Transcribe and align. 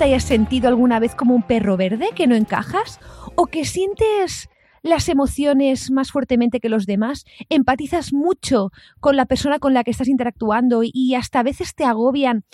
Te 0.00 0.04
hayas 0.04 0.24
sentido 0.24 0.66
alguna 0.68 0.98
vez 0.98 1.14
como 1.14 1.34
un 1.34 1.42
perro 1.42 1.76
verde 1.76 2.08
que 2.16 2.26
no 2.26 2.34
encajas? 2.34 3.00
¿O 3.34 3.44
que 3.44 3.66
sientes 3.66 4.48
las 4.80 5.10
emociones 5.10 5.90
más 5.90 6.10
fuertemente 6.10 6.58
que 6.58 6.70
los 6.70 6.86
demás? 6.86 7.26
¿Empatizas 7.50 8.14
mucho 8.14 8.70
con 9.00 9.16
la 9.16 9.26
persona 9.26 9.58
con 9.58 9.74
la 9.74 9.84
que 9.84 9.90
estás 9.90 10.08
interactuando 10.08 10.80
y 10.82 11.14
hasta 11.16 11.40
a 11.40 11.42
veces 11.42 11.74
te 11.74 11.84
agobian 11.84 12.44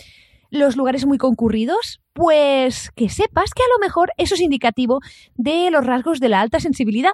los 0.50 0.76
lugares 0.76 1.06
muy 1.06 1.18
concurridos? 1.18 2.00
Pues 2.16 2.90
que 2.96 3.10
sepas 3.10 3.52
que 3.52 3.62
a 3.62 3.68
lo 3.76 3.86
mejor 3.86 4.10
eso 4.16 4.34
es 4.34 4.40
indicativo 4.40 5.00
de 5.34 5.70
los 5.70 5.84
rasgos 5.84 6.18
de 6.18 6.30
la 6.30 6.40
alta 6.40 6.60
sensibilidad. 6.60 7.10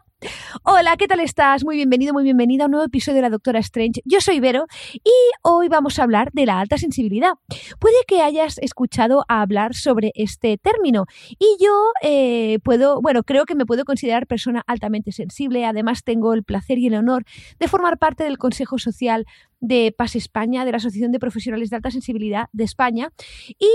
Hola, 0.62 0.96
¿qué 0.96 1.08
tal 1.08 1.18
estás? 1.18 1.64
Muy 1.64 1.74
bienvenido, 1.74 2.12
muy 2.12 2.22
bienvenida 2.22 2.62
a 2.62 2.66
un 2.66 2.70
nuevo 2.70 2.86
episodio 2.86 3.16
de 3.16 3.22
La 3.22 3.30
Doctora 3.30 3.58
Strange. 3.58 4.00
Yo 4.04 4.20
soy 4.20 4.38
Vero 4.38 4.66
y 4.94 5.10
hoy 5.42 5.66
vamos 5.66 5.98
a 5.98 6.04
hablar 6.04 6.30
de 6.32 6.46
la 6.46 6.60
alta 6.60 6.78
sensibilidad. 6.78 7.32
Puede 7.80 7.96
que 8.06 8.22
hayas 8.22 8.58
escuchado 8.58 9.24
hablar 9.26 9.74
sobre 9.74 10.12
este 10.14 10.56
término 10.56 11.06
y 11.30 11.56
yo 11.60 11.90
eh, 12.02 12.60
puedo, 12.62 13.02
bueno, 13.02 13.24
creo 13.24 13.44
que 13.44 13.56
me 13.56 13.66
puedo 13.66 13.84
considerar 13.84 14.28
persona 14.28 14.62
altamente 14.68 15.10
sensible. 15.10 15.66
Además, 15.66 16.04
tengo 16.04 16.32
el 16.32 16.44
placer 16.44 16.78
y 16.78 16.86
el 16.86 16.94
honor 16.94 17.24
de 17.58 17.66
formar 17.66 17.98
parte 17.98 18.22
del 18.22 18.38
Consejo 18.38 18.78
Social 18.78 19.26
de 19.62 19.94
Paz 19.96 20.16
España, 20.16 20.64
de 20.64 20.72
la 20.72 20.78
Asociación 20.78 21.12
de 21.12 21.20
Profesionales 21.20 21.70
de 21.70 21.76
Alta 21.76 21.90
Sensibilidad 21.90 22.48
de 22.52 22.64
España, 22.64 23.12
y 23.58 23.70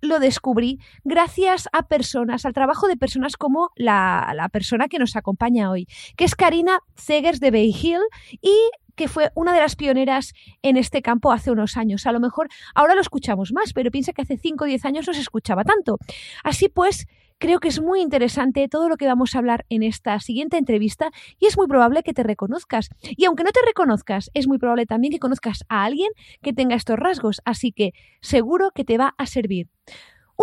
lo 0.00 0.20
descubrí 0.20 0.71
gracias 1.04 1.68
a 1.72 1.86
personas, 1.86 2.44
al 2.44 2.52
trabajo 2.52 2.88
de 2.88 2.96
personas 2.96 3.36
como 3.36 3.70
la, 3.76 4.48
persona 4.52 4.88
que 4.88 4.98
nos 4.98 5.16
acompaña 5.16 5.70
hoy, 5.70 5.86
que 6.16 6.24
es 6.24 6.34
Karina 6.34 6.80
Zegers 6.96 7.40
de 7.40 7.50
Bay 7.50 7.70
Hill 7.70 8.00
y 8.40 8.54
que 8.94 9.08
fue 9.08 9.30
una 9.34 9.54
de 9.54 9.60
las 9.60 9.76
pioneras 9.76 10.32
en 10.62 10.76
este 10.76 11.02
campo 11.02 11.32
hace 11.32 11.50
unos 11.50 11.76
años. 11.76 12.06
A 12.06 12.12
lo 12.12 12.20
mejor 12.20 12.48
ahora 12.74 12.94
lo 12.94 13.00
escuchamos 13.00 13.52
más, 13.52 13.72
pero 13.72 13.90
piensa 13.90 14.12
que 14.12 14.22
hace 14.22 14.36
5 14.36 14.64
o 14.64 14.66
10 14.66 14.84
años 14.84 15.06
no 15.06 15.14
se 15.14 15.20
escuchaba 15.20 15.64
tanto. 15.64 15.98
Así 16.44 16.68
pues, 16.68 17.06
creo 17.42 17.58
que 17.58 17.66
es 17.66 17.80
muy 17.80 18.00
interesante 18.00 18.68
todo 18.68 18.88
lo 18.88 18.96
que 18.96 19.06
vamos 19.06 19.34
a 19.34 19.38
hablar 19.38 19.66
en 19.68 19.82
esta 19.82 20.20
siguiente 20.20 20.58
entrevista 20.58 21.10
y 21.40 21.46
es 21.46 21.56
muy 21.56 21.66
probable 21.66 22.04
que 22.04 22.14
te 22.14 22.22
reconozcas. 22.22 22.88
Y 23.02 23.24
aunque 23.24 23.42
no 23.42 23.50
te 23.50 23.58
reconozcas, 23.66 24.30
es 24.34 24.46
muy 24.46 24.58
probable 24.58 24.86
también 24.86 25.12
que 25.12 25.18
conozcas 25.18 25.64
a 25.68 25.84
alguien 25.84 26.10
que 26.40 26.52
tenga 26.52 26.76
estos 26.76 26.96
rasgos, 26.96 27.42
así 27.44 27.72
que 27.72 27.94
seguro 28.20 28.70
que 28.72 28.84
te 28.84 28.96
va 28.96 29.14
a 29.18 29.26
servir. 29.26 29.68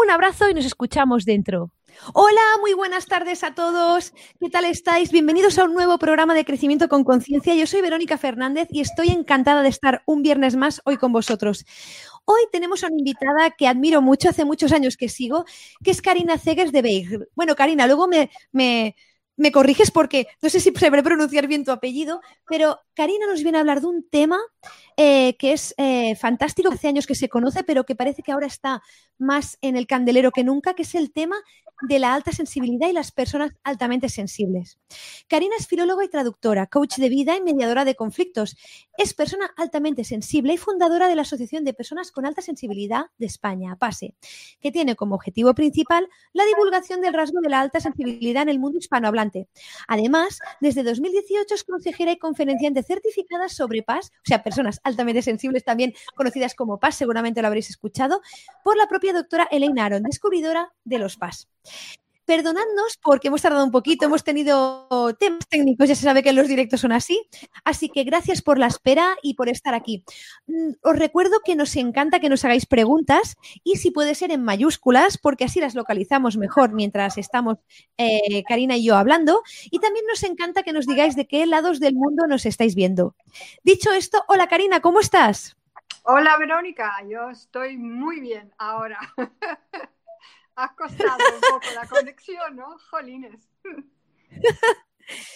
Un 0.02 0.10
abrazo 0.10 0.50
y 0.50 0.54
nos 0.54 0.64
escuchamos 0.64 1.26
dentro. 1.26 1.74
Hola, 2.14 2.42
muy 2.62 2.74
buenas 2.74 3.06
tardes 3.06 3.44
a 3.44 3.54
todos. 3.54 4.14
¿Qué 4.40 4.50
tal 4.50 4.64
estáis? 4.64 5.12
Bienvenidos 5.12 5.60
a 5.60 5.66
un 5.66 5.74
nuevo 5.74 5.98
programa 5.98 6.34
de 6.34 6.46
Crecimiento 6.46 6.88
con 6.88 7.04
Conciencia. 7.04 7.54
Yo 7.54 7.68
soy 7.68 7.82
Verónica 7.82 8.18
Fernández 8.18 8.70
y 8.72 8.80
estoy 8.80 9.10
encantada 9.10 9.62
de 9.62 9.68
estar 9.68 10.02
un 10.06 10.22
viernes 10.22 10.56
más 10.56 10.82
hoy 10.86 10.96
con 10.96 11.12
vosotros. 11.12 11.66
Hoy 12.24 12.40
tenemos 12.50 12.86
a 12.86 12.88
una 12.88 12.96
invitada 12.98 13.52
que 13.52 13.68
admiro 13.68 14.02
mucho, 14.02 14.30
hace 14.30 14.46
muchos 14.46 14.72
años 14.72 14.96
que 14.96 15.10
sigo, 15.10 15.44
que 15.84 15.92
es 15.92 16.02
Karina 16.02 16.38
Zegers 16.38 16.72
de 16.72 16.82
Beig. 16.82 17.28
Bueno, 17.36 17.58
Karina, 17.58 17.86
luego 17.86 18.08
me, 18.08 18.30
me, 18.54 18.96
me 19.40 19.52
corriges 19.52 19.90
porque 19.90 20.28
no 20.42 20.50
sé 20.50 20.60
si 20.60 20.72
sabré 20.72 21.02
pronunciar 21.02 21.48
bien 21.48 21.64
tu 21.64 21.72
apellido, 21.72 22.22
pero 22.48 22.80
Karina 22.94 23.26
nos 23.26 23.42
viene 23.42 23.58
a 23.58 23.62
hablar 23.62 23.82
de 23.82 23.88
un 23.88 24.08
tema 24.08 24.38
eh, 24.98 25.38
que 25.38 25.54
es 25.54 25.74
eh, 25.78 26.16
fantástico, 26.16 26.70
hace 26.72 26.90
años 26.90 27.08
que 27.08 27.16
se 27.16 27.30
conoce, 27.30 27.64
pero 27.64 27.86
que 27.86 27.96
parece 27.96 28.22
que 28.22 28.34
ahora 28.34 28.48
está 28.48 28.84
más 29.18 29.58
en 29.62 29.78
el 29.78 29.88
candelero 29.88 30.32
que 30.32 30.44
nunca, 30.44 30.74
que 30.74 30.84
es 30.84 30.94
el 30.94 31.12
tema 31.12 31.38
de 31.82 32.00
la 32.00 32.14
alta 32.14 32.32
sensibilidad 32.32 32.90
y 32.90 32.94
las 32.94 33.12
personas 33.12 33.52
altamente 33.64 34.10
sensibles. 34.10 34.80
Karina 35.28 35.56
es 35.58 35.68
filóloga 35.68 36.04
y 36.04 36.10
traductora, 36.10 36.68
coach 36.68 36.98
de 36.98 37.10
vida 37.10 37.36
y 37.36 37.42
mediadora 37.42 37.86
de 37.86 37.96
conflictos. 37.96 38.58
Es 38.98 39.14
persona 39.14 39.52
altamente 39.56 40.04
sensible 40.04 40.54
y 40.54 40.58
fundadora 40.58 41.08
de 41.08 41.16
la 41.16 41.22
Asociación 41.22 41.64
de 41.64 41.74
Personas 41.74 42.12
con 42.12 42.26
Alta 42.26 42.42
Sensibilidad 42.42 43.06
de 43.18 43.26
España, 43.26 43.76
PASE, 43.78 44.16
que 44.60 44.72
tiene 44.72 44.96
como 44.96 45.16
objetivo 45.16 45.54
principal 45.54 46.10
la 46.34 46.46
divulgación 46.46 47.02
del 47.02 47.14
rasgo 47.14 47.42
de 47.42 47.50
la 47.50 47.62
alta 47.62 47.80
sensibilidad 47.80 48.44
en 48.44 48.50
el 48.50 48.60
mundo 48.60 48.78
hispanohablante. 48.78 49.48
Además, 49.88 50.40
desde 50.60 50.84
2018 50.84 51.56
es 51.56 51.64
consejera 51.64 52.12
y 52.12 52.18
conferenciante 52.18 52.84
certificada 52.84 53.50
sobre 53.50 53.84
PAS, 53.84 54.12
o 54.18 54.26
sea, 54.26 54.44
personas 54.44 54.80
altamente 54.84 55.22
sensibles 55.22 55.64
también 55.64 55.94
conocidas 56.16 56.56
como 56.56 56.80
PAS, 56.80 56.96
seguramente 56.96 57.42
lo 57.42 57.48
habréis 57.48 57.70
escuchado, 57.70 58.22
por 58.64 58.78
la 58.78 58.88
propia 58.88 59.14
doctora 59.14 59.48
Elaine 59.52 59.80
Aron, 59.80 60.04
descubridora 60.04 60.74
de 60.84 61.00
los 61.00 61.18
PAS. 61.18 61.48
Perdonadnos 62.30 63.00
porque 63.02 63.30
hemos 63.30 63.42
tardado 63.42 63.66
un 63.66 63.72
poquito, 63.72 64.06
hemos 64.06 64.24
tenido 64.24 64.88
temas 65.20 65.48
técnicos, 65.50 65.90
ya 65.90 65.96
se 65.96 66.04
sabe 66.04 66.22
que 66.22 66.32
los 66.32 66.48
directos 66.48 66.82
son 66.82 66.92
así. 66.92 67.28
Así 67.66 67.90
que 67.90 68.04
gracias 68.04 68.44
por 68.44 68.60
la 68.60 68.68
espera 68.68 69.16
y 69.24 69.34
por 69.34 69.50
estar 69.50 69.74
aquí. 69.74 70.04
Mm, 70.46 70.74
os 70.84 70.96
recuerdo 70.96 71.40
que 71.44 71.56
nos 71.56 71.76
encanta 71.76 72.20
que 72.20 72.30
nos 72.30 72.46
hagáis 72.46 72.68
preguntas 72.68 73.36
y 73.64 73.78
si 73.78 73.90
puede 73.90 74.14
ser 74.14 74.32
en 74.32 74.44
mayúsculas, 74.44 75.18
porque 75.18 75.46
así 75.46 75.60
las 75.60 75.74
localizamos 75.74 76.38
mejor 76.38 76.72
mientras 76.72 77.18
estamos 77.18 77.58
eh, 77.98 78.44
Karina 78.48 78.78
y 78.78 78.84
yo 78.86 78.96
hablando. 78.96 79.42
Y 79.72 79.80
también 79.80 80.06
nos 80.06 80.22
encanta 80.22 80.62
que 80.62 80.72
nos 80.72 80.86
digáis 80.86 81.16
de 81.16 81.28
qué 81.28 81.48
lados 81.48 81.80
del 81.80 81.96
mundo 81.96 82.28
nos 82.28 82.46
estáis 82.46 82.76
viendo. 82.76 83.16
Dicho 83.64 83.92
esto, 83.92 84.24
hola 84.28 84.48
Karina, 84.48 84.82
¿cómo 84.82 85.00
estás? 85.00 85.58
Hola 86.04 86.38
Verónica, 86.38 86.94
yo 87.10 87.32
estoy 87.32 87.76
muy 87.76 88.20
bien 88.20 88.54
ahora. 88.60 89.00
Has 90.60 90.74
costado 90.74 91.18
un 91.36 91.40
poco 91.40 91.66
la 91.74 91.88
conexión, 91.88 92.56
¿no? 92.58 92.78
Jolines. 92.90 93.48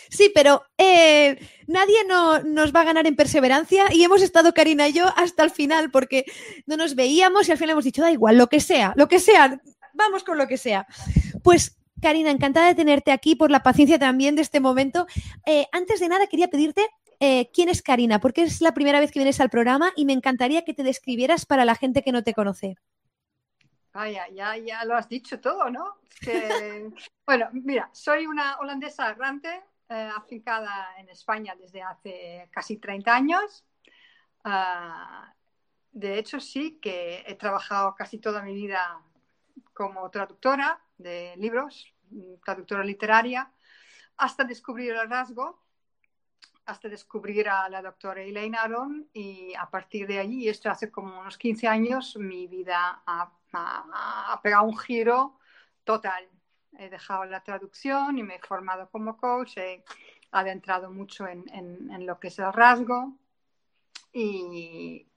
Sí, 0.10 0.32
pero 0.36 0.64
eh, 0.78 1.40
nadie 1.66 1.96
nos 2.06 2.76
va 2.76 2.82
a 2.82 2.84
ganar 2.84 3.08
en 3.08 3.16
perseverancia 3.16 3.86
y 3.92 4.04
hemos 4.04 4.22
estado 4.22 4.54
Karina 4.54 4.88
y 4.88 4.94
yo 4.94 5.08
hasta 5.16 5.44
el 5.44 5.50
final 5.50 5.90
porque 5.90 6.26
no 6.68 6.78
nos 6.78 6.94
veíamos 6.94 7.48
y 7.48 7.52
al 7.52 7.58
final 7.58 7.72
hemos 7.72 7.86
dicho, 7.86 8.04
da 8.04 8.12
igual, 8.12 8.38
lo 8.38 8.48
que 8.48 8.60
sea, 8.60 8.94
lo 8.96 9.08
que 9.08 9.18
sea, 9.18 9.60
vamos 9.94 10.24
con 10.24 10.38
lo 10.38 10.48
que 10.48 10.58
sea. 10.58 10.86
Pues 11.42 11.76
Karina, 12.02 12.30
encantada 12.30 12.68
de 12.68 12.76
tenerte 12.76 13.12
aquí 13.12 13.36
por 13.36 13.50
la 13.50 13.64
paciencia 13.64 13.98
también 13.98 14.36
de 14.36 14.44
este 14.44 14.60
momento. 14.60 15.08
Eh, 15.48 15.66
antes 15.72 16.00
de 16.00 16.10
nada, 16.10 16.28
quería 16.28 16.50
pedirte 16.50 16.88
eh, 17.20 17.50
quién 17.54 17.70
es 17.70 17.82
Karina, 17.82 18.20
porque 18.20 18.44
es 18.44 18.62
la 18.62 18.74
primera 18.74 19.00
vez 19.00 19.12
que 19.12 19.20
vienes 19.20 19.40
al 19.40 19.50
programa 19.50 19.92
y 19.96 20.06
me 20.06 20.14
encantaría 20.14 20.66
que 20.66 20.74
te 20.74 20.84
describieras 20.84 21.46
para 21.46 21.66
la 21.66 21.76
gente 21.76 22.04
que 22.04 22.12
no 22.12 22.24
te 22.24 22.34
conoce. 22.34 22.76
Vaya, 23.94 24.28
ya, 24.30 24.58
ya 24.58 24.84
lo 24.86 24.96
has 24.96 25.08
dicho 25.08 25.40
todo, 25.40 25.70
¿no? 25.70 25.98
bueno, 27.28 27.50
mira, 27.52 27.90
soy 27.94 28.26
una 28.26 28.58
holandesa 28.58 29.12
errante, 29.12 29.64
eh, 29.88 30.10
afincada 30.16 30.96
en 30.98 31.10
España 31.10 31.56
desde 31.56 31.84
hace 31.84 32.50
casi 32.52 32.78
30 32.78 33.16
años. 33.16 33.64
Ah, 34.44 35.32
de 35.92 36.18
hecho, 36.18 36.40
sí 36.40 36.80
que 36.82 37.24
he 37.28 37.36
trabajado 37.36 37.94
casi 37.94 38.18
toda 38.18 38.42
mi 38.42 38.56
vida 38.56 39.00
como 39.74 40.10
traductora 40.10 40.82
de 40.98 41.36
libros, 41.38 41.94
traductora 42.44 42.84
literaria, 42.84 43.52
hasta 44.18 44.44
descubrir 44.44 44.94
el 44.94 45.10
rasgo, 45.10 45.62
hasta 46.66 46.90
descubrir 46.90 47.50
a 47.50 47.68
la 47.70 47.82
doctora 47.82 48.22
Elaine 48.22 48.58
Aron 48.58 49.10
y 49.14 49.54
a 49.56 49.70
partir 49.70 50.08
de 50.08 50.20
allí, 50.20 50.48
esto 50.48 50.70
hace 50.70 50.90
como 50.92 51.20
unos 51.20 51.38
15 51.38 51.68
años, 51.68 52.16
mi 52.18 52.48
vida 52.48 53.04
ha 53.06 53.32
ha, 53.54 54.40
pegado 54.42 54.64
un 54.64 54.78
giro 54.78 55.40
total. 55.84 56.28
He 56.78 56.90
dejado 56.90 57.26
la 57.26 57.44
traducción 57.44 58.18
y 58.18 58.24
me 58.24 58.36
he 58.36 58.40
formado 58.40 58.90
como 58.90 59.16
coach, 59.18 59.58
he 59.58 59.84
adentrado 60.32 60.90
mucho 60.92 61.28
en, 61.28 61.46
lo 62.06 62.20
que 62.20 62.30
es 62.30 62.40
el 62.40 62.52
rasgo 62.52 63.16
y, 64.12 65.08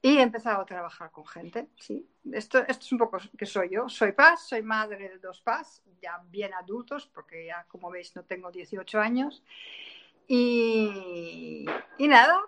he 0.00 0.22
empezado 0.22 0.62
a 0.62 0.66
trabajar 0.66 1.10
con 1.10 1.26
gente. 1.26 1.68
Sí. 1.76 2.08
Esto, 2.32 2.60
esto 2.60 2.84
es 2.84 2.92
un 2.92 2.98
poco 2.98 3.18
que 3.36 3.44
soy 3.44 3.70
yo. 3.70 3.88
Soy 3.88 4.12
Paz, 4.12 4.48
soy 4.48 4.62
madre 4.62 5.08
de 5.08 5.18
dos 5.18 5.40
Paz, 5.42 5.82
ya 6.00 6.22
bien 6.28 6.54
adultos, 6.54 7.06
porque 7.06 7.46
ya 7.46 7.64
como 7.64 7.90
veis 7.90 8.14
no 8.14 8.24
tengo 8.24 8.50
18 8.50 9.00
años. 9.00 9.42
Y, 10.30 11.64
y, 11.96 12.06
nada, 12.06 12.38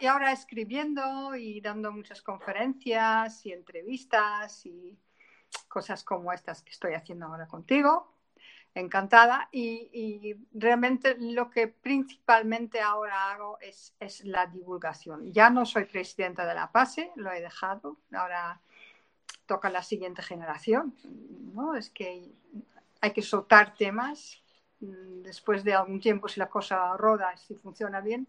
y 0.00 0.06
ahora 0.06 0.32
escribiendo 0.32 1.36
y 1.36 1.60
dando 1.60 1.92
muchas 1.92 2.22
conferencias 2.22 3.46
y 3.46 3.52
entrevistas 3.52 4.66
y 4.66 4.98
cosas 5.68 6.02
como 6.02 6.32
estas 6.32 6.62
que 6.62 6.72
estoy 6.72 6.94
haciendo 6.94 7.26
ahora 7.26 7.46
contigo. 7.46 8.12
Encantada. 8.74 9.48
Y, 9.52 10.34
realmente 10.52 11.16
lo 11.18 11.50
que 11.50 11.68
principalmente 11.68 12.80
ahora 12.80 13.30
hago 13.30 13.58
es, 13.60 13.94
es, 14.00 14.24
la 14.24 14.46
divulgación. 14.46 15.32
Ya 15.32 15.50
no 15.50 15.64
soy 15.66 15.84
presidenta 15.84 16.44
de 16.46 16.54
la 16.54 16.72
PASE, 16.72 17.12
lo 17.14 17.32
he 17.32 17.40
dejado. 17.40 17.98
Ahora 18.12 18.60
toca 19.46 19.70
la 19.70 19.84
siguiente 19.84 20.22
generación. 20.22 20.96
¿no? 21.54 21.76
Es 21.76 21.90
que 21.90 22.32
hay 23.00 23.12
que 23.12 23.22
soltar 23.22 23.74
temas 23.74 24.39
después 24.80 25.62
de 25.64 25.74
algún 25.74 26.00
tiempo 26.00 26.28
si 26.28 26.40
la 26.40 26.48
cosa 26.48 26.96
roda, 26.96 27.36
si 27.36 27.54
funciona 27.54 28.00
bien. 28.00 28.26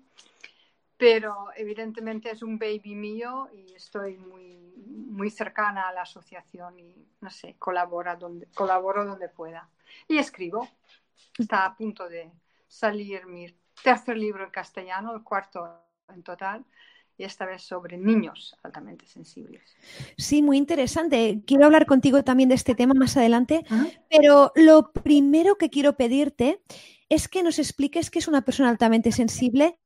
Pero 0.98 1.48
evidentemente 1.56 2.30
es 2.30 2.44
un 2.44 2.60
baby 2.60 2.94
mío 2.96 3.50
y 3.54 3.74
estoy 3.74 4.18
muy, 4.18 4.74
muy 4.76 5.32
cercana 5.32 5.90
a 5.90 5.94
la 5.94 6.04
asociación 6.04 6.80
y, 6.80 7.08
no 7.22 7.30
sé, 7.30 7.56
colabora 7.58 8.16
donde, 8.16 8.48
colaboro 8.54 9.06
donde 9.06 9.30
pueda. 9.30 9.68
Y 10.08 10.18
escribo. 10.18 10.68
Está 11.38 11.66
a 11.66 11.76
punto 11.76 12.08
de 12.08 12.32
salir 12.68 13.26
mi 13.26 13.48
tercer 13.84 14.18
libro 14.18 14.44
en 14.44 14.52
castellano, 14.52 15.14
el 15.14 15.24
cuarto 15.24 15.82
en 16.10 16.24
total, 16.24 16.64
y 17.18 17.24
esta 17.24 17.46
vez 17.46 17.62
sobre 17.62 17.98
niños 17.98 18.56
altamente 18.64 19.06
sensibles. 19.06 19.62
Sí, 20.18 20.42
muy 20.42 20.58
interesante. 20.58 21.42
Quiero 21.46 21.66
hablar 21.66 21.86
contigo 21.86 22.24
también 22.24 22.50
de 22.50 22.56
este 22.56 22.76
tema 22.76 22.94
más 22.94 23.16
adelante, 23.18 23.64
pero 24.10 24.52
lo 24.56 24.92
primero 24.92 25.56
que 25.58 25.70
quiero 25.70 25.96
pedirte 25.98 26.62
es 27.10 27.28
que 27.28 27.44
nos 27.44 27.60
expliques 27.60 28.10
qué 28.10 28.20
es 28.20 28.28
una 28.28 28.44
persona 28.44 28.70
altamente 28.70 29.12
sensible. 29.12 29.78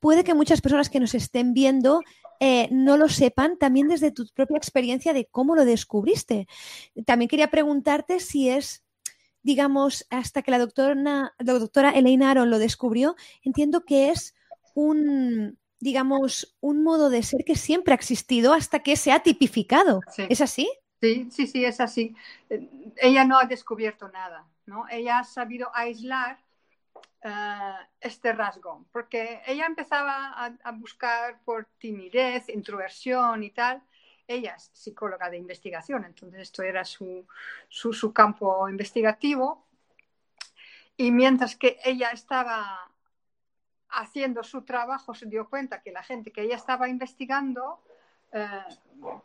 Puede 0.00 0.24
que 0.24 0.34
muchas 0.34 0.60
personas 0.60 0.88
que 0.88 1.00
nos 1.00 1.14
estén 1.14 1.52
viendo 1.52 2.00
eh, 2.40 2.68
no 2.70 2.96
lo 2.96 3.08
sepan, 3.08 3.58
también 3.58 3.88
desde 3.88 4.10
tu 4.10 4.26
propia 4.34 4.56
experiencia 4.56 5.12
de 5.12 5.26
cómo 5.26 5.54
lo 5.54 5.64
descubriste. 5.64 6.46
También 7.06 7.28
quería 7.28 7.50
preguntarte 7.50 8.20
si 8.20 8.48
es, 8.48 8.84
digamos, 9.42 10.06
hasta 10.10 10.42
que 10.42 10.50
la 10.50 10.58
doctora, 10.58 10.94
la 10.94 11.32
doctora 11.38 11.90
Elaine 11.90 12.24
Aron 12.24 12.50
lo 12.50 12.58
descubrió, 12.58 13.14
entiendo 13.42 13.84
que 13.84 14.10
es 14.10 14.34
un, 14.74 15.58
digamos, 15.80 16.56
un 16.60 16.82
modo 16.82 17.10
de 17.10 17.22
ser 17.22 17.44
que 17.44 17.56
siempre 17.56 17.92
ha 17.92 17.96
existido 17.96 18.52
hasta 18.52 18.80
que 18.80 18.96
se 18.96 19.12
ha 19.12 19.22
tipificado. 19.22 20.00
¿Es 20.16 20.40
así? 20.40 20.70
Sí, 21.00 21.28
sí, 21.30 21.46
sí, 21.46 21.64
es 21.64 21.80
así. 21.80 22.16
Eh, 22.48 22.68
ella 22.96 23.24
no 23.24 23.38
ha 23.38 23.44
descubierto 23.44 24.08
nada, 24.08 24.46
¿no? 24.66 24.86
Ella 24.90 25.18
ha 25.18 25.24
sabido 25.24 25.70
aislar 25.74 26.38
eh, 27.22 27.74
este 28.00 28.32
rasgo, 28.32 28.86
porque 28.92 29.42
ella 29.46 29.66
empezaba 29.66 30.32
a, 30.62 30.72
buscar 30.72 31.40
por 31.44 31.66
timidez, 31.78 32.48
introversión 32.48 33.42
y 33.42 33.50
tal. 33.50 33.82
Ella 34.26 34.54
es 34.56 34.70
psicóloga 34.72 35.28
de 35.28 35.36
investigación, 35.36 36.04
entonces 36.04 36.40
esto 36.40 36.62
era 36.62 36.84
su, 36.84 37.26
su, 37.68 37.92
su 37.92 38.12
campo 38.12 38.68
investigativo. 38.68 39.66
Y 40.96 41.10
mientras 41.10 41.56
que 41.56 41.78
ella 41.84 42.10
estaba 42.10 42.90
haciendo 43.94 44.42
su 44.42 44.62
trabajo 44.62 45.14
se 45.14 45.26
dio 45.26 45.48
cuenta 45.48 45.82
que 45.82 45.92
la 45.92 46.02
gente 46.02 46.32
que 46.32 46.42
ella 46.42 46.56
estaba 46.56 46.88
investigando 46.88 47.80
eh, 48.32 48.48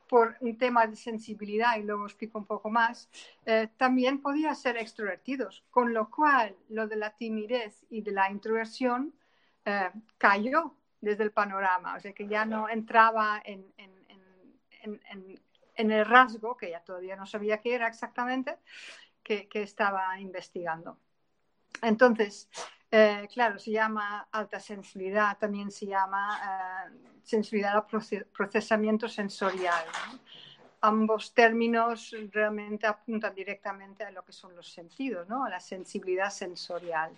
por 0.07 0.37
un 0.41 0.57
tema 0.57 0.85
de 0.85 0.95
sensibilidad, 0.95 1.77
y 1.77 1.83
luego 1.83 2.05
explico 2.05 2.37
un 2.37 2.45
poco 2.45 2.69
más, 2.69 3.09
eh, 3.45 3.69
también 3.75 4.21
podía 4.21 4.53
ser 4.53 4.77
extrovertidos, 4.77 5.63
con 5.71 5.93
lo 5.93 6.11
cual 6.11 6.55
lo 6.69 6.87
de 6.87 6.95
la 6.95 7.15
timidez 7.15 7.85
y 7.89 8.01
de 8.01 8.11
la 8.11 8.29
introversión 8.29 9.13
eh, 9.65 9.89
cayó 10.17 10.75
desde 11.01 11.23
el 11.23 11.31
panorama, 11.31 11.95
o 11.95 11.99
sea 11.99 12.13
que 12.13 12.27
ya 12.27 12.45
no 12.45 12.69
entraba 12.69 13.41
en, 13.43 13.65
en, 13.77 13.89
el 15.91 16.05
rasgo, 16.05 16.57
que 16.57 16.69
ya 16.69 16.81
todavía 16.81 17.15
no 17.15 17.25
sabía 17.25 17.59
qué 17.59 17.73
era 17.73 17.87
exactamente, 17.87 18.57
que 19.23 19.47
estaba 19.53 20.19
investigando. 20.19 20.97
Entonces, 21.81 22.49
eh, 22.91 23.27
claro, 23.31 23.59
se 23.59 23.71
llama 23.71 24.27
alta 24.31 24.59
sensibilidad, 24.59 25.37
también 25.37 25.69
se 25.69 25.85
llama 25.85 26.87
eh, 26.87 27.19
sensibilidad 27.23 27.75
al 27.75 27.85
procesamiento 28.31 29.07
sensorial. 29.07 29.85
Ambos 30.81 31.33
términos 31.33 32.15
realmente 32.31 32.87
apuntan 32.87 33.35
directamente 33.35 34.03
a 34.03 34.11
lo 34.11 34.23
que 34.23 34.31
son 34.31 34.55
los 34.55 34.71
sentidos, 34.71 35.27
¿no? 35.27 35.45
a 35.45 35.49
la 35.49 35.59
sensibilidad 35.59 36.31
sensorial. 36.31 37.11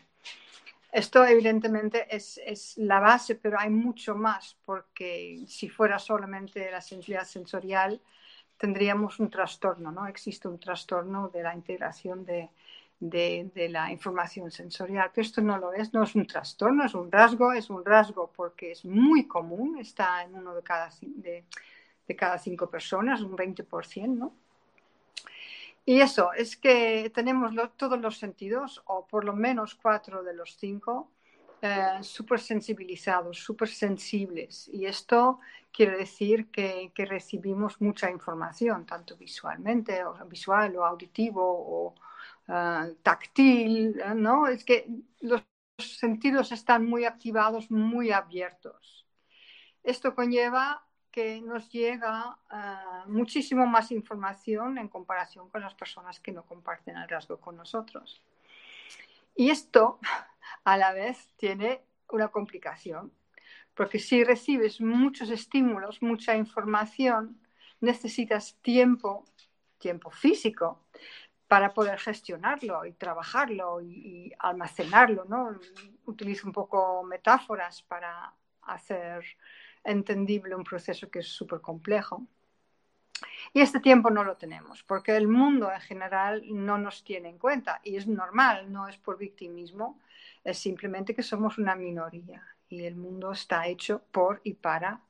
Esto 0.92 1.24
evidentemente 1.24 2.06
es, 2.14 2.38
es, 2.46 2.78
la 2.78 3.00
base, 3.00 3.36
pero 3.36 3.58
hay 3.58 3.70
mucho 3.70 4.14
más, 4.14 4.58
porque 4.66 5.46
si 5.48 5.70
fuera 5.70 5.98
solamente 5.98 6.70
la 6.70 6.82
sensibilidad 6.82 7.24
sensorial, 7.24 8.02
tendríamos 8.58 9.20
un 9.22 9.30
trastorno, 9.30 9.90
¿no? 9.92 10.06
Existe 10.06 10.50
un 10.50 10.60
trastorno 10.60 11.30
de 11.30 11.44
la 11.44 11.56
integración 11.56 12.26
de, 12.26 12.50
de, 13.02 13.68
la 13.70 13.92
información 13.92 14.52
sensorial. 14.52 15.12
Pero 15.14 15.26
esto 15.26 15.42
no 15.42 15.58
lo 15.58 15.74
es, 15.74 15.94
no 15.94 16.04
es 16.04 16.16
un 16.16 16.26
trastorno, 16.26 16.86
es 16.86 16.94
un 16.94 17.12
rasgo, 17.12 17.52
es 17.52 17.70
un 17.70 17.84
rasgo 17.84 18.32
porque 18.34 18.72
es 18.72 18.86
muy 18.86 19.28
común, 19.28 19.78
está 19.80 20.24
en 20.24 20.36
uno 20.36 20.56
de 20.56 20.62
cada, 20.62 20.90
de, 21.02 21.46
cada 22.16 22.38
cinco 22.38 22.70
personas, 22.70 23.22
un 23.22 23.36
20%, 23.36 24.08
¿no? 24.08 24.34
Y 25.84 26.00
eso, 26.00 26.32
es 26.34 26.56
que 26.56 27.12
tenemos 27.14 27.54
todos 27.76 28.00
los 28.00 28.18
sentidos, 28.20 28.84
o 28.86 29.08
por 29.08 29.26
lo 29.26 29.34
menos 29.34 29.74
cuatro 29.74 30.22
de 30.22 30.36
los 30.36 30.56
cinco, 30.56 31.10
eh, 31.60 31.98
súper 32.02 32.40
sensibilizados, 32.40 33.40
súper 33.40 33.68
sensibles. 33.68 34.70
Y 34.72 34.86
esto 34.86 35.40
quiere 35.72 35.98
decir 35.98 36.52
que, 36.52 36.92
que, 36.94 37.06
recibimos 37.06 37.82
mucha 37.82 38.12
información, 38.12 38.86
tanto 38.86 39.18
visualmente, 39.18 40.04
visual 40.30 40.76
o 40.76 40.86
auditivo 40.86 41.96
Ah, 42.48 42.88
táctil, 43.04 44.00
eh, 44.00 44.14
¿no? 44.16 44.48
Es 44.48 44.66
que 44.66 44.88
los 45.22 45.44
sentidos 45.78 46.52
están 46.52 46.86
muy 46.86 47.06
activados, 47.06 47.72
muy 47.72 48.12
abiertos. 48.12 49.06
Esto 49.84 50.14
conlleva 50.16 50.86
que 51.12 51.42
nos 51.42 51.70
llega 51.70 52.38
ah, 52.50 53.04
muchísimo 53.08 53.66
más 53.66 53.92
información 53.92 54.78
en 54.78 54.88
comparación 54.88 55.50
con 55.50 55.62
las 55.62 55.74
personas 55.76 56.20
que 56.20 56.32
no 56.32 56.44
comparten 56.46 56.98
el 56.98 57.10
rasgo 57.10 57.38
con 57.40 57.58
nosotros. 57.58 58.22
Y 59.36 59.50
esto, 59.50 60.00
a 60.64 60.78
la 60.78 60.94
vez, 60.94 61.34
tiene 61.38 61.82
una 62.10 62.30
complicación, 62.30 63.12
porque 63.74 64.00
si 64.00 64.24
recibes 64.24 64.82
muchos 64.82 65.30
estímulos, 65.30 66.02
mucha 66.02 66.36
información, 66.36 67.40
necesitas 67.80 68.56
tiempo, 68.62 69.26
tiempo 69.80 70.12
físico, 70.12 70.82
para 71.52 71.74
poder 71.74 72.00
gestionarlo 72.00 72.86
y 72.86 72.94
trabajarlo 72.94 73.82
y, 73.82 74.32
almacenarlo, 74.40 75.26
¿no? 75.26 75.60
Utilizo 76.06 76.48
un 76.48 76.54
poco 76.54 77.04
metáforas 77.04 77.82
para 77.82 78.34
hacer 78.62 79.26
entendible 79.84 80.56
un 80.56 80.64
proceso 80.64 81.12
que 81.12 81.20
es 81.20 81.28
súper 81.28 81.60
complejo. 81.60 82.26
Y 83.52 83.60
este 83.60 83.82
tiempo 83.82 84.10
no 84.10 84.24
lo 84.24 84.38
tenemos, 84.38 84.82
porque 84.84 85.18
el 85.18 85.28
mundo 85.28 85.70
en 85.70 85.82
general 85.82 86.42
no 86.46 86.78
nos 86.78 87.04
tiene 87.04 87.28
en 87.28 87.38
cuenta 87.38 87.82
y 87.84 87.98
es 87.98 88.08
normal, 88.08 88.72
no 88.72 88.88
es 88.88 88.96
por 88.98 89.18
victimismo, 89.18 90.00
es 90.46 90.58
simplemente 90.58 91.14
que 91.14 91.22
somos 91.22 91.58
una 91.58 91.76
minoría 91.76 92.42
y 92.70 92.86
el 92.86 92.96
mundo 92.96 93.34
está 93.34 93.68
hecho 93.68 94.04
por 94.14 94.40
y 94.46 94.54
para 94.54 95.02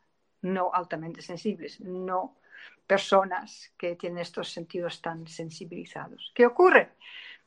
no 0.42 0.72
altamente 0.74 1.22
sensibles, 1.22 1.80
no 1.82 2.41
personas 2.92 3.72
que 3.78 3.96
tienen 3.96 4.20
estos 4.20 4.52
sentidos 4.52 5.02
tan 5.02 5.26
sensibilizados. 5.26 6.34
¿Qué 6.36 6.46
ocurre? 6.46 6.98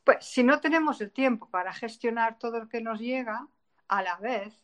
Pues 0.03 0.25
si 0.25 0.41
no 0.43 0.59
tenemos 0.59 1.01
el 1.01 1.11
tiempo 1.11 1.47
para 1.51 1.71
gestionar 1.71 2.39
todo 2.39 2.61
lo 2.61 2.67
que 2.67 2.81
nos 2.81 2.99
llega, 2.99 3.47
a 3.87 4.01
la 4.01 4.15
vez 4.15 4.55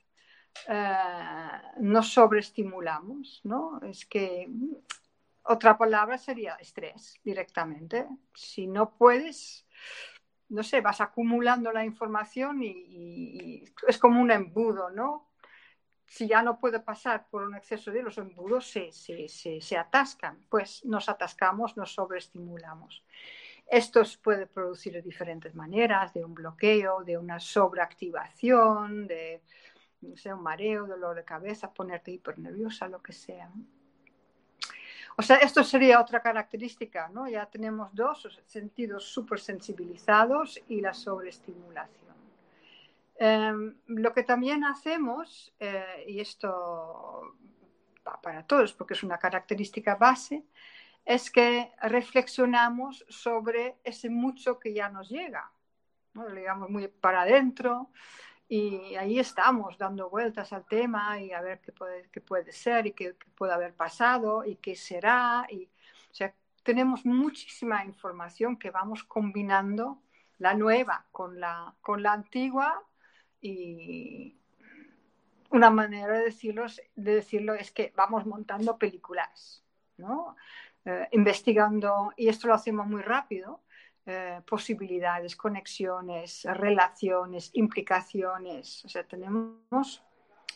eh, 0.67 1.61
nos 1.77 2.11
sobreestimulamos, 2.11 3.41
¿no? 3.43 3.79
Es 3.83 4.07
que 4.07 4.50
otra 5.43 5.77
palabra 5.77 6.17
sería 6.17 6.55
estrés 6.55 7.13
directamente. 7.23 8.07
Si 8.33 8.65
no 8.65 8.95
puedes, 8.97 9.67
no 10.50 10.63
sé, 10.63 10.81
vas 10.81 11.00
acumulando 11.00 11.71
la 11.71 11.85
información 11.85 12.63
y, 12.63 12.69
y 12.69 13.65
es 13.88 14.00
como 14.00 14.19
un 14.19 14.31
embudo, 14.31 14.89
¿no? 14.89 15.30
Si 16.12 16.27
ya 16.27 16.44
no 16.44 16.60
puede 16.60 16.82
pasar 16.82 17.25
por 17.30 17.44
un 17.44 17.56
exceso 17.56 17.89
de 17.89 18.03
los 18.03 18.18
embudos, 18.18 18.70
se, 18.70 18.91
se, 18.91 19.30
se, 19.30 19.77
atascan, 19.77 20.46
pues 20.50 20.84
nos 20.84 21.08
atascamos, 21.08 21.77
nos 21.77 21.94
sobreestimulamos. 21.94 23.06
Esto 23.65 24.03
se 24.03 24.18
puede 24.18 24.46
producir 24.46 24.91
de 24.91 25.01
diferentes 25.01 25.56
maneras, 25.56 26.13
de 26.13 26.25
un 26.25 26.34
bloqueo, 26.34 27.06
de 27.06 27.18
una 27.18 27.39
sobreactivación, 27.39 29.08
de 29.08 29.41
un 30.01 30.44
mareo, 30.44 30.86
dolor 30.86 31.15
de 31.15 31.24
cabeza, 31.24 31.74
ponerte 31.74 32.12
hipernerviosa, 32.12 32.89
lo 32.89 33.01
que 33.01 33.13
sea. 33.13 33.50
O 35.15 35.22
sea, 35.22 35.38
esto 35.38 35.63
sería 35.63 36.01
otra 36.01 36.22
característica, 36.22 37.08
¿no? 37.08 37.30
Ya 37.30 37.46
tenemos 37.46 37.96
dos 37.96 38.27
sentidos 38.48 39.06
súper 39.06 39.39
sensibilizados 39.39 40.62
y 40.68 40.82
la 40.82 40.94
sobreestimulación. 40.94 42.00
Em, 43.24 43.75
lo 43.86 44.13
que 44.16 44.24
también 44.24 44.63
hacemos, 44.63 45.54
eh, 45.60 46.06
y 46.08 46.20
esto 46.22 47.38
va 48.08 48.20
para 48.20 48.48
todos 48.48 48.74
porque 48.74 48.96
es 48.96 49.04
una 49.04 49.20
característica 49.20 49.94
base, 49.94 50.44
es 51.06 51.30
que 51.30 51.72
reflexionamos 51.84 53.06
sobre 53.10 53.78
ese 53.84 54.10
mucho 54.10 54.58
que 54.58 54.74
ya 54.74 54.90
nos 54.90 55.10
llega, 55.10 55.51
¿no? 56.16 56.28
digamos 56.30 56.72
muy 56.72 56.88
para 56.88 57.22
adentro, 57.22 57.92
y 58.48 58.96
ahí 58.96 59.20
estamos 59.20 59.78
dando 59.78 60.10
vueltas 60.10 60.51
al 60.51 60.66
tema 60.66 61.20
y 61.20 61.32
a 61.32 61.42
ver 61.42 61.62
qué 61.62 61.72
puede, 61.72 62.10
qué 62.10 62.22
puede 62.22 62.51
ser 62.51 62.88
y 62.88 62.94
qué, 62.94 63.16
qué, 63.20 63.30
puede 63.36 63.54
haber 63.54 63.75
pasado 63.75 64.44
y 64.46 64.56
qué 64.56 64.75
será. 64.75 65.46
Y, 65.48 65.66
o 66.10 66.13
sea, 66.13 66.34
tenemos 66.63 67.06
muchísima 67.06 67.86
información 67.86 68.58
que 68.58 68.72
vamos 68.72 69.04
combinando 69.04 70.01
la 70.40 70.56
nueva 70.56 71.06
con 71.12 71.40
la, 71.40 71.75
con 71.82 72.01
la 72.01 72.13
antigua 72.13 72.84
y 73.41 74.36
una 75.50 75.69
manera 75.69 76.17
de 76.17 76.25
decirlo, 76.25 76.65
de 76.95 77.15
decirlo 77.15 77.53
es 77.55 77.71
que 77.71 77.91
vamos 77.95 78.25
montando 78.25 78.77
películas, 78.77 79.63
¿no? 79.98 80.36
Eh, 80.86 81.07
investigando, 81.12 82.13
y 82.15 82.29
esto 82.29 82.48
lo 82.48 82.53
hacemos 82.53 82.88
muy 82.88 83.01
rápido, 83.01 83.62
eh, 84.05 84.41
posibilidades, 84.48 85.36
conexiones, 85.36 86.43
relaciones, 86.45 87.51
implicaciones. 87.53 88.83
O 88.86 88.89
sea, 88.89 89.03
tenemos 89.03 90.03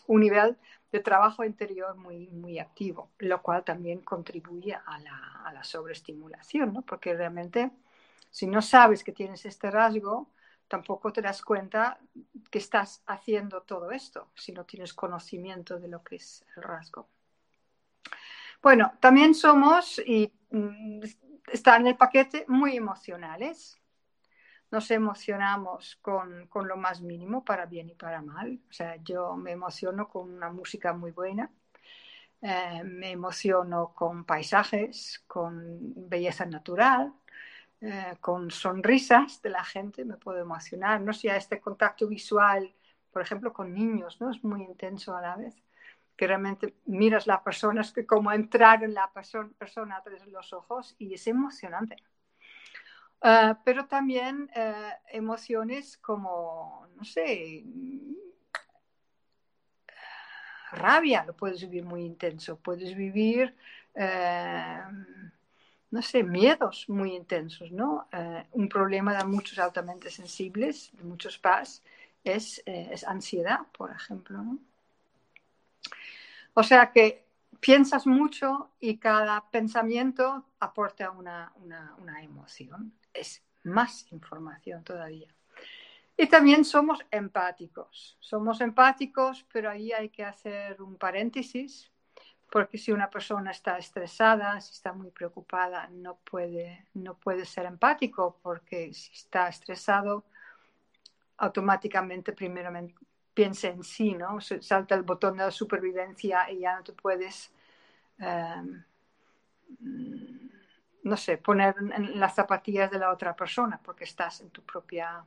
un 0.06 0.20
nivel 0.20 0.56
de 0.90 1.00
trabajo 1.00 1.44
interior 1.44 1.96
muy, 1.96 2.28
muy 2.28 2.58
activo, 2.58 3.10
lo 3.18 3.42
cual 3.42 3.64
también 3.64 4.00
contribuye 4.00 4.74
a 4.74 4.98
la, 4.98 5.42
a 5.44 5.52
la 5.52 5.62
sobreestimulación, 5.62 6.72
¿no? 6.72 6.82
porque 6.82 7.14
realmente 7.14 7.70
si 8.30 8.46
no 8.46 8.62
sabes 8.62 9.04
que 9.04 9.12
tienes 9.12 9.44
este 9.46 9.70
rasgo, 9.70 10.28
tampoco 10.68 11.12
te 11.12 11.22
das 11.22 11.42
cuenta 11.42 11.98
que 12.50 12.58
estás 12.58 13.02
haciendo 13.06 13.62
todo 13.62 13.90
esto, 13.90 14.30
si 14.34 14.52
no 14.52 14.64
tienes 14.64 14.94
conocimiento 14.94 15.78
de 15.78 15.88
lo 15.88 16.02
que 16.02 16.16
es 16.16 16.44
el 16.56 16.62
rasgo. 16.62 17.08
Bueno, 18.62 18.92
también 19.00 19.34
somos, 19.34 20.00
y 20.04 20.32
mm, 20.50 21.02
está 21.52 21.76
en 21.76 21.88
el 21.88 21.96
paquete, 21.96 22.44
muy 22.48 22.76
emocionales. 22.76 23.80
Nos 24.70 24.90
emocionamos 24.90 25.96
con, 26.02 26.48
con, 26.48 26.66
lo 26.66 26.76
más 26.76 27.00
mínimo, 27.00 27.44
para 27.44 27.66
bien 27.66 27.90
y 27.90 27.94
para 27.94 28.22
mal. 28.22 28.60
O 28.68 28.72
sea, 28.72 28.96
yo 28.96 29.36
me 29.36 29.52
emociono 29.52 30.08
con 30.08 30.32
una 30.32 30.50
música 30.50 30.92
muy 30.92 31.12
buena, 31.12 31.50
eh, 32.42 32.82
me 32.84 33.12
emociono 33.12 33.94
con 33.94 34.24
paisajes, 34.24 35.22
con 35.26 35.78
belleza 36.08 36.44
natural, 36.46 37.12
eh, 37.80 38.16
con 38.20 38.50
sonrisas 38.50 39.42
de 39.42 39.50
la 39.50 39.64
gente, 39.64 40.04
me 40.04 40.16
puedo 40.16 40.38
emocionar. 40.38 41.00
No 41.00 41.12
sé, 41.12 41.34
este 41.36 41.60
contacto 41.60 42.08
visual, 42.08 42.74
por 43.10 43.22
ejemplo, 43.22 43.52
con 43.52 43.72
niños, 43.72 44.20
¿no? 44.20 44.30
Es 44.30 44.42
muy 44.44 44.62
intenso 44.62 45.16
a 45.16 45.20
la 45.20 45.36
vez 45.36 45.62
que 46.16 46.26
realmente 46.26 46.74
miras 46.86 47.26
la 47.26 47.44
persona, 47.44 47.82
es 47.82 47.92
que 47.92 48.06
como 48.06 48.32
entrar 48.32 48.82
en 48.82 48.94
la 48.94 49.12
persona, 49.12 49.96
a 49.96 50.02
través 50.02 50.24
de 50.24 50.30
los 50.30 50.52
ojos 50.52 50.94
y 50.98 51.14
es 51.14 51.26
emocionante. 51.26 51.96
Uh, 53.22 53.54
pero 53.64 53.86
también 53.86 54.50
uh, 54.56 54.90
emociones 55.08 55.98
como, 55.98 56.86
no 56.96 57.04
sé, 57.04 57.64
rabia, 60.72 61.24
lo 61.24 61.34
puedes 61.34 61.60
vivir 61.62 61.84
muy 61.84 62.04
intenso, 62.04 62.58
puedes 62.58 62.94
vivir, 62.94 63.54
no 65.96 66.02
sé, 66.02 66.22
miedos 66.22 66.88
muy 66.88 67.16
intensos, 67.16 67.72
¿no? 67.72 68.06
un 68.52 68.68
problema 68.68 69.16
de 69.16 69.24
muchos 69.24 69.58
altamente 69.58 70.10
sensibles, 70.10 70.90
de 70.92 71.04
muchos 71.04 71.38
PAS, 71.38 71.82
es, 72.22 72.62
es 72.66 73.02
ansiedad, 73.04 73.60
por 73.72 73.90
ejemplo. 73.90 74.44
O 76.52 76.62
sea 76.62 76.92
que 76.92 77.24
piensas 77.60 78.06
mucho 78.06 78.70
y 78.78 78.98
cada 78.98 79.48
pensamiento 79.50 80.44
aporta 80.60 81.10
una, 81.10 81.52
una, 81.56 81.94
una 81.98 82.22
emoción. 82.22 82.92
Es 83.14 83.42
más 83.64 84.06
información 84.12 84.84
todavía. 84.84 85.28
Y 86.16 86.26
también 86.26 86.64
somos 86.64 86.98
empáticos. 87.10 88.16
Somos 88.20 88.60
empáticos, 88.60 89.46
pero 89.50 89.70
ahí 89.70 89.92
hay 89.92 90.10
que 90.10 90.24
hacer 90.24 90.80
un 90.80 90.96
paréntesis, 90.96 91.90
porque 92.50 92.78
si 92.78 92.92
una 92.92 93.10
persona 93.10 93.50
está 93.50 93.78
estresada, 93.78 94.60
si 94.60 94.72
está 94.72 94.92
muy 94.92 95.10
preocupada, 95.10 95.88
no 95.88 96.16
puede, 96.16 96.86
no 96.94 97.14
puede 97.14 97.44
ser 97.44 97.66
empático, 97.66 98.38
porque 98.42 98.92
si 98.92 99.12
está 99.12 99.48
estresado, 99.48 100.24
automáticamente 101.38 102.32
primeramente 102.32 102.94
piense 103.34 103.68
en 103.68 103.84
sí, 103.84 104.14
¿no? 104.14 104.40
Salta 104.40 104.94
el 104.94 105.02
botón 105.02 105.36
de 105.36 105.44
la 105.44 105.50
supervivencia 105.50 106.50
y 106.50 106.60
ya 106.60 106.76
no 106.76 106.82
te 106.82 106.94
puedes, 106.94 107.52
eh, 108.18 108.62
no 111.02 111.16
sé, 111.16 111.36
poner 111.36 111.74
en 111.78 112.18
las 112.18 112.34
zapatillas 112.34 112.90
de 112.90 112.98
la 112.98 113.12
otra 113.12 113.36
persona 113.36 113.78
porque 113.82 114.04
estás 114.04 114.40
en 114.40 114.50
tu 114.50 114.62
propia, 114.62 115.22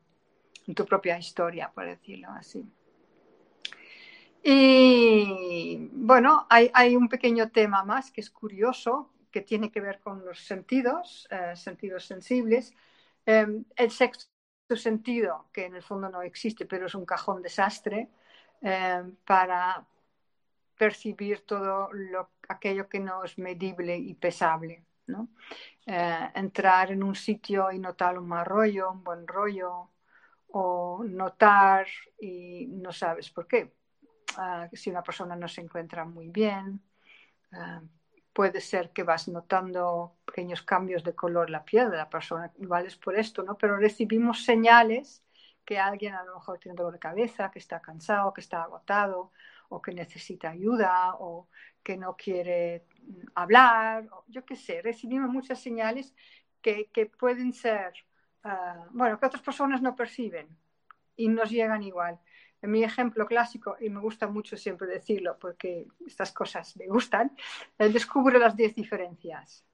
en 0.66 0.74
tu 0.74 0.86
propia 0.86 1.20
historia, 1.20 1.70
por 1.72 1.86
decirlo 1.86 2.30
así. 2.32 2.68
Y 4.44 5.90
bueno, 5.94 6.48
hay, 6.50 6.96
un 6.96 7.10
pequeño 7.10 7.52
tema 7.52 7.84
más 7.84 8.12
que 8.12 8.22
es 8.22 8.30
curioso, 8.30 9.12
que 9.32 9.42
tiene 9.42 9.72
que 9.72 9.82
ver 9.82 10.00
con 10.00 10.26
los 10.26 10.40
sentidos, 10.40 11.28
eh, 11.30 11.56
sentidos 11.56 12.06
sensibles. 12.06 12.74
Eh, 13.26 13.46
el 13.76 13.92
sexo 13.92 14.28
sentido, 14.76 15.50
que 15.54 15.66
en 15.66 15.76
el 15.76 15.84
fondo 15.84 16.10
no 16.10 16.22
existe, 16.22 16.66
pero 16.66 16.88
es 16.88 16.96
un 16.96 17.06
cajón 17.06 17.42
desastre 17.42 18.10
eh, 18.62 19.04
para 19.26 19.86
percibir 20.78 21.42
todo 21.46 21.92
lo, 21.94 22.30
aquello 22.48 22.88
que 22.88 23.00
no 23.00 23.24
es 23.24 23.38
medible 23.38 23.98
y 23.98 24.14
pesable. 24.16 24.84
¿no? 25.08 25.30
Eh, 25.86 26.30
entrar 26.36 26.92
en 26.92 27.04
un 27.04 27.16
sitio 27.16 27.72
y 27.72 27.80
notar 27.80 28.18
un 28.18 28.28
mal 28.28 28.46
rollo, 28.46 28.92
un 28.92 29.04
buen 29.04 29.28
rollo, 29.28 29.90
o 30.52 31.04
notar 31.04 31.88
y 32.20 32.68
no 32.68 32.92
sabes 32.92 33.30
por 33.32 33.48
qué. 33.48 33.74
Uh, 34.38 34.74
si 34.76 34.90
una 34.90 35.02
persona 35.02 35.36
no 35.36 35.48
se 35.48 35.62
encuentra 35.62 36.06
muy 36.06 36.30
bien, 36.30 36.82
uh, 37.52 37.86
puede 38.32 38.62
ser 38.62 38.92
que 38.92 39.04
vas 39.04 39.28
notando 39.28 40.18
pequeños 40.26 40.62
cambios 40.62 41.04
de 41.04 41.16
color 41.16 41.50
la 41.50 41.66
piel 41.66 41.90
de 41.90 41.98
la 41.98 42.10
persona, 42.10 42.52
igual 42.60 42.86
es 42.86 42.96
por 42.96 43.18
esto, 43.18 43.44
¿no? 43.44 43.58
Pero 43.58 43.78
recibimos 43.78 44.46
señales 44.46 45.24
que 45.66 45.80
alguien 45.80 46.14
a 46.14 46.24
lo 46.24 46.36
mejor 46.36 46.60
tiene 46.60 46.76
dolor 46.76 46.94
de 46.94 47.00
cabeza, 47.00 47.52
que 47.52 47.60
está 47.60 47.82
cansado, 47.82 48.34
que 48.34 48.42
está 48.42 48.64
agotado, 48.64 49.32
o 49.70 49.82
que 49.82 49.94
necesita 49.94 50.50
ayuda, 50.50 51.16
o 51.20 51.48
que 51.84 51.98
no 51.98 52.16
quiere 52.16 52.86
hablar, 53.36 54.08
o 54.12 54.24
yo 54.28 54.46
qué 54.46 54.56
sé, 54.56 54.82
recibimos 54.82 55.30
muchas 55.30 55.60
señales 55.60 56.16
que, 56.62 56.90
que 56.94 57.06
pueden 57.08 57.54
ser, 57.54 57.94
uh, 58.46 58.86
bueno, 58.92 59.20
que 59.20 59.26
otras 59.26 59.44
personas 59.44 59.82
no 59.82 59.96
perciben 59.96 60.48
y 61.16 61.28
nos 61.28 61.50
llegan 61.50 61.84
igual. 61.84 62.20
En 62.62 62.72
mi 62.72 62.84
ejemplo 62.84 63.26
clásico, 63.26 63.78
y 63.80 63.90
me 63.90 64.00
gusta 64.00 64.28
mucho 64.28 64.58
siempre 64.58 64.88
decirlo 64.88 65.38
porque 65.40 65.88
estas 66.06 66.32
cosas 66.32 66.76
me 66.78 66.88
gustan, 66.88 67.36
eh, 67.78 67.90
descubre 67.90 68.38
las 68.38 68.56
10 68.56 68.76
diferencias. 68.76 69.66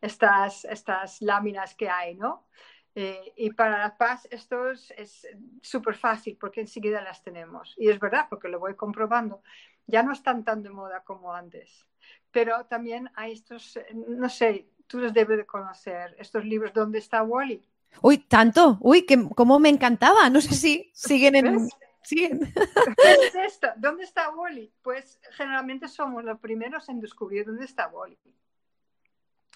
Estas, 0.00 0.64
estas 0.64 1.22
láminas 1.22 1.74
que 1.74 1.88
hay, 1.88 2.16
¿no? 2.16 2.46
Eh, 2.94 3.32
y 3.36 3.52
para 3.52 3.78
la 3.78 3.96
paz 3.96 4.28
esto 4.30 4.70
es 4.70 5.26
súper 5.62 5.94
fácil 5.94 6.36
porque 6.38 6.60
enseguida 6.60 7.00
las 7.00 7.22
tenemos. 7.22 7.74
Y 7.78 7.88
es 7.88 7.98
verdad 7.98 8.26
porque 8.28 8.48
lo 8.48 8.58
voy 8.58 8.74
comprobando. 8.74 9.42
Ya 9.86 10.02
no 10.02 10.12
están 10.12 10.44
tan 10.44 10.62
de 10.62 10.70
moda 10.70 11.02
como 11.04 11.32
antes. 11.32 11.86
Pero 12.30 12.66
también 12.66 13.10
hay 13.14 13.32
estos, 13.32 13.78
no 13.94 14.28
sé, 14.28 14.68
tú 14.86 14.98
los 14.98 15.12
debes 15.12 15.38
de 15.38 15.46
conocer, 15.46 16.14
estos 16.18 16.44
libros 16.44 16.72
¿Dónde 16.72 16.98
está 16.98 17.22
Wally? 17.22 17.62
Uy, 18.00 18.18
tanto, 18.18 18.78
uy, 18.80 19.04
que 19.06 19.28
cómo 19.34 19.58
me 19.58 19.68
encantaba. 19.68 20.28
No 20.30 20.40
sé 20.40 20.54
si 20.54 20.90
siguen 20.94 21.36
en. 21.36 21.68
Siguen. 22.02 22.52
¿Qué 22.52 23.26
es 23.26 23.34
esto? 23.34 23.68
¿Dónde 23.76 24.04
está 24.04 24.30
Wally? 24.30 24.72
Pues 24.82 25.20
generalmente 25.32 25.86
somos 25.86 26.24
los 26.24 26.40
primeros 26.40 26.88
en 26.88 27.00
descubrir 27.00 27.46
dónde 27.46 27.64
está 27.64 27.88
Wally. 27.88 28.18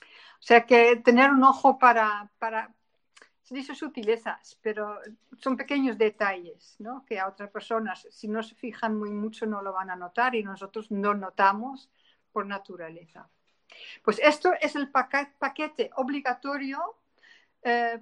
O 0.01 0.43
sea 0.47 0.65
que 0.65 0.97
tener 0.97 1.31
un 1.31 1.43
ojo 1.43 1.79
para, 1.79 2.31
para 2.39 2.73
se 3.47 3.55
dice 3.55 3.77
sutilezas, 3.77 4.59
pero 4.61 5.01
son 5.39 5.57
pequeños 5.57 5.97
detalles, 5.97 6.75
¿no? 6.81 7.05
Que 7.05 7.21
a 7.21 7.29
otras 7.29 7.49
personas, 7.51 8.07
si 8.11 8.27
no 8.27 8.43
se 8.43 8.57
fijan 8.57 8.99
muy 8.99 9.11
mucho, 9.11 9.47
no 9.47 9.63
lo 9.63 9.73
van 9.73 9.89
a 9.89 9.95
notar 9.95 10.35
y 10.35 10.43
nosotros 10.43 10.91
no 10.91 11.15
notamos 11.15 11.89
por 12.33 12.45
naturaleza. 12.45 13.29
Pues 14.03 14.19
esto 14.19 14.53
es 14.61 14.75
el 14.75 14.91
paquete 14.91 15.91
obligatorio 15.95 16.97
eh, 17.63 18.01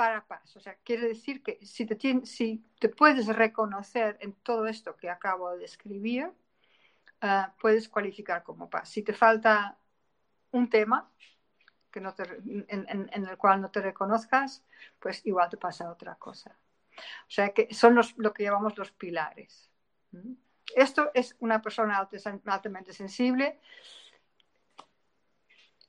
para 0.00 0.26
paz. 0.26 0.56
O 0.56 0.60
sea, 0.60 0.76
quiere 0.82 1.08
decir 1.08 1.42
que 1.42 1.58
si 1.60 1.84
te, 1.84 2.24
si 2.24 2.64
te 2.78 2.88
puedes 2.88 3.26
reconocer 3.26 4.16
en 4.22 4.32
todo 4.32 4.66
esto 4.66 4.96
que 4.96 5.10
acabo 5.10 5.50
de 5.50 5.58
describir, 5.58 6.32
uh, 7.22 7.50
puedes 7.60 7.86
cualificar 7.86 8.42
como 8.42 8.70
paz. 8.70 8.88
Si 8.88 9.02
te 9.02 9.12
falta 9.12 9.76
un 10.52 10.70
tema 10.70 11.12
que 11.90 12.00
no 12.00 12.14
te, 12.14 12.22
en, 12.22 12.64
en, 12.68 13.10
en, 13.12 13.26
el 13.26 13.36
cual 13.36 13.60
no 13.60 13.70
te 13.70 13.82
reconozcas, 13.82 14.64
pues 14.98 15.20
igual 15.26 15.50
te 15.50 15.58
pasa 15.58 15.90
otra 15.90 16.14
cosa. 16.14 16.56
O 16.96 17.30
sea 17.30 17.50
que 17.50 17.68
son 17.74 18.00
lo 18.16 18.32
que 18.32 18.44
llamamos 18.44 18.78
los 18.78 18.92
pilares. 18.92 19.70
Esto 20.74 21.10
es 21.12 21.36
una 21.40 21.60
persona 21.60 22.08
altamente 22.46 22.94
sensible 22.94 23.60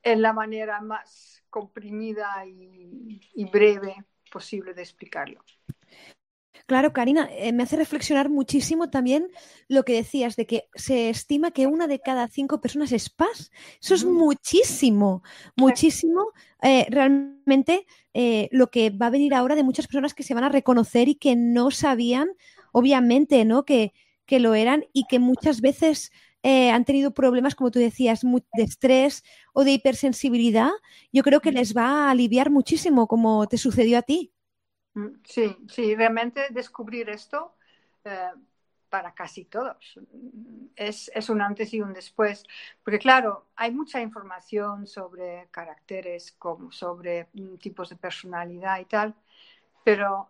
en 0.03 0.21
la 0.21 0.33
manera 0.33 0.81
más 0.81 1.43
comprimida 1.49 2.45
y, 2.45 3.45
breve 3.51 4.05
posible 4.31 4.73
de 4.73 4.81
explicarlo. 4.81 5.43
Claro, 6.65 6.93
Karina, 6.93 7.27
eh, 7.31 7.51
me 7.51 7.63
hace 7.63 7.75
reflexionar 7.75 8.29
muchísimo 8.29 8.89
también 8.89 9.27
lo 9.67 9.83
que 9.83 9.93
decías 9.93 10.37
de 10.37 10.47
que 10.47 10.69
se 10.73 11.09
estima 11.09 11.51
que 11.51 11.67
una 11.67 11.87
de 11.87 11.99
cada 11.99 12.29
cinco 12.29 12.61
personas 12.61 12.93
es 12.93 13.09
paz. 13.09 13.51
Eso 13.81 13.93
es 13.93 14.05
muchísimo, 14.05 15.21
muchísimo. 15.57 16.31
Eh, 16.61 16.85
realmente 16.89 17.85
eh, 18.13 18.47
lo 18.51 18.67
que 18.67 18.89
va 18.89 19.07
a 19.07 19.09
venir 19.09 19.33
ahora 19.33 19.55
de 19.55 19.63
muchas 19.63 19.87
personas 19.87 20.13
que 20.13 20.23
se 20.23 20.33
van 20.33 20.45
a 20.45 20.49
reconocer 20.49 21.09
y 21.09 21.15
que 21.15 21.35
no 21.35 21.71
sabían, 21.71 22.29
obviamente, 22.71 23.43
¿no? 23.43 23.65
Que, 23.65 23.91
que 24.25 24.39
lo 24.39 24.55
eran 24.55 24.85
y 24.93 25.07
que 25.09 25.19
muchas 25.19 25.59
veces 25.59 26.13
eh, 26.43 26.71
han 26.71 26.85
tenido 26.85 27.11
problemas, 27.13 27.55
como 27.55 27.71
tú 27.71 27.79
decías, 27.79 28.21
de 28.21 28.63
estrés 28.63 29.23
o 29.53 29.63
de 29.63 29.71
hipersensibilidad, 29.71 30.71
yo 31.11 31.23
creo 31.23 31.39
que 31.39 31.51
les 31.51 31.75
va 31.75 32.07
a 32.07 32.11
aliviar 32.11 32.49
muchísimo, 32.49 33.07
como 33.07 33.47
te 33.47 33.57
sucedió 33.57 33.97
a 33.97 34.01
ti. 34.01 34.33
Mm, 34.93 35.21
sí, 35.23 35.55
sí, 35.69 35.95
realmente 35.95 36.41
descubrir 36.49 37.09
esto 37.09 37.55
eh, 38.03 38.31
para 38.89 39.13
casi 39.13 39.45
todos 39.45 39.99
es, 40.75 41.11
es, 41.13 41.29
un 41.29 41.41
antes 41.41 41.73
y 41.73 41.81
un 41.81 41.93
después, 41.93 42.43
porque 42.83 42.99
claro, 42.99 43.47
hay 43.55 43.71
mucha 43.71 44.01
información 44.01 44.87
sobre 44.87 45.47
caracteres, 45.51 46.33
como 46.33 46.71
sobre 46.71 47.29
mm, 47.33 47.55
tipos 47.57 47.89
de 47.89 47.95
personalidad 47.95 48.79
y 48.79 48.85
tal, 48.85 49.15
pero 49.83 50.29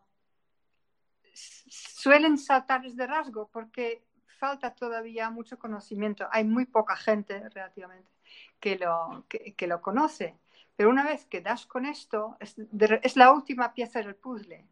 suelen 1.34 2.38
saltarles 2.38 2.96
de 2.96 3.08
rasgo 3.08 3.50
porque 3.52 4.04
falta 4.42 4.74
todavía 4.74 5.30
mucho 5.30 5.60
conocimiento. 5.60 6.28
Hay 6.32 6.44
muy 6.44 6.66
poca 6.66 6.96
gente 6.96 7.48
relativamente 7.50 8.12
que 8.60 8.76
lo, 8.76 9.26
que, 9.30 9.68
lo 9.68 9.80
conoce. 9.82 10.36
Pero 10.76 10.90
una 10.90 11.04
vez 11.04 11.26
que 11.28 11.42
das 11.42 11.68
con 11.68 11.86
esto, 11.86 12.38
es, 12.40 13.16
la 13.16 13.32
última 13.32 13.72
pieza 13.76 14.00
del 14.00 14.16
puzzle 14.16 14.66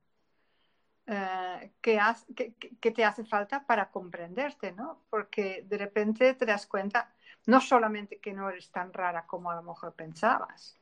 eh, 1.06 1.72
que, 1.82 2.00
que, 2.82 2.92
te 2.92 3.06
hace 3.06 3.24
falta 3.26 3.64
para 3.64 3.92
comprenderte, 3.92 4.72
¿no? 4.72 5.04
Porque 5.12 5.64
de 5.70 5.78
repente 5.78 6.34
te 6.34 6.46
das 6.48 6.66
cuenta 6.66 7.14
no 7.46 7.62
solamente 7.62 8.20
que 8.20 8.34
no 8.34 8.50
eres 8.50 8.72
tan 8.72 8.92
rara 8.92 9.28
como 9.28 9.52
a 9.52 9.56
lo 9.56 9.64
mejor 9.64 9.94
pensabas, 9.94 10.80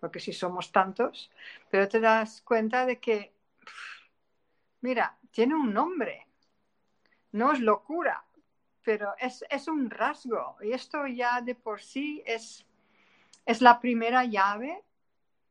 porque 0.00 0.18
si 0.18 0.32
somos 0.32 0.72
tantos, 0.72 1.30
pero 1.70 1.86
te 1.88 2.00
das 2.00 2.40
cuenta 2.40 2.86
de 2.86 2.98
que, 2.98 3.32
mira, 4.80 5.16
tiene 5.30 5.54
un 5.54 5.72
nombre, 5.72 6.27
no 7.32 7.52
es 7.52 7.60
locura, 7.60 8.24
pero 8.82 9.14
es, 9.18 9.68
un 9.68 9.90
rasgo 9.90 10.56
y 10.62 10.72
esto 10.72 11.06
ya 11.06 11.40
de 11.42 11.54
por 11.54 11.82
sí 11.82 12.22
es, 12.24 12.66
es 13.44 13.60
la 13.60 13.80
primera 13.80 14.24
llave 14.24 14.82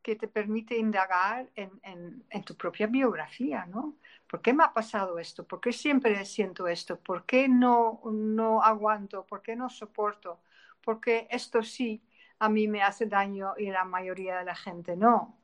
que 0.02 0.16
te 0.16 0.26
permite 0.26 0.76
indagar 0.76 1.48
en, 1.54 2.42
tu 2.44 2.56
propia 2.56 2.86
biografía, 2.86 3.66
¿no? 3.66 3.94
¿Por 4.26 4.40
qué 4.40 4.52
me 4.52 4.64
ha 4.64 4.72
pasado 4.72 5.18
esto? 5.18 5.44
¿Por 5.44 5.60
qué 5.60 5.72
siempre 5.72 6.24
siento 6.24 6.66
esto? 6.66 6.98
¿Por 6.98 7.24
qué 7.24 7.48
no, 7.48 8.00
no 8.04 8.62
aguanto? 8.62 9.24
¿Por 9.26 9.42
qué 9.42 9.54
no 9.54 9.68
soporto? 9.68 10.40
Porque 10.82 11.28
esto 11.30 11.62
sí 11.62 12.02
a 12.38 12.48
mí 12.48 12.68
me 12.68 12.82
hace 12.82 13.06
daño 13.06 13.54
y 13.58 13.70
la 13.70 13.84
mayoría 13.84 14.38
de 14.38 14.44
la 14.44 14.54
gente 14.54 14.96
no, 14.96 15.36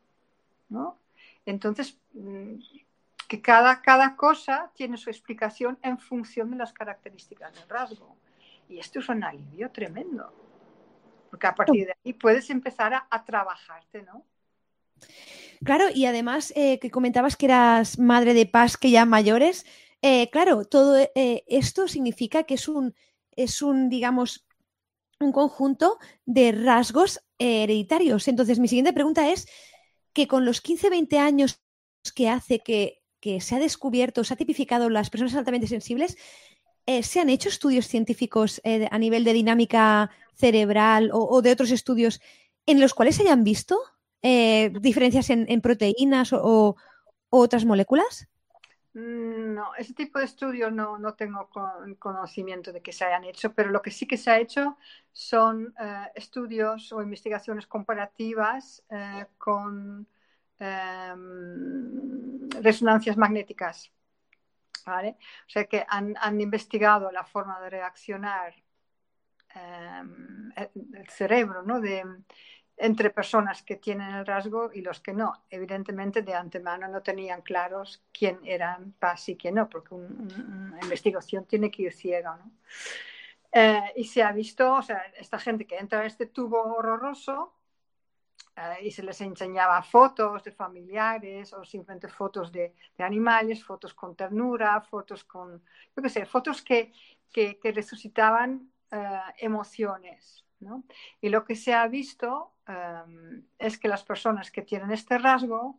¿no? 0.68 0.99
Entonces, 1.44 2.00
mm, 2.12 2.54
que 3.26 3.41
cada, 3.41 3.80
cada 3.82 4.17
cosa 4.17 4.71
tiene 4.75 4.97
su 4.97 5.10
explicación 5.10 5.78
en 5.82 5.99
función 5.99 6.50
de 6.50 6.56
las 6.56 6.73
características 6.73 7.54
del 7.54 7.69
rasgo. 7.69 8.17
Y 8.69 8.78
esto 8.78 8.99
es 8.99 9.08
un 9.08 9.25
alivio 9.25 9.71
tremendo, 9.71 10.32
porque 11.30 11.47
a 11.47 11.54
partir 11.54 11.87
de 11.87 11.97
ahí 12.04 12.13
puedes 12.13 12.50
empezar 12.50 12.95
a, 13.08 13.25
trabajarte, 13.25 14.02
¿no? 14.02 14.25
Claro, 15.65 15.87
y 15.95 16.06
además 16.06 16.52
eh, 16.56 16.78
que 16.78 16.91
comentabas 16.91 17.37
que 17.37 17.47
eras 17.47 17.99
madre 17.99 18.34
de 18.34 18.47
paz 18.47 18.76
que 18.76 18.91
ya 18.91 19.04
mayores, 19.04 19.67
eh, 20.02 20.28
claro, 20.30 20.65
todo 20.65 20.97
eh, 20.97 21.45
esto 21.47 21.89
significa 21.89 22.45
que 22.45 22.54
es 22.54 22.69
un, 22.69 22.95
es 23.32 23.63
un, 23.63 23.89
digamos, 23.89 24.47
un 25.21 25.32
conjunto 25.32 25.99
de 26.26 26.52
rasgos 26.52 27.21
hereditarios. 27.39 28.28
Entonces, 28.28 28.58
mi 28.58 28.69
siguiente 28.69 28.93
pregunta 28.93 29.30
es 29.30 29.49
que 30.13 30.28
con 30.28 30.45
los 30.45 30.60
15, 30.60 30.91
20 30.91 31.19
años 31.19 31.63
que 32.15 32.28
hace 32.28 32.60
que 32.60 33.03
que 33.25 33.41
se 33.41 33.56
ha 33.56 33.58
descubierto, 33.58 34.23
se 34.23 34.34
ha 34.34 34.37
tipificado 34.37 34.91
las 34.91 35.08
personas 35.08 35.34
altamente 35.34 35.67
sensibles, 35.67 36.19
eh, 36.84 37.02
¿se 37.02 37.21
han 37.21 37.30
hecho 37.30 37.49
estudios 37.49 37.89
científicos 37.89 38.60
eh, 38.65 38.87
a 38.91 38.99
nivel 38.99 39.25
de 39.25 39.32
dinámica 39.32 40.10
cerebral 40.34 41.08
o, 41.10 41.41
de 41.41 41.52
otros 41.52 41.71
estudios 41.71 42.21
en 42.67 42.82
los 42.82 42.93
cuales 42.93 43.17
se 43.17 43.23
hayan 43.23 43.43
visto 43.43 43.80
eh, 44.21 44.71
diferencias 44.78 45.30
en, 45.30 45.60
proteínas 45.63 46.34
o, 46.34 46.76
otras 47.30 47.65
moléculas? 47.65 48.28
Mm, 48.93 49.54
no, 49.54 49.75
ese 49.78 49.95
tipo 49.95 50.19
de 50.19 50.26
estudios 50.26 50.71
no, 50.71 50.99
no 50.99 51.15
tengo 51.15 51.49
conocimiento 51.99 52.75
de 52.75 52.82
que 52.82 52.93
se 52.93 53.06
hayan 53.06 53.25
hecho, 53.25 53.54
pero 53.54 53.71
lo 53.71 53.80
que 53.80 53.91
sí 53.91 54.06
que 54.06 54.19
se 54.19 54.30
ha 54.30 54.39
hecho 54.39 54.76
son 55.13 55.73
estudios 56.15 56.93
o 56.93 57.00
investigaciones 57.00 57.67
comparativas 57.67 58.84
con 59.39 60.06
Em, 60.58 62.49
resonancias 62.62 63.17
magnéticas. 63.17 63.90
¿vale? 64.86 65.17
O 65.47 65.50
sea 65.50 65.64
que 65.64 65.84
han, 65.88 66.40
investigado 66.40 67.10
la 67.10 67.25
forma 67.25 67.60
de 67.60 67.71
reaccionar 67.71 68.54
em, 69.54 70.52
el 70.56 71.08
cerebro 71.08 71.62
¿no? 71.62 71.80
de, 71.80 72.04
entre 72.76 73.10
personas 73.10 73.62
que 73.62 73.76
tienen 73.76 74.10
el 74.10 74.26
rasgo 74.26 74.71
y 74.73 74.80
los 74.82 75.00
que 75.00 75.12
no. 75.12 75.45
Evidentemente, 75.49 76.23
de 76.23 76.34
antemano 76.34 76.88
no 76.88 77.02
tenían 77.02 77.43
claros 77.43 78.02
quién 78.12 78.40
eran 78.45 78.93
paz 78.93 79.28
y 79.28 79.36
quién 79.36 79.54
no, 79.54 79.69
porque 79.69 79.95
una 79.95 80.78
investigación 80.82 81.47
tiene 81.47 81.71
que 81.71 81.84
ir 81.84 81.93
ciega. 81.93 82.36
¿no? 82.36 82.50
Eh, 83.52 83.93
y 83.97 84.04
se 84.04 84.23
ha 84.23 84.32
visto, 84.32 84.75
o 84.75 84.82
sea, 84.82 85.02
esta 85.17 85.38
gente 85.38 85.67
que 85.67 85.78
entra 85.78 86.00
en 86.00 86.06
este 86.06 86.26
tubo 86.26 86.60
horroroso, 86.75 87.53
eh, 88.56 88.86
y 88.86 88.90
se 88.93 89.02
les 89.02 89.21
enseñaba 89.21 89.82
fotos 89.82 90.45
de 90.45 90.52
familiares 90.52 91.52
o 91.52 91.64
simplemente 91.64 92.08
fotos 92.08 92.52
de, 92.52 92.75
animales, 92.99 93.64
fotos 93.64 93.95
con 93.95 94.14
ternura, 94.14 94.80
fotos 94.80 95.25
con, 95.25 95.62
yo 95.97 96.02
qué 96.02 96.08
sé, 96.08 96.25
fotos 96.25 96.62
que, 96.62 96.93
que, 97.32 97.58
resucitaban 97.75 98.71
eh, 98.90 99.21
emociones. 99.38 100.45
¿no? 100.60 100.84
Y 101.21 101.30
lo 101.30 101.45
que 101.45 101.56
se 101.56 101.75
ha 101.75 101.86
visto 101.88 102.52
eh, 102.69 103.43
es 103.58 103.76
que 103.76 103.88
las 103.88 104.04
personas 104.04 104.50
que 104.52 104.62
tienen 104.62 104.90
este 104.93 105.19
rasgo, 105.19 105.78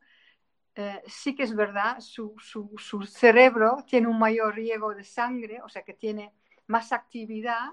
sí 1.07 1.35
que 1.35 1.43
es 1.43 1.55
verdad, 1.55 2.01
su, 2.01 2.35
su, 2.37 2.69
su 2.77 3.03
cerebro 3.03 3.77
tiene 3.87 4.07
un 4.07 4.19
mayor 4.19 4.55
riego 4.55 4.93
de 4.93 5.05
sangre, 5.05 5.61
o 5.61 5.69
sea 5.69 5.83
que 5.83 5.93
tiene 5.93 6.33
más 6.67 6.91
actividad 6.91 7.71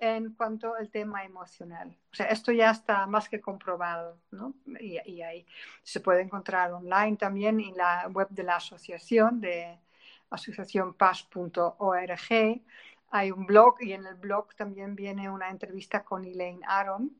en 0.00 0.34
cuanto 0.34 0.74
al 0.74 0.90
tema 0.90 1.24
emocional. 1.24 1.96
O 2.12 2.14
sea, 2.14 2.26
esto 2.26 2.52
ya 2.52 2.70
está 2.70 3.06
más 3.06 3.28
que 3.28 3.40
comprobado, 3.40 4.18
¿no? 4.30 4.54
Y, 4.80 4.98
ahí 4.98 5.46
se 5.82 6.00
puede 6.00 6.22
encontrar 6.22 6.72
online 6.72 7.16
también 7.16 7.60
en 7.60 7.76
la 7.76 8.08
web 8.08 8.28
de 8.30 8.42
la 8.42 8.56
asociación, 8.56 9.40
de 9.40 9.78
asociacionpaz.org. 10.30 12.60
Hay 13.10 13.30
un 13.30 13.46
blog 13.46 13.76
y 13.80 13.92
en 13.92 14.06
el 14.06 14.14
blog 14.16 14.54
también 14.56 14.96
viene 14.96 15.30
una 15.30 15.50
entrevista 15.50 16.04
con 16.04 16.24
Elaine 16.24 16.62
Aaron 16.66 17.12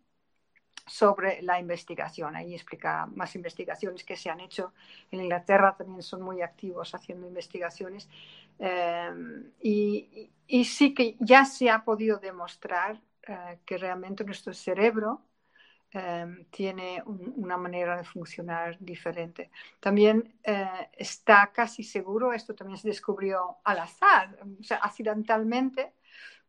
sobre 0.87 1.43
la 1.43 1.59
investigación. 1.59 2.37
Ahí 2.37 2.55
explica 2.55 3.07
más 3.07 3.35
investigaciones 3.35 4.05
que 4.05 4.17
se 4.17 4.31
han 4.31 4.41
hecho 4.41 4.73
en 5.11 5.21
Inglaterra, 5.21 5.75
también 5.77 6.03
son 6.03 6.23
muy 6.23 6.43
activos 6.43 6.95
haciendo 6.95 7.27
investigaciones. 7.27 8.09
Eh, 8.59 9.11
y, 9.63 10.31
y 10.47 10.65
sí 10.65 10.95
que 10.95 11.17
ya 11.21 11.45
se 11.45 11.71
ha 11.71 11.85
podido 11.85 12.19
demostrar 12.19 13.01
eh, 13.29 13.59
que 13.65 13.77
realmente 13.77 14.25
nuestro 14.25 14.55
cerebro 14.55 15.23
eh, 15.93 16.47
tiene 16.51 17.03
una 17.07 17.57
manera 17.57 17.97
de 17.97 18.05
funcionar 18.05 18.77
diferente. 18.79 19.51
También 19.81 20.39
eh, 20.45 20.91
está 20.93 21.51
casi 21.53 21.83
seguro, 21.83 22.33
esto 22.33 22.55
también 22.55 22.79
se 22.79 22.89
descubrió 22.89 23.57
al 23.65 23.81
azar, 23.81 24.39
o 24.61 24.63
sea, 24.63 24.79
accidentalmente, 24.79 25.95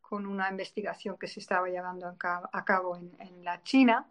con 0.02 0.28
una 0.28 0.50
investigación 0.50 1.18
que 1.18 1.28
se 1.28 1.40
estaba 1.40 1.68
llevando 1.68 2.08
a 2.08 2.66
cabo, 2.66 2.96
en, 2.96 3.44
la 3.44 3.62
China, 3.64 4.08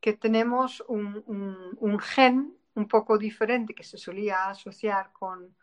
que 0.00 0.12
tenemos 0.12 0.84
un, 0.88 1.24
un 1.26 1.98
gen 1.98 2.56
un 2.74 2.88
poco 2.88 3.18
diferente 3.18 3.74
que 3.74 3.82
se 3.82 3.96
solía 3.98 4.48
asociar 4.48 5.12
con 5.12 5.56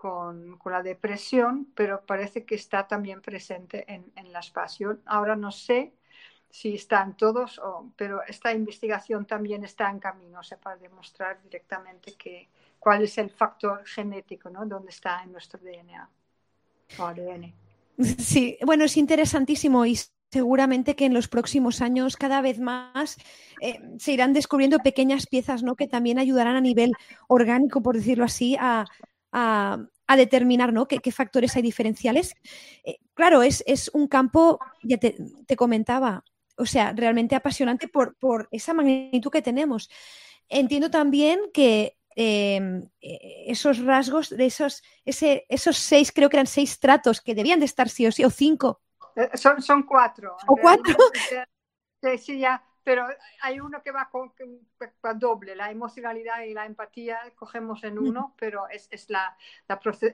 con, 0.00 0.58
la 0.64 0.82
depresión, 0.82 1.68
pero 1.74 2.06
parece 2.06 2.46
que 2.46 2.54
está 2.54 2.88
también 2.88 3.20
presente 3.20 3.84
en, 3.86 4.32
la 4.32 4.40
pasión. 4.50 5.02
Ahora 5.04 5.36
no 5.36 5.52
sé 5.52 5.92
si 6.48 6.76
están 6.76 7.18
todos, 7.18 7.58
o, 7.58 7.92
pero 7.96 8.22
esta 8.26 8.50
investigación 8.54 9.26
también 9.26 9.62
está 9.62 9.90
en 9.90 9.98
camino, 9.98 10.40
o 10.40 10.42
sea, 10.42 10.58
para 10.58 10.78
demostrar 10.78 11.42
directamente 11.42 12.14
que, 12.14 12.48
cuál 12.78 13.02
es 13.02 13.18
el 13.18 13.28
factor 13.28 13.84
genético, 13.84 14.48
¿no? 14.48 14.64
Dónde 14.64 14.88
está 14.88 15.22
en 15.22 15.32
nuestro 15.32 15.60
DNA 15.60 16.08
o 16.98 17.04
ADN. 17.04 17.52
Sí, 18.18 18.56
bueno, 18.64 18.86
es 18.86 18.96
interesantísimo 18.96 19.84
y 19.84 19.98
seguramente 20.30 20.96
que 20.96 21.04
en 21.04 21.12
los 21.12 21.28
próximos 21.28 21.82
años 21.82 22.16
cada 22.16 22.40
vez 22.40 22.58
más 22.58 23.18
eh, 23.60 23.78
se 23.98 24.12
irán 24.12 24.32
descubriendo 24.32 24.78
pequeñas 24.78 25.26
piezas 25.26 25.62
¿no? 25.62 25.76
que 25.76 25.86
también 25.86 26.18
ayudarán 26.18 26.56
a 26.56 26.62
nivel 26.62 26.92
orgánico, 27.28 27.82
por 27.82 27.96
decirlo 27.96 28.24
así, 28.24 28.56
a, 28.58 28.86
determinar 30.16 30.72
¿no? 30.72 30.86
¿Qué, 30.86 31.12
factores 31.12 31.56
hay 31.56 31.62
diferenciales. 31.62 32.34
Eh, 32.84 32.98
claro, 33.14 33.42
es, 33.42 33.90
un 33.94 34.08
campo, 34.08 34.58
ya 34.82 34.98
te, 34.98 35.16
comentaba, 35.56 36.24
o 36.56 36.66
sea, 36.66 36.92
realmente 36.92 37.34
apasionante 37.34 37.88
por, 37.88 38.16
por, 38.16 38.48
esa 38.50 38.74
magnitud 38.74 39.30
que 39.30 39.42
tenemos. 39.42 39.90
Entiendo 40.48 40.90
también 40.90 41.40
que 41.54 41.96
em, 42.16 42.82
eh, 43.00 43.44
esos 43.46 43.78
rasgos, 43.78 44.30
de 44.30 44.46
esos, 44.46 44.82
ese, 45.04 45.46
esos 45.48 45.76
seis, 45.78 46.10
creo 46.12 46.28
que 46.28 46.36
eran 46.36 46.46
seis 46.46 46.80
tratos 46.80 47.20
que 47.20 47.34
debían 47.34 47.60
de 47.60 47.66
estar 47.66 47.88
sí 47.88 48.06
o 48.06 48.12
sí, 48.12 48.24
o 48.24 48.30
cinco, 48.30 48.80
eh, 49.16 49.36
son, 49.36 49.60
son 49.62 49.82
cuatro. 49.82 50.36
¿O 50.46 50.56
cuatro? 50.56 50.96
Sí, 52.18 52.38
ya, 52.38 52.64
pero 52.82 53.06
hay 53.42 53.60
uno 53.60 53.82
que 53.82 53.90
va 53.90 54.08
con, 54.10 54.32
doble, 55.16 55.54
la 55.54 55.70
emocionalidad 55.70 56.42
y 56.42 56.54
la 56.54 56.66
empatía 56.66 57.18
cogemos 57.36 57.84
en 57.84 57.98
uno, 57.98 58.34
pero 58.38 58.68
es, 58.68 58.88
es 58.90 59.10
la, 59.10 59.36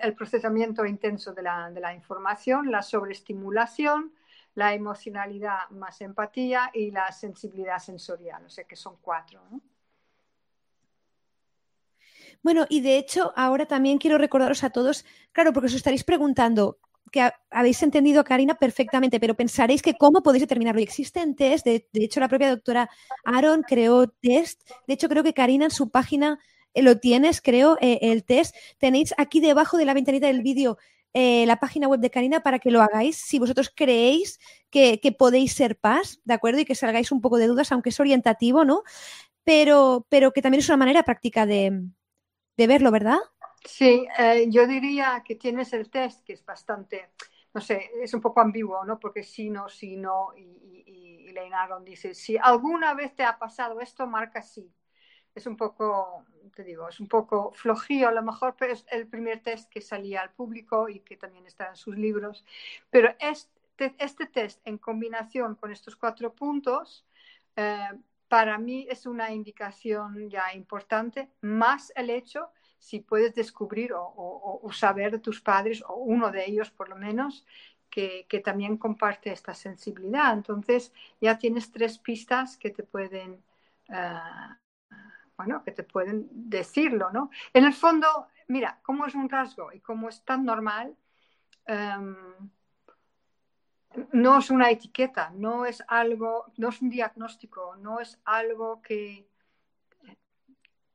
el 0.01 0.15
procesamiento 0.15 0.85
intenso 0.85 1.33
de 1.33 1.43
la, 1.43 1.71
de 1.71 1.81
la, 1.81 1.95
información, 1.95 2.71
la 2.71 2.83
sobreestimulación, 2.83 4.13
la 4.55 4.75
emocionalidad 4.75 5.69
más 5.71 6.01
empatía 6.01 6.71
y 6.73 6.91
la 6.91 7.13
sensibilidad 7.13 7.79
sensorial, 7.79 8.45
o 8.45 8.51
sea 8.51 8.65
que 8.65 8.77
son 8.77 8.97
cuatro. 9.01 9.41
Bueno, 12.43 12.67
y 12.69 12.81
de 12.81 12.99
hecho, 12.99 13.33
ahora 13.37 13.67
también 13.67 13.99
quiero 13.99 14.19
recordaros 14.19 14.65
a 14.65 14.71
todos, 14.71 15.05
claro, 15.33 15.53
porque 15.53 15.67
os 15.67 15.75
estaréis 15.75 16.05
preguntando, 16.05 16.79
que 17.17 17.31
habéis 17.51 17.83
entendido 17.83 18.21
a 18.21 18.25
Karina 18.25 18.57
perfectamente, 18.57 19.19
pero 19.19 19.35
pensaréis 19.35 19.81
que 19.81 19.95
cómo 19.95 20.23
podéis 20.23 20.43
determinarlo. 20.43 20.81
Y 20.81 20.85
existen 20.85 21.35
test, 21.35 21.65
de, 21.65 21.89
hecho 21.95 22.21
la 22.21 22.29
propia 22.29 22.51
doctora 22.51 22.91
Aaron 23.25 23.63
creó 23.63 24.07
test, 24.09 24.69
de 24.87 24.95
hecho 24.95 25.09
creo 25.09 25.23
que 25.23 25.33
Karina 25.33 25.65
en 25.65 25.71
su 25.71 25.89
página 25.89 26.39
eh, 26.75 26.83
lo 26.83 26.99
tienes, 26.99 27.41
creo, 27.41 27.79
eh, 27.81 27.99
el 28.03 28.25
test. 28.25 28.55
Tenéis 28.77 29.15
aquí 29.17 29.41
debajo 29.41 29.79
de 29.79 29.87
la 29.87 29.95
ventanita 29.95 30.27
del 30.27 30.43
vídeo 30.43 30.77
eh, 31.15 31.47
la 31.47 31.57
página 31.57 31.89
web 31.89 32.01
de 32.01 32.11
Karina 32.11 32.41
para 32.41 32.59
que 32.59 32.71
lo 32.71 32.83
hagáis 32.83 33.17
si 33.17 33.39
vosotros 33.39 33.73
creéis 33.75 34.39
que, 34.71 35.01
podéis 35.19 35.55
ser 35.55 35.79
paz, 35.79 36.21
¿de 36.25 36.35
acuerdo? 36.35 36.61
Y 36.61 36.67
que 36.67 36.75
salgáis 36.75 37.11
un 37.11 37.23
poco 37.23 37.39
de 37.39 37.47
dudas, 37.47 37.73
aunque 37.73 37.89
es 37.89 37.99
orientativo, 37.99 38.67
¿no? 38.67 38.83
Pero, 39.43 40.07
pero 40.11 40.33
que 40.33 40.43
también 40.43 40.59
es 40.61 40.69
una 40.69 40.77
manera 40.77 41.05
práctica 41.05 41.47
de, 41.47 41.85
de 42.59 42.67
verlo, 42.67 42.91
¿verdad? 42.91 43.19
Sí, 43.67 44.07
eh, 44.19 44.47
yo 44.49 44.67
diría 44.67 45.23
que 45.25 45.35
tienes 45.35 45.73
el 45.73 45.91
test 45.91 46.25
que 46.25 46.35
es 46.35 46.45
bastante, 46.45 47.11
no 47.53 47.61
sé, 47.61 47.91
es 48.01 48.15
un 48.15 48.21
poco 48.21 48.41
ambiguo, 48.41 48.85
¿no? 48.85 48.99
Porque 49.01 49.23
si 49.25 49.51
no, 49.51 49.69
si 49.69 49.97
no, 49.97 50.33
y, 50.37 50.43
y, 50.43 51.31
y 51.31 51.85
dice, 51.85 52.15
si 52.15 52.37
alguna 52.39 52.95
vez 52.95 53.15
te 53.15 53.25
ha 53.25 53.39
pasado 53.39 53.81
esto, 53.81 54.07
marca 54.07 54.43
sí. 54.43 54.73
Es 55.35 55.47
un 55.47 55.57
poco, 55.57 56.25
te 56.55 56.65
digo, 56.65 56.89
es 56.89 57.01
un 57.01 57.09
poco 57.09 57.53
flojío 57.53 58.09
a 58.09 58.13
lo 58.13 58.23
mejor, 58.23 58.57
pero 58.59 58.73
es 58.73 58.87
el 58.91 59.07
primer 59.09 59.43
test 59.43 59.69
que 59.71 59.81
salía 59.83 60.23
al 60.23 60.33
público 60.33 60.89
y 60.89 61.01
que 61.01 61.17
también 61.17 61.47
está 61.47 61.69
en 61.69 61.77
sus 61.77 61.97
libros. 61.97 62.45
Pero 62.91 63.15
este, 63.21 63.95
este 63.99 64.27
test 64.27 64.61
en 64.67 64.79
combinación 64.79 65.57
con 65.57 65.73
estos 65.73 65.97
cuatro 65.97 66.35
puntos, 66.35 67.07
eh, 67.57 67.89
para 68.29 68.59
mí 68.59 68.87
es 68.91 69.07
una 69.07 69.33
indicación 69.33 70.31
ya 70.31 70.55
importante, 70.55 71.31
más 71.43 71.93
el 71.97 72.11
hecho 72.11 72.49
si 72.79 73.01
puedes 73.01 73.35
descubrir 73.35 73.93
o, 73.95 74.71
saber 74.73 75.13
de 75.13 75.19
tus 75.19 75.41
padres, 75.41 75.83
o 75.87 75.95
uno 75.97 76.31
de 76.31 76.45
ellos 76.47 76.71
por 76.71 76.89
lo 76.89 76.97
menos, 76.97 77.47
que, 77.91 78.43
también 78.45 78.77
comparte 78.77 79.33
esta 79.33 79.55
sensibilidad. 79.55 80.33
Entonces 80.33 80.93
ya 81.21 81.39
tienes 81.39 81.73
tres 81.73 81.99
pistas 81.99 82.57
que 82.57 82.71
te 82.71 82.83
pueden, 82.83 83.43
eh, 83.89 84.21
bueno, 85.37 85.63
que 85.65 85.73
te 85.73 85.83
pueden 85.83 86.29
decirlo, 86.31 87.11
¿no? 87.13 87.31
En 87.53 87.65
el 87.65 87.73
fondo, 87.73 88.29
mira, 88.49 88.81
como 88.83 89.07
es 89.07 89.15
un 89.15 89.29
rasgo 89.29 89.73
y 89.73 89.81
como 89.81 90.09
es 90.09 90.23
tan 90.25 90.45
normal, 90.45 90.97
em, 91.67 92.17
no 94.13 94.39
es 94.39 94.51
una 94.51 94.71
etiqueta, 94.71 95.31
no 95.35 95.65
es 95.65 95.83
algo, 95.89 96.53
no 96.57 96.69
es 96.69 96.83
un 96.83 96.91
diagnóstico, 96.91 97.77
no 97.77 98.01
es 98.01 98.21
algo 98.25 98.83
que, 98.83 99.27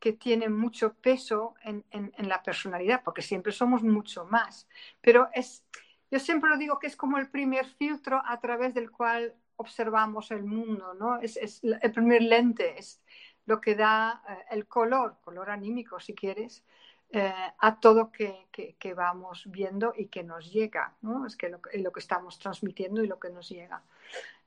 que 0.02 0.14
tiene 0.14 0.50
mucho 0.50 0.96
peso 0.96 1.54
en, 1.64 1.84
la 2.18 2.42
personalidad, 2.42 3.04
porque 3.06 3.22
siempre 3.22 3.52
somos 3.54 3.84
mucho 3.84 4.26
más. 4.26 4.68
Pero 5.00 5.30
es, 5.32 5.64
yo 6.10 6.18
siempre 6.20 6.50
lo 6.50 6.58
digo 6.58 6.80
que 6.80 6.88
es 6.88 6.96
como 6.96 7.20
el 7.20 7.30
primer 7.30 7.68
filtro 7.68 8.20
a 8.26 8.40
través 8.40 8.74
del 8.74 8.90
cual 8.90 9.36
observamos 9.58 10.32
el 10.32 10.44
mundo, 10.44 10.96
¿no? 10.96 11.20
Es, 11.20 11.38
el 11.64 11.92
primer 11.92 12.24
lente, 12.24 12.80
es 12.80 13.00
lo 13.46 13.62
que 13.62 13.76
da 13.76 14.24
eh, 14.28 14.46
el 14.50 14.68
color, 14.68 15.18
color 15.22 15.52
anímico 15.52 16.00
si 16.00 16.16
quieres, 16.16 16.64
eh, 17.12 17.32
a 17.60 17.80
todo 17.80 18.12
que, 18.12 18.48
que, 18.52 18.94
vamos 18.96 19.44
viendo 19.52 19.94
y 19.96 20.08
que 20.08 20.24
nos 20.24 20.52
llega, 20.52 20.96
¿no? 21.02 21.28
Es 21.28 21.36
que 21.36 21.50
lo, 21.50 21.60
lo, 21.76 21.92
que 21.92 22.00
estamos 22.00 22.40
transmitiendo 22.40 23.04
y 23.04 23.08
lo 23.08 23.20
que 23.20 23.30
nos 23.30 23.48
llega. 23.50 23.84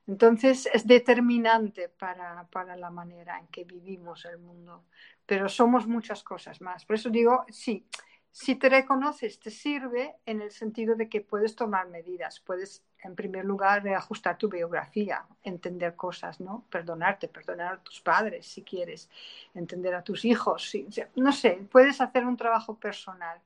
Entonces 0.05 0.67
es 0.73 0.85
determinante 0.85 1.87
para, 1.87 2.45
para 2.51 2.75
la 2.75 2.89
manera 2.89 3.39
en 3.39 3.47
que 3.47 3.63
vivimos 3.63 4.25
el 4.25 4.37
mundo 4.37 4.83
pero 5.25 5.49
somos 5.49 5.87
muchas 5.87 6.23
cosas 6.23 6.61
más. 6.61 6.85
Por 6.85 6.95
eso 6.95 7.09
digo, 7.09 7.45
sí, 7.49 7.85
si 8.31 8.55
te 8.55 8.67
reconoces, 8.67 9.39
te 9.39 9.49
sirve 9.49 10.15
en 10.25 10.41
el 10.41 10.51
sentido 10.51 10.95
de 10.95 11.07
que 11.07 11.21
puedes 11.21 11.55
tomar 11.55 11.87
medidas, 11.87 12.41
puedes, 12.41 12.83
en 12.99 13.15
primer 13.15 13.45
lugar, 13.45 13.87
ajustar 13.87 14.37
tu 14.37 14.49
biografía, 14.49 15.25
entender 15.41 15.95
cosas, 15.95 16.41
¿no? 16.41 16.65
Perdonarte, 16.69 17.29
perdonar 17.29 17.75
a 17.75 17.77
tus 17.81 18.01
padres 18.01 18.45
si 18.45 18.61
quieres, 18.61 19.09
entender 19.53 19.95
a 19.95 20.03
tus 20.03 20.25
hijos, 20.25 20.73
no 21.15 21.31
sé, 21.31 21.65
puedes 21.71 22.01
hacer 22.01 22.25
un 22.25 22.35
trabajo 22.35 22.77
personal. 22.77 23.39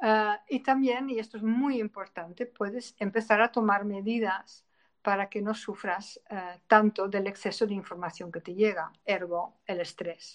Ah, 0.00 0.42
y 0.48 0.60
también, 0.60 1.08
y 1.08 1.20
esto 1.20 1.36
es 1.36 1.44
muy 1.44 1.78
importante, 1.80 2.46
puedes 2.46 2.96
empezar 2.98 3.40
a 3.40 3.52
tomar 3.52 3.84
medidas 3.84 4.64
para 5.02 5.28
que 5.28 5.40
no 5.40 5.54
sufras 5.54 6.20
ah, 6.30 6.58
tanto 6.66 7.06
del 7.06 7.28
exceso 7.28 7.64
de 7.64 7.74
información 7.74 8.32
que 8.32 8.40
te 8.40 8.54
llega, 8.54 8.90
ergo 9.06 9.54
el 9.66 9.80
estrés. 9.80 10.34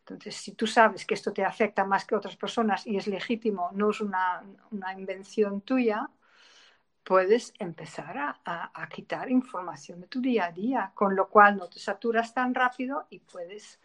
Entonces, 0.00 0.36
si 0.36 0.52
tú 0.52 0.66
sabes 0.66 1.04
que 1.04 1.14
esto 1.14 1.32
te 1.32 1.44
afecta 1.44 1.84
más 1.84 2.04
que 2.04 2.14
otras 2.14 2.36
personas 2.36 2.86
y 2.86 2.96
es 2.96 3.06
legítimo, 3.06 3.70
no 3.72 3.90
es 3.90 4.00
una, 4.00 4.42
invención 4.96 5.60
tuya, 5.62 6.08
puedes 7.04 7.54
empezar 7.58 8.40
a, 8.44 8.88
quitar 8.92 9.30
información 9.30 10.00
de 10.00 10.06
tu 10.06 10.20
día 10.20 10.46
a 10.46 10.52
día, 10.52 10.92
con 10.94 11.14
lo 11.14 11.28
cual 11.28 11.56
no 11.56 11.68
te 11.68 11.78
saturas 11.78 12.34
tan 12.34 12.54
rápido 12.54 13.06
y 13.10 13.20
puedes 13.20 13.80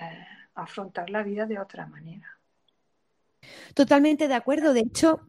eh, 0.00 0.26
afrontar 0.54 1.10
la 1.10 1.22
vida 1.22 1.46
de 1.46 1.58
otra 1.58 1.86
manera. 1.86 2.38
Totalmente 3.74 4.28
de 4.28 4.34
acuerdo. 4.34 4.72
De 4.72 4.80
hecho, 4.80 5.20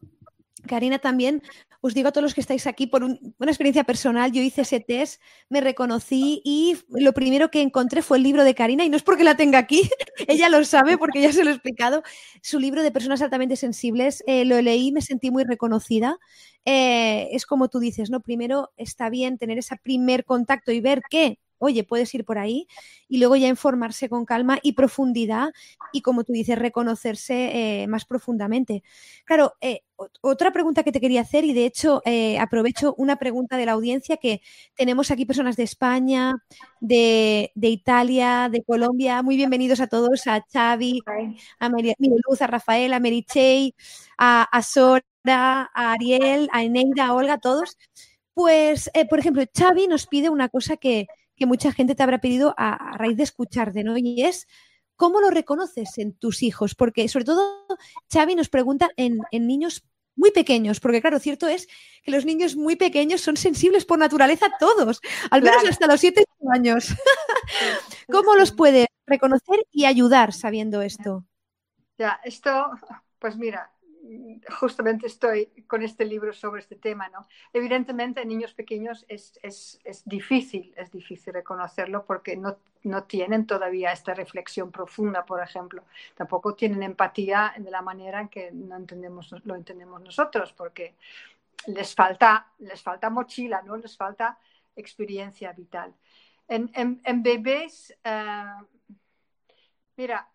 Karina, 0.68 1.00
también 1.00 1.42
os 1.86 1.94
digo 1.94 2.08
a 2.08 2.12
todos 2.14 2.24
los 2.24 2.34
que 2.34 2.40
estáis 2.40 2.66
aquí 2.66 2.88
por 2.88 3.04
una 3.04 3.52
experiencia 3.52 3.84
personal, 3.84 4.32
yo 4.32 4.42
hice 4.42 4.62
ese 4.62 4.80
test, 4.80 5.22
me 5.50 5.60
reconocí 5.60 6.42
y 6.46 6.78
lo 6.88 7.12
primero 7.12 7.52
que 7.52 7.62
encontré 7.62 8.02
fue 8.02 8.16
el 8.16 8.24
libro 8.24 8.46
de 8.46 8.56
Karina 8.56 8.86
y 8.86 8.90
no 8.90 8.96
es 8.96 9.04
porque 9.04 9.26
la 9.26 9.36
tenga 9.36 9.60
aquí, 9.60 9.82
ella 10.30 10.48
lo 10.48 10.64
sabe 10.64 10.98
porque 10.98 11.22
ya 11.22 11.34
se 11.34 11.44
lo 11.44 11.50
he 11.50 11.54
explicado, 11.54 12.02
su 12.42 12.58
libro 12.58 12.84
de 12.84 12.92
personas 12.92 13.22
altamente 13.22 13.58
sensibles, 13.58 14.24
eh, 14.28 14.46
lo 14.46 14.62
leí, 14.62 14.94
me 14.94 15.02
sentí 15.02 15.30
muy 15.30 15.44
reconocida. 15.44 16.18
Eh, 16.64 17.28
es 17.34 17.46
como 17.46 17.68
tú 17.68 17.80
dices, 17.80 18.10
¿no? 18.10 18.22
Primero 18.22 18.72
está 18.78 19.10
bien 19.10 19.38
tener 19.38 19.58
ese 19.58 19.76
primer 19.76 20.24
contacto 20.24 20.72
y 20.72 20.80
ver 20.80 21.02
qué 21.10 21.38
oye, 21.66 21.84
puedes 21.84 22.14
ir 22.14 22.26
por 22.26 22.38
ahí 22.38 22.68
y 23.08 23.20
luego 23.20 23.36
ya 23.36 23.48
informarse 23.48 24.10
con 24.10 24.26
calma 24.26 24.60
y 24.64 24.74
profundidad 24.74 25.50
y 25.92 26.02
como 26.02 26.24
tú 26.24 26.34
dices, 26.34 26.58
reconocerse 26.58 27.82
eh, 27.84 27.88
más 27.88 28.06
profundamente. 28.06 28.84
Claro, 29.26 29.54
eh, 29.62 29.82
otra 30.22 30.52
pregunta 30.52 30.84
que 30.84 30.92
te 30.92 31.00
quería 31.00 31.22
hacer 31.22 31.46
y 31.46 31.54
de 31.54 31.66
hecho 31.66 32.02
eh, 32.06 32.40
aprovecho 32.40 32.96
una 32.98 33.18
pregunta 33.18 33.58
de 33.58 33.66
la 33.66 33.74
audiencia 33.74 34.18
que 34.18 34.42
tenemos 34.76 35.12
aquí 35.12 35.26
personas 35.26 35.56
de 35.56 35.64
España, 35.64 36.36
de, 36.80 37.52
Italia, 37.56 38.50
de 38.52 38.64
Colombia. 38.64 39.22
Muy 39.22 39.36
bienvenidos 39.36 39.80
a 39.80 39.88
todos, 39.88 40.26
a 40.28 40.44
Xavi, 40.52 41.00
a 41.60 41.70
María 41.70 41.94
Luz, 42.00 42.42
a 42.42 42.48
Rafael, 42.48 42.94
a 42.94 43.00
Mary 43.00 43.26
a, 44.18 44.44
a 44.44 44.62
Sora, 44.64 45.04
a 45.26 45.92
Ariel, 45.94 46.50
a 46.52 46.64
Eneida, 46.64 47.08
a 47.08 47.14
Olga, 47.14 47.34
a 47.34 47.40
todos. 47.40 47.78
Pues, 48.34 48.90
por 49.10 49.20
ejemplo, 49.20 49.44
Xavi 49.56 49.88
nos 49.88 50.08
pide 50.08 50.30
una 50.30 50.50
cosa 50.50 50.78
que, 50.78 51.08
que 51.36 51.46
mucha 51.46 51.72
gente 51.72 51.96
te 51.96 52.04
habrá 52.04 52.20
pedido 52.20 52.54
a, 52.58 52.98
raíz 52.98 53.18
de 53.18 53.24
escucharte, 53.24 53.84
¿no? 53.84 53.98
Y 53.98 54.24
es, 54.24 54.48
¿cómo 54.96 55.20
lo 55.22 55.30
reconoces 55.30 55.98
en 55.98 56.14
tus 56.14 56.44
hijos? 56.44 56.76
Porque 56.76 57.08
sobre 57.08 57.26
todo, 57.26 57.66
Xavi 58.12 58.36
nos 58.36 58.50
pregunta 58.50 58.90
en, 58.98 59.20
niños 59.32 59.84
muy 60.16 60.32
pequeños, 60.32 60.80
porque 60.80 61.02
claro, 61.02 61.20
cierto 61.20 61.48
es 61.48 61.68
que 62.04 62.12
los 62.12 62.26
niños 62.26 62.56
muy 62.56 62.76
pequeños 62.76 63.22
son 63.22 63.36
sensibles 63.36 63.84
por 63.84 63.98
naturaleza 63.98 64.46
todos, 64.60 65.02
al 65.32 65.42
menos 65.42 65.68
hasta 65.68 65.88
los 65.88 66.00
siete 66.00 66.24
años. 66.54 66.90
¿Cómo 68.12 68.36
los 68.36 68.52
puedes 68.52 68.88
reconocer 69.08 69.66
y 69.72 69.86
ayudar 69.86 70.32
sabiendo 70.32 70.84
esto? 70.84 71.26
Ya, 71.98 72.20
esto, 72.24 72.72
pues 73.18 73.38
mira, 73.38 73.73
justamente 74.60 75.08
estoy 75.08 75.48
con 75.68 75.84
este 75.84 76.06
libro 76.06 76.34
sobre 76.34 76.62
este 76.62 76.76
tema, 76.76 77.10
¿no? 77.10 77.28
Evidentemente 77.52 78.22
en 78.22 78.28
niños 78.28 78.54
pequeños 78.54 79.06
es, 79.08 79.40
es, 79.42 79.80
es 79.84 80.04
difícil, 80.06 80.74
es 80.78 80.92
difícil 80.92 81.34
reconocerlo 81.34 82.06
porque 82.06 82.36
no, 82.36 82.58
no, 82.84 83.04
tienen 83.04 83.46
todavía 83.46 83.92
esta 83.92 84.14
reflexión 84.14 84.72
profunda, 84.72 85.26
por 85.26 85.42
ejemplo. 85.42 85.84
Tampoco 86.16 86.56
tienen 86.56 86.84
empatía 86.84 87.54
de 87.58 87.72
la 87.72 87.82
manera 87.82 88.22
en 88.22 88.30
que 88.30 88.52
no 88.52 88.76
entendemos, 88.76 89.34
lo 89.44 89.56
entendemos 89.56 90.02
nosotros, 90.02 90.54
porque 90.54 90.96
les 91.68 91.96
falta, 91.96 92.48
les 92.60 92.82
falta 92.82 93.10
mochila, 93.10 93.62
¿no? 93.62 93.78
Les 93.78 93.96
falta 93.96 94.38
experiencia 94.76 95.54
vital. 95.54 95.94
En, 96.48 96.70
en, 96.74 97.24
bebés, 97.24 97.96
uh, 98.06 98.66
mira, 99.96 100.30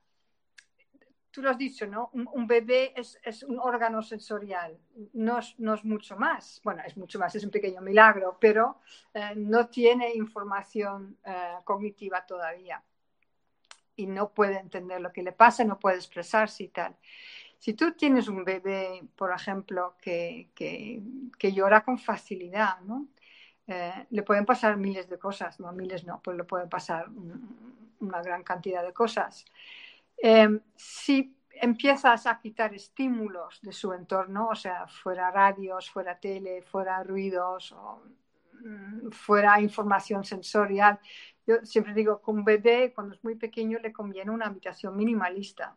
tú 1.39 1.43
lo 1.43 1.51
has 1.51 1.59
dicho, 1.59 1.87
¿no? 1.87 2.11
Un, 2.13 2.49
bebé 2.49 2.93
es, 2.97 3.45
un 3.45 3.61
órgano 3.61 4.03
sensorial, 4.03 4.77
no 5.13 5.39
es, 5.39 5.85
mucho 5.85 6.17
más. 6.17 6.61
Bueno, 6.65 6.83
es 6.85 6.97
mucho 6.97 7.17
más, 7.17 7.33
es 7.37 7.45
un 7.45 7.53
pequeño 7.53 7.81
milagro, 7.81 8.37
pero 8.41 8.81
eh, 9.15 9.35
no 9.37 9.69
tiene 9.69 10.13
información 10.17 11.17
eh, 11.25 11.59
cognitiva 11.63 12.27
todavía 12.27 12.83
y 13.95 14.09
no 14.09 14.31
puede 14.31 14.59
entender 14.59 15.01
lo 15.01 15.13
que 15.13 15.23
le 15.23 15.31
pasa, 15.31 15.63
no 15.63 15.79
puede 15.79 15.99
expresarse 15.99 16.65
y 16.65 16.69
tal. 16.71 16.97
Si 17.61 17.75
tú 17.75 17.93
tienes 17.93 18.27
un 18.27 18.43
bebé, 18.43 19.05
por 19.15 19.33
ejemplo, 19.33 19.95
que 20.01 20.51
llora 21.41 21.85
con 21.85 21.99
facilidad, 21.99 22.81
¿no? 22.81 23.07
Eh, 23.69 24.07
le 24.11 24.23
pueden 24.23 24.45
pasar 24.47 24.77
miles 24.77 25.09
de 25.09 25.19
cosas, 25.19 25.61
no 25.61 25.71
miles 25.73 26.05
no, 26.05 26.21
pues 26.21 26.37
le 26.37 26.45
pueden 26.45 26.71
pasar 26.71 27.07
una 28.01 28.23
gran 28.23 28.43
cantidad 28.43 28.83
de 28.83 28.95
cosas. 28.95 29.45
Em, 30.23 30.61
si 30.77 31.37
empiezas 31.51 32.27
a 32.27 32.41
quitar 32.41 32.75
estímulos 32.75 33.61
de 33.63 33.73
su 33.73 33.93
entorno, 33.93 34.49
o 34.49 34.55
sea, 34.55 34.87
fuera 34.89 35.31
radios, 35.31 35.91
fuera 35.91 36.19
tele, 36.19 36.63
fuera 36.63 37.03
ruidos, 37.03 37.73
o, 37.73 38.03
mm, 38.65 39.11
fuera 39.11 39.61
información 39.61 40.25
sensorial, 40.25 40.99
yo 41.47 41.65
siempre 41.65 41.95
digo 41.95 42.21
que 42.21 42.31
un 42.31 42.45
bebé 42.45 42.93
cuando 42.95 43.15
es 43.15 43.25
muy 43.25 43.37
pequeño 43.37 43.79
le 43.79 43.93
conviene 43.93 44.31
una 44.31 44.47
habitación 44.47 44.97
minimalista 44.97 45.77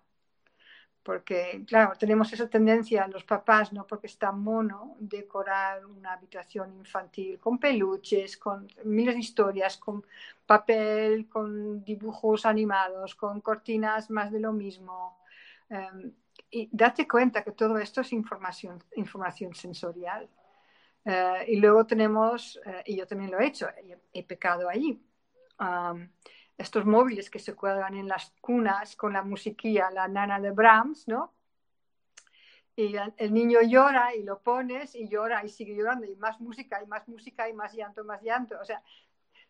porque, 1.04 1.64
claro, 1.68 1.94
tenemos 1.98 2.32
esa 2.32 2.48
tendencia 2.48 3.08
los 3.08 3.24
papás, 3.24 3.74
¿no? 3.74 3.88
Porque 3.88 4.08
está 4.08 4.32
mono 4.32 4.96
decorar 5.00 5.86
una 5.86 6.14
habitación 6.14 6.74
infantil 6.74 7.40
con 7.40 7.58
peluches, 7.58 8.38
con 8.38 8.68
miles 8.86 9.16
de 9.16 9.22
historias, 9.22 9.78
con 9.78 10.06
papel, 10.46 11.28
con 11.28 11.84
dibujos 11.84 12.46
animados, 12.46 13.16
con 13.16 13.42
cortinas 13.42 14.12
más 14.12 14.32
de 14.32 14.40
lo 14.40 14.54
mismo. 14.54 15.18
Em, 15.70 16.14
y 16.52 16.70
date 16.72 17.08
cuenta 17.08 17.44
que 17.44 17.52
todo 17.52 17.78
esto 17.78 18.02
es 18.02 18.14
información, 18.14 18.84
información 18.96 19.56
sensorial. 19.56 20.30
Eh, 21.04 21.46
y 21.48 21.56
luego 21.56 21.88
tenemos, 21.88 22.60
eh, 22.66 22.84
y 22.86 22.98
yo 22.98 23.08
también 23.08 23.32
lo 23.32 23.40
he 23.40 23.48
hecho, 23.48 23.68
he, 24.14 24.24
pecado 24.24 24.70
allí 24.70 25.02
estos 26.62 26.86
móviles 26.86 27.30
que 27.30 27.39
se 27.39 27.56
cuelgan 27.56 27.95
en 27.95 28.08
las 28.08 28.34
cunas 28.41 28.95
con 28.95 29.13
la 29.13 29.24
musiquilla, 29.24 29.89
la 29.91 30.08
nana 30.08 30.39
de 30.39 30.52
Brahms, 30.52 31.08
¿no? 31.08 31.34
Y 32.76 32.95
el 33.17 33.34
niño 33.34 33.60
llora 33.62 34.15
y 34.15 34.24
lo 34.24 34.41
pones 34.41 34.95
y 34.95 35.10
llora 35.10 35.43
y 35.43 35.50
sigue 35.50 35.76
llorando 35.76 36.06
y 36.06 36.15
más 36.15 36.39
música 36.39 36.82
y 36.82 36.88
más 36.88 37.08
música 37.08 37.50
y 37.50 37.54
más 37.54 37.74
llanto, 37.74 38.04
más 38.06 38.21
llanto. 38.21 38.58
O 38.60 38.65
sea, 38.65 38.82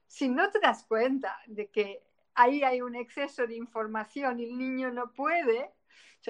si 0.08 0.28
no 0.28 0.50
te 0.50 0.60
das 0.60 0.84
cuenta 0.84 1.38
de 1.46 1.70
que 1.70 2.04
ahí 2.34 2.64
hay 2.64 2.82
un 2.82 2.96
exceso 2.96 3.46
de 3.48 3.56
información 3.56 4.40
y 4.40 4.46
el 4.46 4.58
niño 4.58 4.92
no 4.92 5.14
puede, 5.14 5.72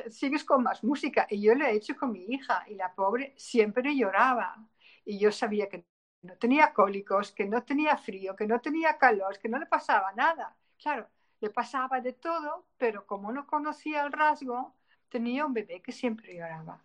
sigues 0.10 0.44
con 0.44 0.64
más 0.64 0.84
música. 0.84 1.28
Y 1.30 1.42
yo 1.42 1.56
lo 1.56 1.66
he 1.66 1.74
hecho 1.74 1.96
con 1.96 2.12
mi 2.12 2.26
hija 2.26 2.66
y 2.68 2.76
la 2.76 2.94
pobre 2.94 3.34
siempre 3.38 3.96
lloraba. 3.96 4.58
Y 5.06 5.18
yo 5.20 5.32
sabía 5.32 5.70
que 5.70 5.86
no 6.22 6.36
tenía 6.38 6.74
cólicos, 6.74 7.32
que 7.32 7.46
no 7.46 7.64
tenía 7.64 7.98
frío, 7.98 8.36
que 8.36 8.48
no 8.48 8.60
tenía 8.62 8.98
calor, 8.98 9.40
que 9.40 9.50
no 9.50 9.58
le 9.58 9.66
pasaba 9.66 10.12
nada. 10.14 10.56
Claro, 10.82 11.08
le 11.40 11.50
pasaba 11.50 12.02
de 12.02 12.14
todo, 12.14 12.66
pero 12.78 13.06
como 13.06 13.32
no 13.32 13.46
conocía 13.46 14.04
el 14.04 14.12
rasgo, 14.12 14.76
tenía 15.10 15.46
un 15.46 15.54
bebé 15.54 15.82
que 15.82 15.92
siempre 15.92 16.36
lloraba. 16.36 16.82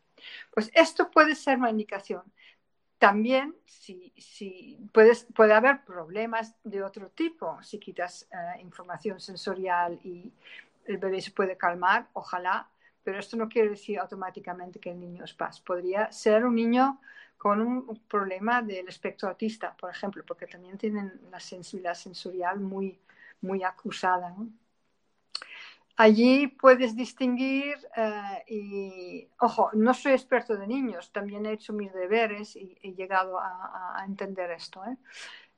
Pues 0.53 0.71
esto 0.75 1.11
puede 1.11 1.35
ser 1.35 1.59
una 1.59 1.71
indicación. 1.71 2.23
También 2.99 3.55
si, 3.67 4.13
si 4.17 4.79
puedes, 4.93 5.27
puede 5.35 5.53
haber 5.55 5.85
problemas 5.85 6.55
de 6.65 6.83
otro 6.83 7.11
tipo. 7.11 7.63
Si 7.63 7.79
quitas 7.79 8.29
eh, 8.33 8.61
información 8.61 9.21
sensorial 9.21 9.99
y 10.03 10.33
el 10.87 10.99
bebé 10.99 11.21
se 11.21 11.31
puede 11.31 11.57
calmar, 11.57 12.09
ojalá, 12.15 12.69
pero 13.03 13.19
esto 13.19 13.37
no 13.37 13.49
quiere 13.49 13.71
decir 13.71 13.99
automáticamente 13.99 14.81
que 14.81 14.91
el 14.91 15.01
niño 15.01 15.25
es 15.25 15.35
paz. 15.35 15.61
Podría 15.61 16.11
ser 16.13 16.45
un 16.45 16.55
niño 16.55 17.01
con 17.37 17.61
un 17.61 18.01
problema 18.09 18.63
del 18.63 18.89
espectro 18.89 19.29
autista, 19.29 19.77
por 19.77 19.91
ejemplo, 19.91 20.25
porque 20.27 20.47
también 20.47 20.79
tienen 20.79 21.21
la 21.31 21.39
sensibilidad 21.39 21.95
sensorial 21.95 22.59
muy, 22.61 22.99
muy 23.41 23.63
acusada. 23.63 24.35
Allí 25.97 26.49
puedes 26.49 26.95
distinguir, 26.95 27.77
eh, 27.97 28.45
y 28.49 29.29
ojo, 29.41 29.71
no 29.73 29.95
soy 29.95 30.13
experto 30.13 30.55
de 30.55 30.67
niños, 30.67 31.11
también 31.11 31.47
he 31.47 31.53
hecho 31.53 31.73
mis 31.73 31.93
deberes 31.95 32.55
y 32.55 32.77
he 32.83 32.93
llegado 32.93 33.39
a, 33.41 34.05
entender 34.07 34.51
esto, 34.51 34.85
¿eh? 34.85 34.97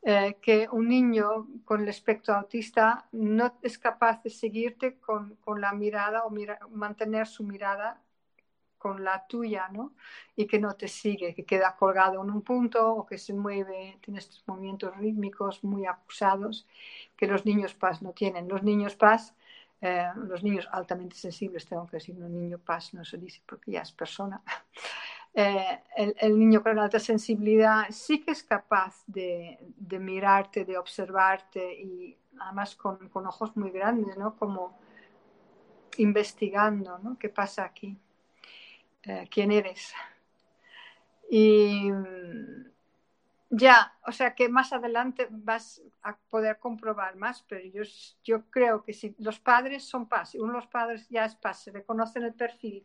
Eh, 0.02 0.36
que 0.40 0.68
un 0.70 0.88
niño 0.88 1.48
con 1.64 1.82
el 1.82 1.88
espectro 1.88 2.34
autista 2.36 3.08
no 3.10 3.58
es 3.62 3.78
capaz 3.78 4.22
de 4.22 4.30
seguirte 4.30 4.96
con, 5.00 5.34
con 5.36 5.60
la 5.60 5.72
mirada 5.72 6.24
o 6.24 6.30
mantener 6.70 7.26
su 7.26 7.42
mirada 7.42 8.00
con 8.78 9.04
la 9.04 9.26
tuya, 9.26 9.68
¿no? 9.72 9.92
Y 10.36 10.46
que 10.46 10.58
no 10.58 10.74
te 10.74 10.88
sigue, 10.88 11.34
que 11.34 11.44
queda 11.44 11.76
colgado 11.76 12.22
en 12.22 12.30
un 12.30 12.42
punto 12.42 12.94
o 12.94 13.06
que 13.06 13.18
se 13.18 13.34
mueve, 13.34 13.98
tiene 14.00 14.20
estos 14.20 14.42
movimientos 14.46 14.96
rítmicos 14.96 15.64
muy 15.64 15.86
acusados 15.86 16.66
que 17.16 17.26
los 17.26 17.44
niños 17.44 17.74
PAS 17.74 18.02
no 18.02 18.12
tienen. 18.12 18.48
Los 18.48 18.62
niños 18.62 18.94
PAS, 18.94 19.34
eh, 19.80 20.08
los 20.16 20.42
niños 20.42 20.68
altamente 20.72 21.16
sensibles, 21.16 21.66
tengo 21.66 21.86
que 21.86 21.96
decir, 21.96 22.16
un 22.16 22.32
niño 22.32 22.58
PAS 22.58 22.94
no 22.94 23.04
se 23.04 23.18
dice 23.18 23.42
porque 23.44 23.72
ya 23.72 23.82
es 23.82 23.92
persona. 23.92 24.42
Eh, 25.34 25.82
el, 25.96 26.36
niño 26.36 26.62
con 26.62 26.78
alta 26.78 26.98
sensibilidad 26.98 27.84
sí 27.90 28.24
que 28.24 28.32
es 28.32 28.42
capaz 28.42 29.04
de, 29.06 29.58
de 29.76 29.98
mirarte, 29.98 30.64
de 30.64 30.78
observarte 30.78 31.80
y 31.80 32.16
además 32.40 32.74
con, 32.74 33.08
con, 33.10 33.26
ojos 33.26 33.56
muy 33.56 33.70
grandes, 33.70 34.16
¿no? 34.16 34.34
Como 34.36 34.78
investigando, 35.98 36.98
¿no? 36.98 37.18
¿Qué 37.18 37.28
pasa 37.28 37.64
aquí? 37.64 37.96
Eh, 39.04 39.28
¿Quién 39.30 39.52
eres? 39.52 39.94
Y 41.30 41.90
ya, 43.50 43.94
o 44.06 44.12
sea 44.12 44.34
que 44.34 44.48
más 44.48 44.72
adelante 44.72 45.28
vas 45.30 45.82
a 46.02 46.16
poder 46.16 46.58
comprobar 46.58 47.16
más, 47.16 47.42
pero 47.48 47.64
yo, 47.66 47.82
yo 48.22 48.50
creo 48.50 48.82
que 48.82 48.92
si 48.92 49.14
los 49.18 49.38
padres 49.38 49.84
son 49.84 50.06
paz, 50.06 50.34
uno 50.34 50.48
de 50.48 50.58
los 50.58 50.66
padres 50.66 51.08
ya 51.08 51.24
es 51.24 51.34
paz, 51.34 51.64
se 51.64 51.70
reconocen 51.70 52.24
el 52.24 52.34
perfil 52.34 52.84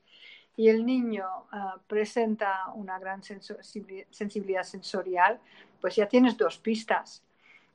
y 0.56 0.70
el 0.70 0.86
niño 0.86 1.26
uh, 1.52 1.80
presenta 1.88 2.72
una 2.76 3.00
gran 3.00 3.22
sensibilidad 3.24 4.64
sensorial, 4.64 5.40
pues 5.82 5.96
ya 5.96 6.08
tienes 6.08 6.38
dos 6.38 6.58
pistas. 6.60 7.24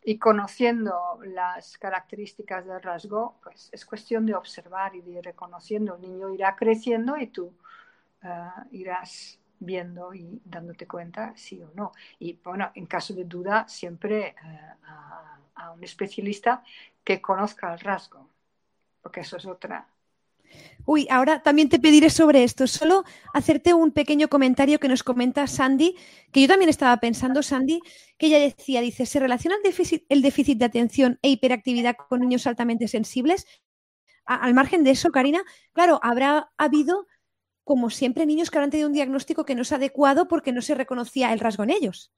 Y 0.04 0.16
conociendo 0.16 1.18
las 1.24 1.76
características 1.76 2.64
del 2.64 2.80
rasgo, 2.80 3.34
pues 3.42 3.68
es 3.72 3.84
cuestión 3.84 4.24
de 4.24 4.34
observar 4.34 4.94
y 4.94 5.02
de 5.02 5.10
ir 5.10 5.24
reconociendo. 5.24 5.96
El 5.96 6.02
niño 6.02 6.32
irá 6.32 6.54
creciendo 6.56 7.16
y 7.18 7.26
tú 7.26 7.52
uh, 8.22 8.66
irás 8.70 9.38
viendo 9.60 10.14
y 10.14 10.40
dándote 10.44 10.86
cuenta 10.86 11.32
sí 11.36 11.60
o 11.62 11.70
no. 11.74 11.92
Y 12.18 12.34
bueno, 12.34 12.70
en 12.74 12.86
caso 12.86 13.14
de 13.14 13.24
duda, 13.24 13.66
siempre 13.68 14.28
eh, 14.28 14.34
a, 14.84 15.38
a, 15.54 15.70
un 15.72 15.82
especialista 15.82 16.62
que 17.02 17.20
conozca 17.20 17.72
el 17.72 17.80
rasgo, 17.80 18.28
porque 19.02 19.20
eso 19.20 19.36
es 19.36 19.46
otra. 19.46 19.86
Uy, 20.86 21.06
ahora 21.10 21.42
también 21.42 21.68
te 21.68 21.78
pediré 21.78 22.08
sobre 22.08 22.42
esto. 22.42 22.66
Solo 22.66 23.04
hacerte 23.34 23.74
un 23.74 23.92
pequeño 23.92 24.28
comentario 24.28 24.80
que 24.80 24.88
nos 24.88 25.02
comenta 25.02 25.46
Sandy, 25.46 25.94
que 26.32 26.40
yo 26.40 26.48
también 26.48 26.70
estaba 26.70 26.96
pensando, 26.98 27.42
Sandy, 27.42 27.82
que 28.16 28.26
ella 28.26 28.38
decía, 28.38 28.80
dice, 28.80 29.04
¿se 29.04 29.20
relaciona 29.20 29.56
el 29.56 29.62
déficit, 29.62 30.04
el 30.08 30.22
déficit 30.22 30.58
de 30.58 30.64
atención 30.64 31.18
e 31.20 31.28
hiperactividad 31.28 31.96
con 31.96 32.20
niños 32.20 32.46
altamente 32.46 32.88
sensibles? 32.88 33.46
al 34.24 34.52
margen 34.52 34.84
de 34.84 34.90
eso, 34.90 35.10
Karina, 35.10 35.42
claro, 35.72 36.00
habrá 36.02 36.50
habido 36.58 37.06
como 37.68 37.90
siempre, 37.90 38.24
niños 38.24 38.50
que 38.50 38.56
habrán 38.56 38.70
tenido 38.70 38.88
un 38.88 38.94
diagnóstico 38.94 39.44
que 39.44 39.54
no 39.54 39.60
es 39.60 39.72
adecuado 39.72 40.26
porque 40.26 40.52
no 40.52 40.62
se 40.62 40.74
reconocía 40.74 41.34
el 41.34 41.38
rasgo 41.38 41.64
en 41.64 41.70
ellos. 41.70 42.10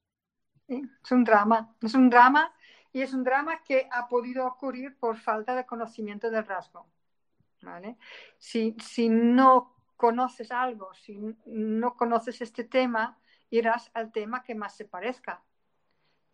es 0.68 1.10
un 1.10 1.24
drama, 1.24 1.74
es 1.82 1.94
un 1.94 2.08
drama 2.08 2.54
y 2.92 3.02
es 3.02 3.12
un 3.12 3.24
drama 3.24 3.60
que 3.64 3.88
ha 3.90 4.06
podido 4.06 4.46
ocurrir 4.46 4.96
por 4.96 5.16
falta 5.16 5.56
de 5.56 5.66
conocimiento 5.66 6.30
del 6.30 6.46
rasgo. 6.46 6.86
Si, 8.38 8.76
si 8.80 9.08
no 9.08 9.74
conoces 9.96 10.52
algo, 10.52 10.94
si 10.94 11.18
no 11.46 11.96
conoces 11.96 12.40
este 12.42 12.62
tema, 12.62 13.18
irás 13.50 13.90
al 13.92 14.12
tema 14.12 14.44
que 14.44 14.54
más 14.54 14.76
se 14.76 14.84
parezca. 14.84 15.42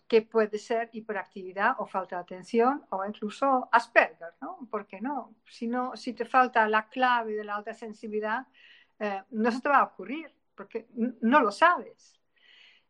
que 0.08 0.22
puede 0.22 0.58
ser 0.58 0.88
hiperactividad 0.92 1.74
o 1.78 1.86
falta 1.86 2.16
de 2.16 2.22
atención 2.22 2.84
o 2.90 3.04
incluso 3.04 3.68
Asperger, 3.72 4.34
¿no? 4.40 4.58
¿Por 4.70 4.86
qué 4.86 5.00
no? 5.00 5.34
Si, 5.46 5.66
no, 5.66 5.96
si 5.96 6.12
te 6.12 6.24
falta 6.24 6.68
la 6.68 6.88
clave 6.88 7.32
de 7.34 7.44
la 7.44 7.56
alta 7.56 7.74
sensibilidad, 7.74 8.46
eh, 8.98 9.22
no 9.30 9.50
se 9.50 9.60
te 9.60 9.68
va 9.68 9.78
a 9.78 9.84
ocurrir 9.84 10.30
porque 10.54 10.88
no 10.94 11.40
lo 11.40 11.52
sabes. 11.52 12.18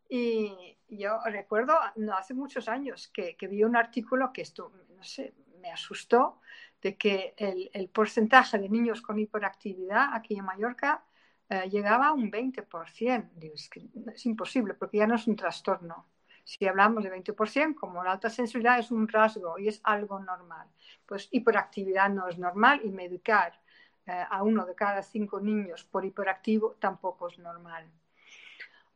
Y 0.09 0.79
yo 0.88 1.19
recuerdo, 1.25 1.75
hace 2.16 2.33
muchos 2.33 2.69
años, 2.69 3.09
que, 3.09 3.37
vi 3.49 3.64
un 3.64 3.77
artículo 3.77 4.33
que 4.33 4.42
esto, 4.42 4.73
no 4.97 5.03
sé, 5.03 5.35
me 5.61 5.71
asustó, 5.71 6.40
de 6.81 6.97
que 6.97 7.35
el, 7.37 7.88
porcentaje 7.88 8.59
de 8.59 8.69
niños 8.69 9.03
con 9.03 9.19
hiperactividad 9.19 10.14
aquí 10.14 10.38
en 10.38 10.45
Mallorca 10.45 11.05
eh, 11.49 11.69
llegaba 11.69 12.09
a 12.09 12.12
un 12.12 12.31
20%. 12.31 13.31
Digo, 13.35 13.55
es, 13.55 13.69
que 13.69 13.88
es 14.14 14.27
imposible 14.27 14.75
porque 14.75 14.99
ya 14.99 15.07
no 15.07 15.16
es 15.16 15.27
un 15.27 15.35
trastorno. 15.35 16.07
Si 16.45 16.64
hablamos 16.69 17.03
de 17.03 17.12
20%, 17.12 17.75
como 17.75 18.05
la 18.05 18.12
alta 18.12 18.31
sensibilidad 18.31 18.79
es 18.79 18.92
un 18.92 19.09
rasgo 19.09 19.59
y 19.59 19.66
es 19.66 19.81
algo 19.83 20.21
normal, 20.21 20.69
pues 21.05 21.29
hiperactividad 21.33 22.09
no 22.11 22.29
es 22.29 22.38
normal 22.38 22.81
y 22.85 22.90
medicar 22.90 23.59
a 24.07 24.42
uno 24.42 24.64
de 24.66 24.75
cada 24.75 25.03
cinco 25.03 25.40
niños 25.40 25.85
por 25.85 26.05
hiperactivo 26.05 26.77
tampoco 26.81 27.29
es 27.29 27.38
normal. 27.38 27.90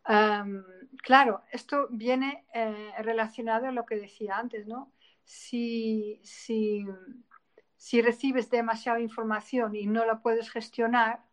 Um, 0.08 0.62
claro, 1.02 1.42
esto 1.52 1.86
viene 1.90 2.46
eh, 2.54 2.92
relacionado 2.98 3.66
a 3.68 3.72
lo 3.72 3.84
que 3.84 3.96
decía 3.96 4.38
antes, 4.38 4.66
¿no? 4.66 4.92
Si, 5.24 6.20
si, 6.24 6.86
si 7.76 8.02
recibes 8.02 8.50
demasiada 8.50 9.00
información 9.00 9.76
y 9.76 9.86
no 9.86 10.04
la 10.04 10.20
puedes 10.20 10.50
gestionar, 10.50 11.24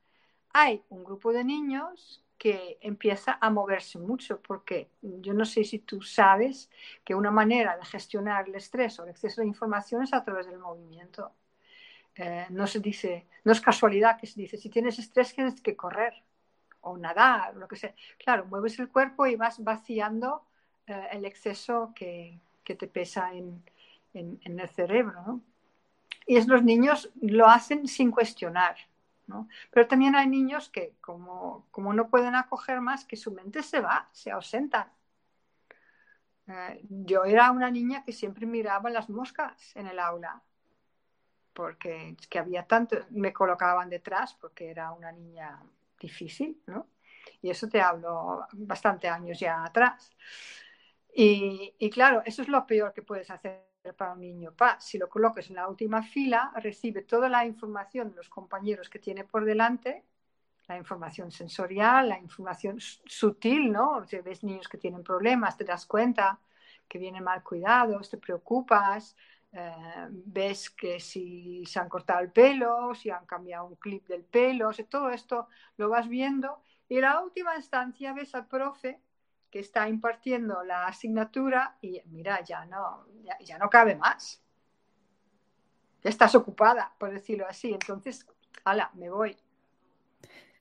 hay 0.54 0.84
un 0.90 1.04
grupo 1.04 1.32
de 1.34 1.44
niños 1.44 2.24
que 2.38 2.78
empieza 2.82 3.38
a 3.42 3.50
moverse 3.50 3.98
mucho, 3.98 4.42
porque 4.42 4.92
yo 5.02 5.34
no 5.34 5.46
sé 5.46 5.64
si 5.64 5.80
tú 5.80 6.02
sabes 6.02 6.70
que 7.04 7.16
una 7.16 7.32
manera 7.32 7.76
de 7.78 7.86
gestionar 7.86 8.48
el 8.48 8.56
estrés 8.56 9.00
o 9.00 9.04
el 9.04 9.10
exceso 9.10 9.42
de 9.42 9.48
información 9.48 10.04
es 10.04 10.14
a 10.14 10.24
través 10.24 10.46
del 10.46 10.60
movimiento. 10.60 11.34
Eh, 12.18 12.48
no 12.50 12.66
se 12.66 12.80
dice, 12.80 13.28
no 13.44 13.52
es 13.52 13.62
casualidad 13.62 14.20
que 14.20 14.28
se 14.28 14.42
dice, 14.42 14.58
si 14.58 14.70
tienes 14.70 14.98
estrés 14.98 15.34
tienes 15.36 15.62
que 15.62 15.76
correr 15.76 16.14
o 16.82 16.98
nadar, 16.98 17.56
lo 17.56 17.68
que 17.68 17.76
sea. 17.76 17.94
Claro, 18.18 18.46
mueves 18.46 18.80
el 18.80 18.90
cuerpo 18.90 19.28
y 19.28 19.36
vas 19.36 19.64
vaciando 19.64 20.44
eh, 20.88 21.08
el 21.12 21.26
exceso 21.26 21.92
que, 21.96 22.40
que 22.64 22.76
te 22.76 22.88
pesa 22.88 23.34
en, 23.34 23.64
en, 24.14 24.60
el 24.60 24.70
cerebro. 24.70 25.22
¿no? 25.26 25.42
Y 26.26 26.38
es, 26.38 26.48
los 26.48 26.64
niños 26.64 27.12
lo 27.22 27.48
hacen 27.48 27.88
sin 27.88 28.12
cuestionar. 28.12 28.76
Pero 29.72 29.88
también 29.88 30.16
hay 30.16 30.28
niños 30.28 30.70
que, 30.70 30.96
como, 31.02 31.68
como, 31.72 31.94
no 31.94 32.10
pueden 32.10 32.36
acoger 32.36 32.80
más, 32.80 33.04
que 33.04 33.18
su 33.18 33.32
mente 33.32 33.62
se 33.62 33.82
va, 33.82 34.08
se 34.14 34.32
ausentan. 34.32 34.88
Eh, 36.48 36.82
yo 36.90 37.26
era 37.26 37.52
una 37.52 37.70
niña 37.70 38.06
que 38.06 38.14
siempre 38.14 38.46
miraba 38.46 38.90
las 38.90 39.10
moscas 39.10 39.76
en 39.76 39.88
el 39.88 40.00
aula, 40.00 40.42
porque 41.58 42.16
que 42.30 42.38
había 42.38 42.64
tanto, 42.68 42.98
me 43.10 43.34
colocaban 43.34 43.90
detrás 43.90 44.36
porque 44.36 44.70
era 44.70 44.92
una 44.92 45.12
niña 45.12 45.60
difícil, 46.00 46.62
¿no? 46.68 46.90
Y 47.42 47.50
eso 47.50 47.68
te 47.68 47.82
hablo 47.82 48.46
bastante 48.54 49.08
años 49.10 49.40
ya 49.40 49.64
atrás. 49.64 50.12
Y, 51.16 51.74
y 51.80 51.90
claro, 51.90 52.22
eso 52.26 52.44
es 52.44 52.48
lo 52.48 52.68
peor 52.68 52.94
que 52.94 53.02
puedes 53.02 53.32
hacer 53.32 53.66
para 53.98 54.14
un 54.14 54.20
niño. 54.22 54.54
Pa, 54.56 54.80
si 54.80 55.00
lo 55.00 55.10
coloques 55.10 55.50
en 55.50 55.56
la 55.56 55.68
última 55.68 56.04
fila, 56.04 56.52
recibe 56.58 57.02
toda 57.02 57.28
la 57.28 57.44
información 57.46 58.12
de 58.12 58.18
los 58.18 58.30
compañeros 58.30 58.88
que 58.90 59.00
tiene 59.00 59.24
por 59.24 59.44
delante, 59.44 60.04
la 60.68 60.78
información 60.78 61.32
sensorial, 61.32 62.10
la 62.10 62.20
información 62.20 62.78
sutil, 62.80 63.72
¿no? 63.72 64.06
Si 64.06 64.18
ves 64.20 64.44
niños 64.44 64.68
que 64.68 64.78
tienen 64.78 65.04
problemas, 65.04 65.58
te 65.58 65.64
das 65.64 65.88
cuenta 65.88 66.40
que 66.88 67.00
vienen 67.00 67.24
mal 67.24 67.42
cuidados, 67.44 68.10
te 68.10 68.18
preocupas, 68.18 69.16
eh, 69.54 70.08
ves 70.10 70.70
que 70.70 71.00
si 71.00 71.66
se 71.66 71.80
han 71.80 71.90
cortado 71.90 72.20
el 72.20 72.32
pelo, 72.32 72.94
si 72.94 73.10
han 73.10 73.26
cambiado 73.26 73.66
un 73.66 73.76
clip 73.76 74.08
del 74.08 74.24
pelo, 74.24 74.72
todo 74.90 75.10
esto 75.10 75.48
lo 75.78 75.90
vas 75.90 76.08
viendo 76.08 76.62
y 76.90 76.96
en 76.96 77.02
la 77.02 77.22
última 77.22 77.56
instancia 77.56 78.14
ves 78.14 78.34
al 78.36 78.48
profe 78.48 79.02
que 79.50 79.60
está 79.60 79.88
impartiendo 79.88 80.64
la 80.64 80.88
asignatura 80.88 81.78
y 81.82 82.02
mira, 82.06 82.44
ya 82.44 82.66
no, 82.66 83.06
ya, 83.40 83.58
no 83.58 83.70
cabe 83.70 83.96
más. 83.96 84.42
Ya 86.04 86.10
estás 86.10 86.36
ocupada, 86.36 86.94
por 86.98 87.12
decirlo 87.12 87.48
así. 87.48 87.74
Entonces, 87.74 88.26
ala, 88.64 88.92
me 88.94 89.10
voy. 89.10 89.38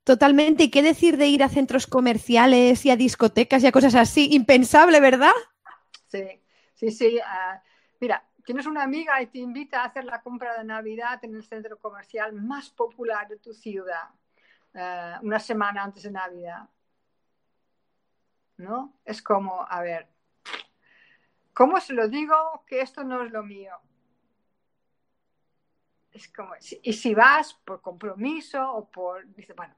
Totalmente. 0.05 0.65
¿Y 0.65 0.71
qué 0.71 0.83
decir 0.83 1.17
de 1.17 1.27
ir 1.27 1.43
a 1.43 1.49
centros 1.49 1.87
comerciales 1.87 2.87
y 2.87 2.91
a 2.91 2.97
discotecas 2.97 3.63
y 3.63 3.67
a 3.67 3.73
cosas 3.73 3.95
así? 3.97 4.29
Impensable, 4.33 5.01
¿verdad? 5.01 5.33
Sí, 6.07 6.43
sí, 6.75 6.91
sí. 6.91 7.19
Ah, 7.25 7.61
mira, 8.01 8.25
tienes 8.47 8.65
una 8.67 8.85
amiga 8.85 9.21
y 9.21 9.27
te 9.27 9.39
invita 9.39 9.83
a 9.83 9.87
hacer 9.87 10.05
la 10.05 10.23
compra 10.23 10.57
de 10.57 10.65
Navidad 10.65 11.19
en 11.25 11.35
el 11.35 11.43
centro 11.43 11.79
comercial 11.79 12.33
más 12.33 12.71
popular 12.71 13.29
de 13.29 13.39
tu 13.39 13.53
ciudad, 13.53 14.09
ah, 14.75 15.19
una 15.23 15.41
semana 15.41 15.83
antes 15.83 16.05
de 16.05 16.13
Navidad. 16.13 16.69
¿no? 18.57 18.95
Es 19.05 19.21
como, 19.21 19.67
a 19.69 19.83
ver, 19.83 20.09
¿cómo 21.53 21.81
se 21.81 21.93
lo 21.93 22.09
digo 22.09 22.65
que 22.67 22.81
esto 22.81 23.03
no 23.03 23.23
es 23.25 23.33
lo 23.33 23.43
mío? 23.43 23.75
Es 26.13 26.29
como, 26.29 26.55
y 26.83 26.93
si 26.93 27.15
vas 27.15 27.53
por 27.53 27.83
compromiso 27.83 28.73
o 28.73 28.89
por, 28.89 29.27
dice, 29.35 29.53
bueno, 29.53 29.75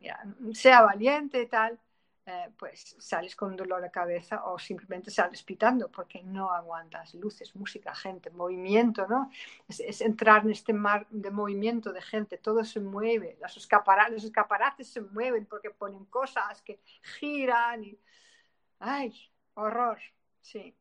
mira, 0.00 0.22
sea 0.52 0.82
valiente 0.82 1.40
y 1.40 1.46
tal, 1.46 1.78
eh, 2.30 2.50
pues 2.58 2.94
sales 2.98 3.34
con 3.34 3.56
dolor 3.56 3.80
de 3.80 3.90
cabeza 3.90 4.44
o 4.44 4.58
simplemente 4.58 5.10
sales 5.10 5.42
pitando 5.42 5.90
porque 5.90 6.22
no 6.22 6.52
aguantas 6.52 7.14
luces, 7.14 7.56
música, 7.56 7.94
gente, 7.94 8.28
movimiento, 8.28 9.06
¿no? 9.08 9.30
Es, 9.66 10.02
entrar 10.02 10.44
en 10.44 10.50
este 10.50 10.74
mar 10.74 11.06
de 11.08 11.30
movimiento 11.30 11.90
de 11.90 12.02
gente, 12.02 12.36
todo 12.36 12.64
se 12.64 12.80
mueve, 12.80 13.38
los 13.40 13.56
escaparates, 13.56 14.12
los 14.12 14.24
escaparates 14.24 14.88
se 14.88 15.00
mueven 15.00 15.46
porque 15.46 15.70
ponen 15.70 16.04
cosas 16.04 16.60
que 16.60 16.82
giran 17.18 17.84
y 17.84 17.98
ay, 18.80 19.14
horror, 19.54 19.98
sí. 20.42 20.76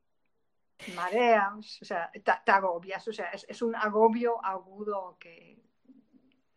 Mareas, 0.96 1.82
o 1.82 1.86
sea, 1.86 2.12
te, 2.12 2.52
agobias, 2.52 3.08
o 3.08 3.14
sea, 3.14 3.32
es, 3.32 3.62
un 3.62 3.74
agobio 3.74 4.44
agudo 4.44 5.16
que, 5.18 5.58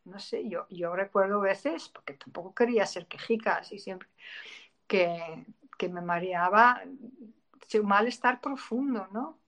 no 0.06 0.18
sé, 0.18 0.48
yo, 0.48 0.66
yo 0.68 0.96
recuerdo 0.96 1.40
veces, 1.40 1.88
porque 1.88 2.14
tampoco 2.14 2.52
quería 2.52 2.86
ser 2.86 3.06
quejica, 3.06 3.58
así 3.58 3.78
siempre, 3.78 4.08
que, 4.90 5.44
que 5.78 5.88
me 5.88 6.00
mareaba 6.00 6.82
un 7.78 7.86
malestar 7.86 8.40
profundo, 8.40 9.06
¿no? 9.12 9.38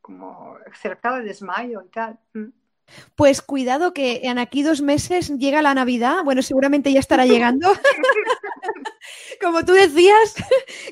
Como 0.00 0.56
cerca 0.80 1.14
de 1.16 1.24
desmayo 1.24 1.82
y 1.84 1.88
tal. 1.88 2.18
Mm. 2.32 2.48
Pues 3.14 3.42
cuidado 3.42 3.92
que 3.92 4.20
en 4.24 4.38
aquí 4.38 4.62
dos 4.62 4.80
meses 4.80 5.28
llega 5.36 5.60
la 5.60 5.74
Navidad, 5.74 6.22
bueno, 6.24 6.40
seguramente 6.40 6.92
ya 6.92 7.00
estará 7.00 7.26
llegando. 7.26 7.68
Como 9.42 9.64
tú 9.64 9.72
decías, 9.72 10.34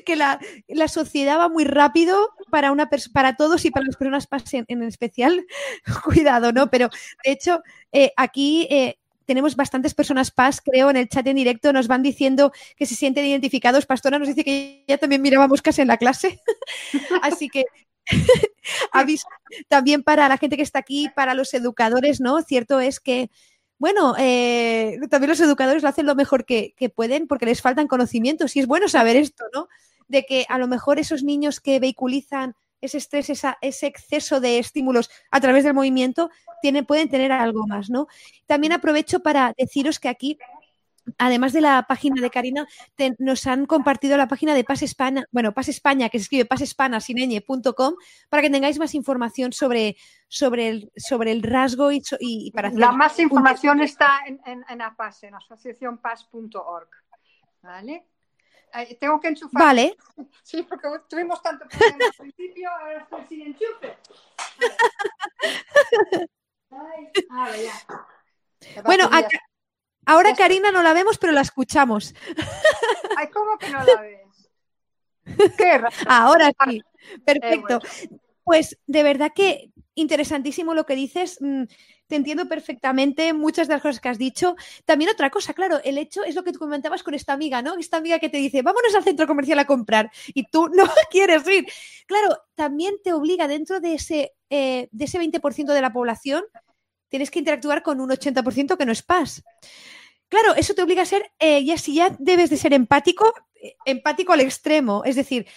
que 0.05 0.15
la, 0.15 0.39
sociedad 0.87 1.39
va 1.39 1.49
muy 1.49 1.63
rápido 1.63 2.35
para, 2.51 2.71
una 2.71 2.89
para 3.13 3.35
todos 3.35 3.65
y 3.65 3.71
para 3.71 3.85
las 3.85 3.95
personas 3.95 4.27
en, 4.53 4.65
en 4.67 4.83
especial. 4.83 5.47
Cuidado, 6.03 6.51
¿no? 6.51 6.69
Pero 6.69 6.89
de 7.23 7.31
hecho, 7.31 7.63
eh, 7.91 8.11
aquí 8.17 8.67
eh, 8.69 8.99
tenemos 9.25 9.55
bastantes 9.55 9.93
personas 9.93 10.31
PAS, 10.31 10.61
creo, 10.61 10.89
en 10.89 10.97
el 10.97 11.09
chat 11.09 11.25
en 11.27 11.35
directo, 11.35 11.73
nos 11.73 11.87
van 11.87 12.03
diciendo 12.03 12.51
que 12.77 12.85
se 12.85 12.95
sienten 12.95 13.25
identificados. 13.25 13.85
Pastora 13.85 14.19
nos 14.19 14.27
dice 14.27 14.43
que 14.43 14.85
ya 14.87 14.97
también 14.97 15.21
miraba 15.21 15.47
moscas 15.47 15.79
en 15.79 15.87
la 15.87 15.97
clase. 15.97 16.39
Así 17.21 17.49
que 17.49 17.65
aviso 18.91 19.27
también 19.67 20.03
para 20.03 20.29
la 20.29 20.37
gente 20.37 20.57
que 20.57 20.63
está 20.63 20.79
aquí, 20.79 21.09
para 21.15 21.33
los 21.33 21.53
educadores, 21.53 22.21
¿no? 22.21 22.41
Cierto 22.41 22.79
es 22.79 22.99
que 22.99 23.29
bueno, 23.77 24.15
eh, 24.17 24.97
también 25.09 25.29
los 25.29 25.39
educadores 25.41 25.83
lo 25.83 25.89
hacen 25.89 26.05
lo 26.05 26.15
mejor 26.15 26.45
que, 26.45 26.73
pueden 26.95 27.27
porque 27.27 27.45
les 27.45 27.61
faltan 27.61 27.87
conocimientos 27.87 28.55
y 28.55 28.59
es 28.59 28.67
bueno 28.67 28.87
saber 28.87 29.17
esto, 29.17 29.43
¿no? 29.53 29.67
De 30.07 30.25
que 30.25 30.45
a 30.49 30.57
lo 30.57 30.67
mejor 30.67 30.97
esos 30.97 31.23
niños 31.23 31.59
que 31.59 31.79
vehiculizan 31.79 32.55
ese 32.81 32.97
estrés, 32.97 33.29
ese 33.61 33.87
exceso 33.87 34.39
de 34.39 34.59
estímulos 34.59 35.09
a 35.31 35.39
través 35.39 35.63
del 35.63 35.73
movimiento, 35.73 36.29
tienen, 36.61 36.85
pueden 36.85 37.09
tener 37.09 37.31
algo 37.31 37.65
más, 37.67 37.89
¿no? 37.89 38.07
También 38.45 38.73
aprovecho 38.73 39.21
para 39.21 39.53
deciros 39.57 39.99
que 39.99 40.09
aquí 40.09 40.37
además 41.17 41.53
de 41.53 41.61
la 41.61 41.83
página 41.87 42.21
de 42.21 42.29
Karina, 42.29 42.67
nos 43.19 43.47
han 43.47 43.65
compartido 43.65 44.17
la 44.17 44.27
página 44.27 44.53
de 44.53 44.63
Paz 44.63 44.81
España, 44.81 45.25
bueno, 45.31 45.53
Paz 45.53 45.69
España, 45.69 46.09
que 46.09 46.19
se 46.19 46.23
escribe 46.23 46.45
pasespana.com, 46.45 47.93
para 48.29 48.41
que 48.41 48.49
tengáis 48.49 48.79
más 48.79 48.95
información 48.95 49.53
sobre, 49.53 49.97
sobre, 50.27 50.69
el, 50.69 50.91
sobre 50.95 51.31
el 51.31 51.43
rasgo 51.43 51.91
y, 51.91 52.01
y 52.19 52.51
para 52.51 52.71
La 52.71 52.91
más 52.91 53.19
información 53.19 53.81
está 53.81 54.21
en, 54.25 54.41
en, 54.45 54.65
en 54.67 54.81
APAS, 54.81 55.23
en 55.23 55.35
asociacionpaz.org. 55.35 56.89
¿Vale? 57.61 58.05
Tengo 58.99 59.19
que 59.19 59.27
enchufar. 59.29 59.61
Vale. 59.61 59.95
Sí, 60.43 60.61
porque 60.61 60.87
tuvimos 61.09 61.41
tanto 61.41 61.65
problema 61.67 62.05
al 62.05 62.13
principio, 62.13 62.69
ahora 62.69 63.01
estoy 63.01 63.25
sin 63.27 63.41
enchufe. 63.41 63.97
Ay, 67.31 67.65
ya. 67.65 68.83
Bueno, 68.83 69.05
acá, 69.11 69.39
Ahora 70.05 70.35
Karina 70.35 70.71
no 70.71 70.83
la 70.83 70.93
vemos, 70.93 71.17
pero 71.17 71.33
la 71.33 71.41
escuchamos. 71.41 72.13
Ay, 73.17 73.27
¿cómo 73.29 73.57
que 73.57 73.69
no 73.69 73.83
la 73.83 74.01
ves? 74.01 75.89
Ahora 76.07 76.51
sí, 76.65 76.81
perfecto. 77.25 77.79
Pues 78.43 78.77
de 78.85 79.03
verdad 79.03 79.31
que 79.33 79.71
interesantísimo 79.95 80.73
lo 80.73 80.85
que 80.85 80.95
dices. 80.95 81.37
Mm, 81.41 81.63
te 82.07 82.15
entiendo 82.15 82.47
perfectamente 82.47 83.33
muchas 83.33 83.67
de 83.67 83.73
las 83.73 83.81
cosas 83.81 83.99
que 83.99 84.09
has 84.09 84.17
dicho. 84.17 84.55
También 84.85 85.09
otra 85.09 85.29
cosa, 85.29 85.53
claro, 85.53 85.79
el 85.83 85.97
hecho 85.97 86.23
es 86.23 86.35
lo 86.35 86.43
que 86.43 86.51
tú 86.51 86.59
comentabas 86.59 87.01
con 87.01 87.13
esta 87.13 87.33
amiga, 87.33 87.61
¿no? 87.61 87.75
Esta 87.77 87.97
amiga 87.97 88.19
que 88.19 88.29
te 88.29 88.37
dice, 88.37 88.61
vámonos 88.61 88.93
al 88.93 89.03
centro 89.03 89.25
comercial 89.25 89.59
a 89.59 89.65
comprar 89.65 90.11
y 90.27 90.43
tú 90.43 90.67
no 90.73 90.85
quieres 91.09 91.47
ir. 91.47 91.65
Claro, 92.05 92.37
también 92.53 92.95
te 93.03 93.13
obliga 93.13 93.47
dentro 93.47 93.79
de 93.79 93.95
ese, 93.95 94.33
eh, 94.49 94.87
de 94.91 95.05
ese 95.05 95.19
20% 95.19 95.73
de 95.73 95.81
la 95.81 95.91
población, 95.93 96.43
tienes 97.09 97.31
que 97.31 97.39
interactuar 97.39 97.81
con 97.81 98.01
un 98.01 98.09
80% 98.09 98.77
que 98.77 98.85
no 98.85 98.91
es 98.91 99.01
paz. 99.01 99.43
Claro, 100.27 100.55
eso 100.55 100.73
te 100.73 100.81
obliga 100.81 101.03
a 101.03 101.05
ser, 101.05 101.31
eh, 101.39 101.63
ya 101.63 101.77
si 101.77 101.95
ya 101.95 102.15
debes 102.19 102.49
de 102.49 102.57
ser 102.57 102.73
empático, 102.73 103.33
eh, 103.55 103.75
empático 103.85 104.33
al 104.33 104.41
extremo. 104.41 105.03
Es 105.05 105.15
decir, 105.15 105.47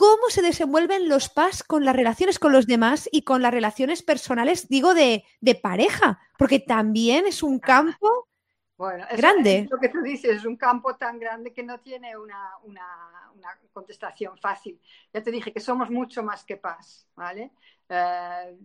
cómo 0.00 0.30
se 0.30 0.40
desenvuelven 0.40 1.10
los 1.10 1.28
PAS 1.28 1.62
con 1.62 1.84
las 1.84 1.94
relaciones 1.94 2.38
con 2.38 2.52
los 2.52 2.66
demás 2.66 3.06
y 3.12 3.20
con 3.20 3.42
las 3.42 3.52
relaciones 3.52 4.02
personales, 4.02 4.66
digo, 4.66 4.94
de, 4.94 5.26
pareja, 5.62 6.18
porque 6.38 6.58
también 6.58 7.26
es 7.26 7.42
un 7.42 7.58
campo 7.58 8.26
bueno, 8.78 9.04
grande. 9.14 9.68
lo 9.70 9.76
que 9.78 9.90
tú 9.90 10.00
dices, 10.00 10.38
es 10.38 10.46
un 10.46 10.56
campo 10.56 10.96
tan 10.96 11.18
grande 11.18 11.52
que 11.52 11.62
no 11.62 11.80
tiene 11.80 12.16
una, 12.16 12.50
contestación 13.74 14.38
fácil. 14.38 14.80
Ya 15.12 15.22
te 15.22 15.30
dije 15.30 15.52
que 15.52 15.60
somos 15.60 15.90
mucho 15.90 16.22
más 16.22 16.44
que 16.44 16.56
PAS, 16.56 17.06
¿vale? 17.14 17.50
Eh, 17.90 18.56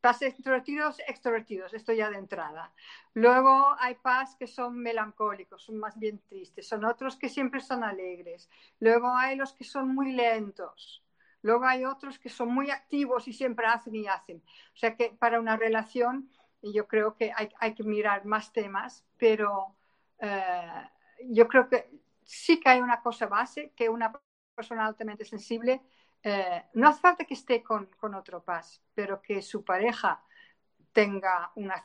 Paz 0.00 0.22
extrovertidos, 0.22 0.98
extrovertidos, 1.06 1.74
esto 1.74 1.92
ya 1.92 2.08
de 2.08 2.16
entrada. 2.16 2.72
Luego 3.12 3.76
hay 3.78 3.96
paz 3.96 4.34
que 4.36 4.46
son 4.46 4.78
melancólicos, 4.78 5.62
son 5.62 5.78
más 5.78 5.98
bien 5.98 6.20
tristes, 6.28 6.66
son 6.66 6.84
otros 6.84 7.16
que 7.16 7.28
siempre 7.28 7.60
son 7.60 7.84
alegres. 7.84 8.48
Luego 8.78 9.14
hay 9.14 9.36
los 9.36 9.52
que 9.52 9.64
son 9.64 9.94
muy 9.94 10.12
lentos. 10.12 11.04
Luego 11.42 11.66
hay 11.66 11.84
otros 11.84 12.18
que 12.18 12.28
son 12.28 12.48
muy 12.48 12.70
activos 12.70 13.28
y 13.28 13.32
siempre 13.32 13.66
hacen 13.66 13.94
y 13.94 14.06
hacen. 14.06 14.42
O 14.74 14.76
sea 14.76 14.96
que 14.96 15.10
para 15.10 15.40
una 15.40 15.56
relación 15.56 16.30
yo 16.62 16.86
creo 16.86 17.16
que 17.16 17.32
hay, 17.34 17.74
que 17.74 17.82
mirar 17.82 18.24
más 18.24 18.52
temas, 18.52 19.04
pero 19.16 19.76
eh, 20.18 20.90
yo 21.28 21.48
creo 21.48 21.68
que 21.68 21.90
sí 22.24 22.60
que 22.60 22.68
hay 22.70 22.80
una 22.80 23.00
cosa 23.00 23.26
base, 23.26 23.72
que 23.74 23.88
una 23.88 24.12
persona 24.54 24.86
altamente 24.86 25.24
sensible 25.24 25.82
eh, 26.22 26.64
no 26.74 26.88
hace 26.88 27.00
falta 27.00 27.24
que 27.24 27.34
esté 27.34 27.62
con, 27.62 27.88
otro 28.14 28.42
paz, 28.42 28.82
pero 28.94 29.20
que 29.22 29.40
su 29.42 29.64
pareja 29.64 30.22
tenga 30.92 31.52
una 31.54 31.84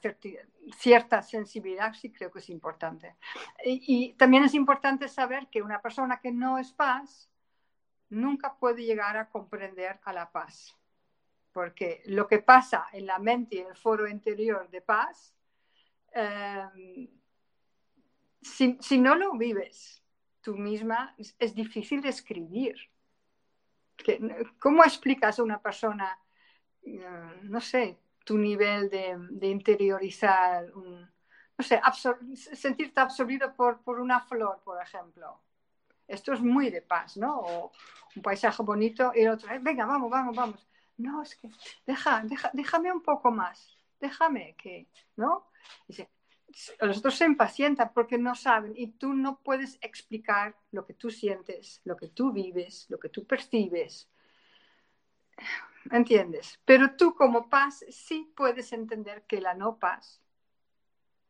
cierta 0.76 1.22
sensibilidad, 1.22 1.94
sí 1.94 2.12
creo 2.12 2.32
que 2.32 2.40
es 2.40 2.50
importante. 2.50 3.16
Y, 3.64 4.14
también 4.14 4.44
es 4.44 4.54
importante 4.54 5.08
saber 5.08 5.48
que 5.48 5.62
una 5.62 5.82
persona 5.82 6.20
que 6.20 6.32
no 6.32 6.58
es 6.58 6.72
paz 6.72 7.30
nunca 8.10 8.56
puede 8.56 8.84
llegar 8.84 9.18
a 9.18 9.30
comprender 9.30 10.00
a 10.04 10.14
la 10.14 10.32
paz, 10.32 10.76
porque 11.52 12.02
lo 12.06 12.28
que 12.28 12.40
pasa 12.40 12.88
en 12.92 13.06
la 13.06 13.20
mente 13.20 13.58
y 13.58 13.60
en 13.60 13.68
el 13.68 13.76
foro 13.76 14.08
interior 14.08 14.70
de 14.70 14.82
paz, 14.82 15.36
eh, 16.14 17.10
si, 18.42 18.98
no 18.98 19.16
lo 19.16 19.34
vives 19.34 20.04
tú 20.42 20.56
misma, 20.56 21.16
es, 21.18 21.56
difícil 21.56 22.02
de 22.02 22.10
escribir. 22.10 22.76
¿Cómo 24.60 24.84
explicas 24.84 25.40
a 25.40 25.44
una 25.44 25.62
persona, 25.62 26.18
eh, 26.84 27.06
no 27.44 27.62
sé, 27.62 27.98
tu 28.24 28.38
nivel 28.38 28.90
de, 28.90 29.48
interiorizar, 29.48 30.68
no 30.74 31.64
sé, 31.64 31.82
sentirte 32.36 33.00
absorbido 33.00 33.54
por, 33.56 34.00
una 34.00 34.20
flor, 34.22 34.62
por 34.64 34.82
ejemplo? 34.82 35.42
Esto 36.08 36.34
es 36.34 36.42
muy 36.42 36.70
de 36.70 36.82
paz, 36.82 37.18
¿no? 37.18 37.40
O 37.40 37.72
un 38.16 38.22
paisaje 38.22 38.62
bonito 38.64 39.12
y 39.16 39.22
el 39.22 39.30
otro, 39.30 39.52
eh, 39.52 39.60
venga, 39.60 39.86
vamos, 39.86 40.10
vamos, 40.10 40.36
vamos. 40.36 40.68
No, 40.98 41.22
es 41.24 41.36
que 41.36 41.50
deja, 41.86 42.24
déjame 42.54 42.92
un 42.92 43.02
poco 43.02 43.32
más, 43.32 43.78
déjame 44.00 44.56
que, 44.56 44.88
¿no? 45.16 45.48
Dice, 45.88 46.10
los 46.80 46.98
otros 47.00 47.16
se 47.16 47.26
impacientan 47.26 47.92
porque 47.94 48.18
no 48.18 48.34
saben 48.36 48.74
y 48.76 48.88
tú 48.88 49.14
no 49.14 49.40
puedes 49.40 49.78
explicar 49.82 50.56
lo 50.72 50.86
que 50.86 50.94
tú 50.94 51.10
sientes, 51.10 51.82
lo 51.84 51.98
que 51.98 52.08
tú 52.08 52.32
vives, 52.32 52.86
lo 52.90 52.98
que 52.98 53.10
tú 53.10 53.26
percibes. 53.26 54.10
¿Entiendes? 55.92 56.60
Pero 56.66 56.96
tú 56.96 57.14
como 57.14 57.50
paz 57.50 57.86
sí 57.90 58.32
puedes 58.36 58.72
entender 58.72 59.24
que 59.24 59.42
la 59.42 59.54
no 59.54 59.78
paz 59.78 60.22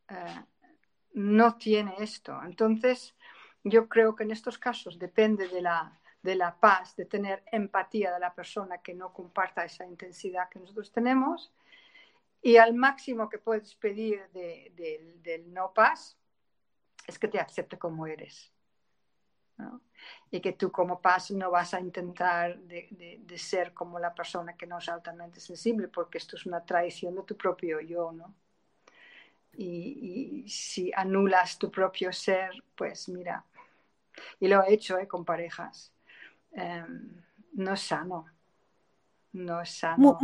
eh, 0.10 0.44
no 1.14 1.56
tiene 1.56 1.96
esto. 2.00 2.40
Entonces, 2.44 3.16
yo 3.64 3.90
creo 3.90 4.16
que 4.16 4.24
en 4.24 4.32
estos 4.32 4.58
casos 4.60 5.00
depende 5.00 5.48
de 5.48 5.62
la, 5.62 6.00
de 6.22 6.36
la 6.36 6.56
paz, 6.56 6.96
de 6.96 7.06
tener 7.06 7.44
empatía 7.52 8.14
de 8.14 8.20
la 8.20 8.34
persona 8.34 8.78
que 8.78 8.94
no 8.94 9.12
comparta 9.12 9.66
esa 9.66 9.86
intensidad 9.86 10.50
que 10.50 10.60
nosotros 10.60 10.92
tenemos 10.92 11.52
y 12.46 12.58
al 12.58 12.76
máximo 12.76 13.28
que 13.28 13.40
puedes 13.40 13.74
pedir 13.74 14.22
del 14.30 15.52
no 15.52 15.74
paz 15.74 16.16
es 17.08 17.18
que 17.18 17.28
te 17.28 17.40
acepte 17.40 17.80
como 17.80 18.06
eres. 18.06 18.54
Y 20.30 20.40
que 20.42 20.54
tú 20.54 20.72
como 20.72 21.02
paz 21.02 21.32
no 21.32 21.50
vas 21.50 21.74
a 21.74 21.80
intentar 21.80 22.60
de, 22.60 23.26
ser 23.36 23.74
como 23.74 23.98
la 23.98 24.14
persona 24.14 24.56
que 24.56 24.68
no 24.68 24.78
es 24.78 24.88
altamente 24.90 25.40
sensible, 25.40 25.88
porque 25.88 26.20
esto 26.20 26.36
es 26.36 26.46
una 26.46 26.64
traición 26.64 27.16
de 27.16 27.24
tu 27.24 27.36
propio 27.36 27.82
yo, 27.82 28.12
¿no? 28.12 28.36
Y, 29.58 30.46
si 30.48 30.92
anulas 30.96 31.58
tu 31.58 31.72
propio 31.72 32.14
ser, 32.14 32.52
pues 32.76 33.10
mira, 33.10 33.44
y 34.40 34.48
lo 34.48 34.64
he 34.64 34.72
hecho 34.72 35.00
¿eh? 35.00 35.08
con 35.08 35.26
parejas, 35.26 35.92
em, 36.52 37.24
no 37.54 37.74
es 37.74 37.82
sano, 37.82 38.28
no 39.34 39.62
es 39.62 39.72
sano. 39.72 40.20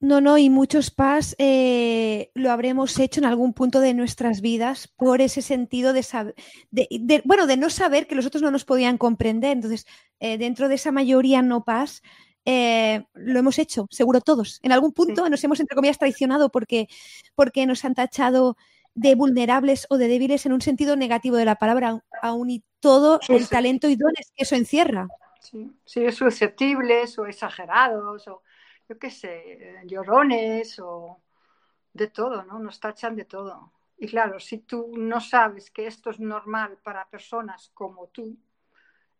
No, 0.00 0.20
no, 0.20 0.36
y 0.36 0.50
muchos 0.50 0.90
PAS 0.90 1.34
eh, 1.38 2.30
lo 2.34 2.50
habremos 2.50 2.98
hecho 2.98 3.20
en 3.20 3.24
algún 3.24 3.54
punto 3.54 3.80
de 3.80 3.94
nuestras 3.94 4.42
vidas 4.42 4.88
por 4.88 5.22
ese 5.22 5.40
sentido 5.40 5.92
de, 5.92 6.02
saber, 6.02 6.34
de, 6.70 7.22
bueno, 7.24 7.46
de 7.46 7.56
no 7.56 7.70
saber 7.70 8.06
que 8.06 8.14
los 8.14 8.26
otros 8.26 8.42
no 8.42 8.50
nos 8.50 8.64
podían 8.64 8.98
comprender. 8.98 9.52
Entonces, 9.52 9.86
eh, 10.20 10.36
dentro 10.36 10.68
de 10.68 10.74
esa 10.74 10.92
mayoría 10.92 11.40
no 11.40 11.64
PAS, 11.64 12.02
eh, 12.44 13.04
lo 13.14 13.38
hemos 13.38 13.58
hecho, 13.58 13.86
seguro 13.90 14.20
todos. 14.20 14.60
En 14.62 14.72
algún 14.72 14.92
punto 14.92 15.28
nos 15.30 15.42
hemos, 15.42 15.60
entre 15.60 15.74
comillas, 15.74 15.98
traicionado 15.98 16.50
porque, 16.50 16.88
porque 17.34 17.64
nos 17.64 17.84
han 17.84 17.94
tachado 17.94 18.56
de 18.94 19.14
vulnerables 19.14 19.86
o 19.88 19.96
de 19.96 20.08
débiles 20.08 20.44
en 20.46 20.52
un 20.52 20.60
sentido 20.60 20.96
negativo 20.96 21.36
de 21.36 21.46
la 21.46 21.56
palabra, 21.56 22.04
aún 22.22 22.50
y 22.50 22.62
todo 22.80 23.20
el 23.28 23.48
talento 23.48 23.88
y 23.88 23.96
dones 23.96 24.32
que 24.36 24.44
eso 24.44 24.54
encierra. 24.54 25.08
Sí, 25.40 25.72
sí 25.84 26.10
susceptibles 26.12 27.18
o 27.18 27.26
exagerados 27.26 28.28
o 28.28 28.42
yo 28.88 28.98
qué 28.98 29.10
sé, 29.10 29.82
llorones 29.86 30.78
o 30.78 31.20
de 31.92 32.08
todo, 32.08 32.44
¿no? 32.44 32.58
Nos 32.58 32.80
tachan 32.80 33.16
de 33.16 33.24
todo. 33.24 33.72
Y 33.96 34.08
claro, 34.08 34.40
si 34.40 34.58
tú 34.58 34.92
no 34.96 35.20
sabes 35.20 35.70
que 35.70 35.86
esto 35.86 36.10
es 36.10 36.20
normal 36.20 36.78
para 36.82 37.08
personas 37.08 37.70
como 37.74 38.08
tú, 38.08 38.36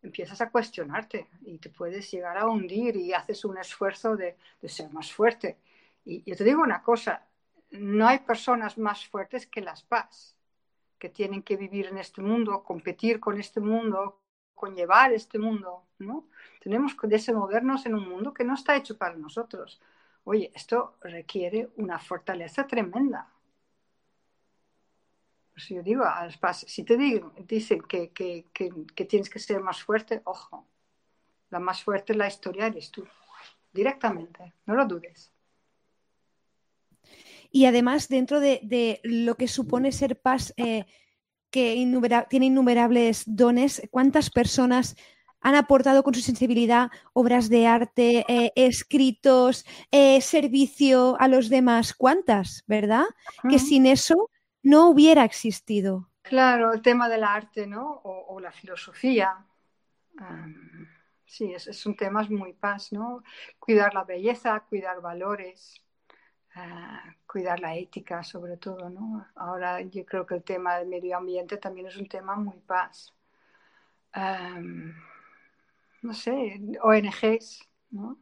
empiezas 0.03 0.39
a 0.41 0.49
cuestionarte 0.51 1.27
y 1.41 1.57
te 1.57 1.69
puedes 1.69 2.11
llegar 2.11 2.37
a 2.37 2.47
hundir 2.47 2.95
y 2.95 3.13
haces 3.13 3.43
un 3.45 3.57
esfuerzo 3.57 4.15
de, 4.15 4.37
ser 4.63 4.91
más 4.91 5.11
fuerte. 5.11 5.57
Y 6.03 6.29
yo 6.29 6.35
te 6.35 6.43
digo 6.43 6.61
una 6.61 6.83
cosa, 6.83 7.25
no 7.71 8.07
hay 8.07 8.19
personas 8.19 8.77
más 8.77 9.07
fuertes 9.07 9.47
que 9.47 9.61
las 9.61 9.83
paz, 9.83 10.37
que 10.99 11.09
tienen 11.09 11.41
que 11.41 11.57
vivir 11.57 11.87
en 11.87 11.97
este 11.97 12.21
mundo, 12.21 12.63
competir 12.63 13.19
con 13.19 13.39
este 13.39 13.59
mundo, 13.59 14.21
conllevar 14.55 15.11
este 15.13 15.37
mundo, 15.37 15.83
¿no? 15.99 16.27
Tenemos 16.61 16.95
que 16.95 17.07
desenvolvernos 17.07 17.85
en 17.85 17.93
un 17.93 18.09
mundo 18.09 18.33
que 18.33 18.43
no 18.43 18.55
está 18.55 18.75
hecho 18.75 18.97
para 18.97 19.15
nosotros. 19.15 19.79
Oye, 20.23 20.51
esto 20.55 20.95
requiere 21.01 21.69
una 21.75 21.99
fortaleza 21.99 22.65
tremenda. 22.65 23.29
Pues 25.53 25.69
yo 25.69 25.83
digo, 25.83 26.03
si 26.53 26.83
te 26.83 26.97
dicen 27.47 27.81
que, 27.83 28.09
que, 28.11 29.05
tienes 29.05 29.29
que 29.29 29.39
ser 29.39 29.61
más 29.61 29.83
fuerte, 29.83 30.21
ojo, 30.25 30.65
la 31.49 31.59
más 31.59 31.83
fuerte 31.83 32.13
en 32.13 32.19
la 32.19 32.27
historia 32.27 32.67
eres 32.67 32.91
tú, 32.91 33.07
directamente, 33.71 34.53
no 34.65 34.75
lo 34.75 34.85
dudes. 34.85 35.31
Y 37.51 37.67
además, 37.67 38.09
dentro 38.09 38.41
de, 38.41 38.99
lo 39.03 39.35
que 39.35 39.47
supone 39.47 39.93
ser 39.93 40.19
paz, 40.19 40.53
eh, 40.57 40.85
que 41.49 41.75
tiene 42.29 42.45
innumerables 42.47 43.23
dones, 43.25 43.81
¿cuántas 43.91 44.29
personas 44.29 44.95
han 45.45 45.53
aportado 45.53 46.01
con 46.01 46.15
su 46.15 46.21
sensibilidad 46.21 46.89
obras 47.13 47.49
de 47.49 47.67
arte, 47.67 48.25
eh, 48.27 48.51
escritos, 48.55 49.63
eh, 49.91 50.19
servicio 50.19 51.15
a 51.19 51.27
los 51.27 51.49
demás. 51.49 51.93
¿Cuántas, 51.93 52.63
verdad? 52.65 53.03
Que 53.47 53.59
sin 53.59 53.85
eso 53.85 54.31
no 54.63 54.89
hubiera 54.89 55.23
existido. 55.23 56.09
Claro, 56.23 56.73
el 56.73 56.81
tema 56.81 57.07
del 57.07 57.23
arte, 57.23 57.67
¿no? 57.67 58.01
O, 58.03 58.39
la 58.39 58.51
filosofía. 58.51 59.45
sí, 61.25 61.53
es, 61.53 61.85
un 61.85 61.95
tema 61.95 62.23
muy 62.27 62.53
paz, 62.53 62.91
¿no? 62.91 63.21
Cuidar 63.59 63.93
la 63.93 64.03
belleza, 64.03 64.65
cuidar 64.67 64.99
valores, 64.99 65.84
cuidar 67.27 67.59
la 67.59 67.75
ética 67.75 68.23
sobre 68.23 68.57
todo, 68.57 68.89
¿no? 68.89 69.27
Ahora 69.35 69.81
yo 69.81 70.05
creo 70.05 70.25
que 70.25 70.35
el 70.35 70.43
tema 70.43 70.77
del 70.77 70.87
medio 70.87 71.17
ambiente 71.17 71.57
también 71.57 71.87
es 71.87 71.97
un 71.97 72.07
tema 72.07 72.35
muy 72.35 72.59
paz 72.59 73.13
no 76.01 76.13
sé, 76.13 76.61
ONGs, 76.81 77.67
¿no? 77.91 78.19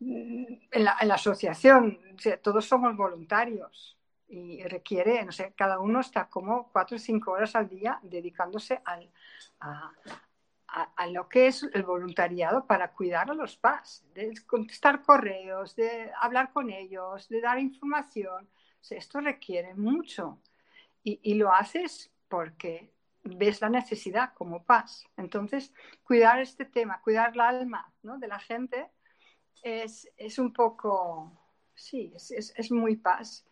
En 0.00 0.84
la, 0.84 0.92
asociación, 0.92 1.98
todos 2.42 2.66
somos 2.66 2.94
voluntarios 2.96 3.96
y 4.28 4.62
requiere, 4.64 5.24
no 5.24 5.32
sé, 5.32 5.54
cada 5.56 5.78
uno 5.78 6.00
está 6.00 6.28
como 6.28 6.70
cuatro 6.72 6.96
o 6.96 7.00
cinco 7.00 7.32
horas 7.32 7.54
al 7.54 7.68
día 7.68 8.00
dedicándose 8.02 8.82
al, 8.84 9.10
a, 9.60 9.92
a, 10.74 11.06
lo 11.06 11.28
que 11.28 11.46
es 11.46 11.62
el 11.72 11.84
voluntariado 11.84 12.66
para 12.66 12.92
cuidar 12.92 13.30
a 13.30 13.34
los 13.34 13.56
PAS, 13.56 14.04
de 14.12 14.34
contestar 14.46 15.02
correos, 15.02 15.76
de 15.76 16.10
hablar 16.20 16.52
con 16.52 16.70
ellos, 16.70 17.28
de 17.28 17.40
dar 17.40 17.60
información. 17.60 18.48
esto 18.90 19.20
requiere 19.20 19.74
mucho 19.74 20.40
y, 21.04 21.34
lo 21.34 21.52
haces 21.52 22.10
porque 22.28 22.92
ves 23.22 23.60
la 23.60 23.68
necesidad 23.68 24.34
como 24.34 24.64
PAS. 24.64 25.06
Entonces, 25.16 25.72
cuidar 26.02 26.40
este 26.40 26.64
tema, 26.64 27.00
cuidar 27.02 27.32
el 27.34 27.40
alma 27.40 27.92
de 28.02 28.28
la 28.28 28.40
gente 28.40 28.90
es, 29.62 30.10
es, 30.16 30.38
un 30.40 30.52
poco, 30.52 31.32
sí, 31.74 32.12
es, 32.16 32.32
es, 32.32 32.72
muy 32.72 32.96
PAS. 32.96 33.46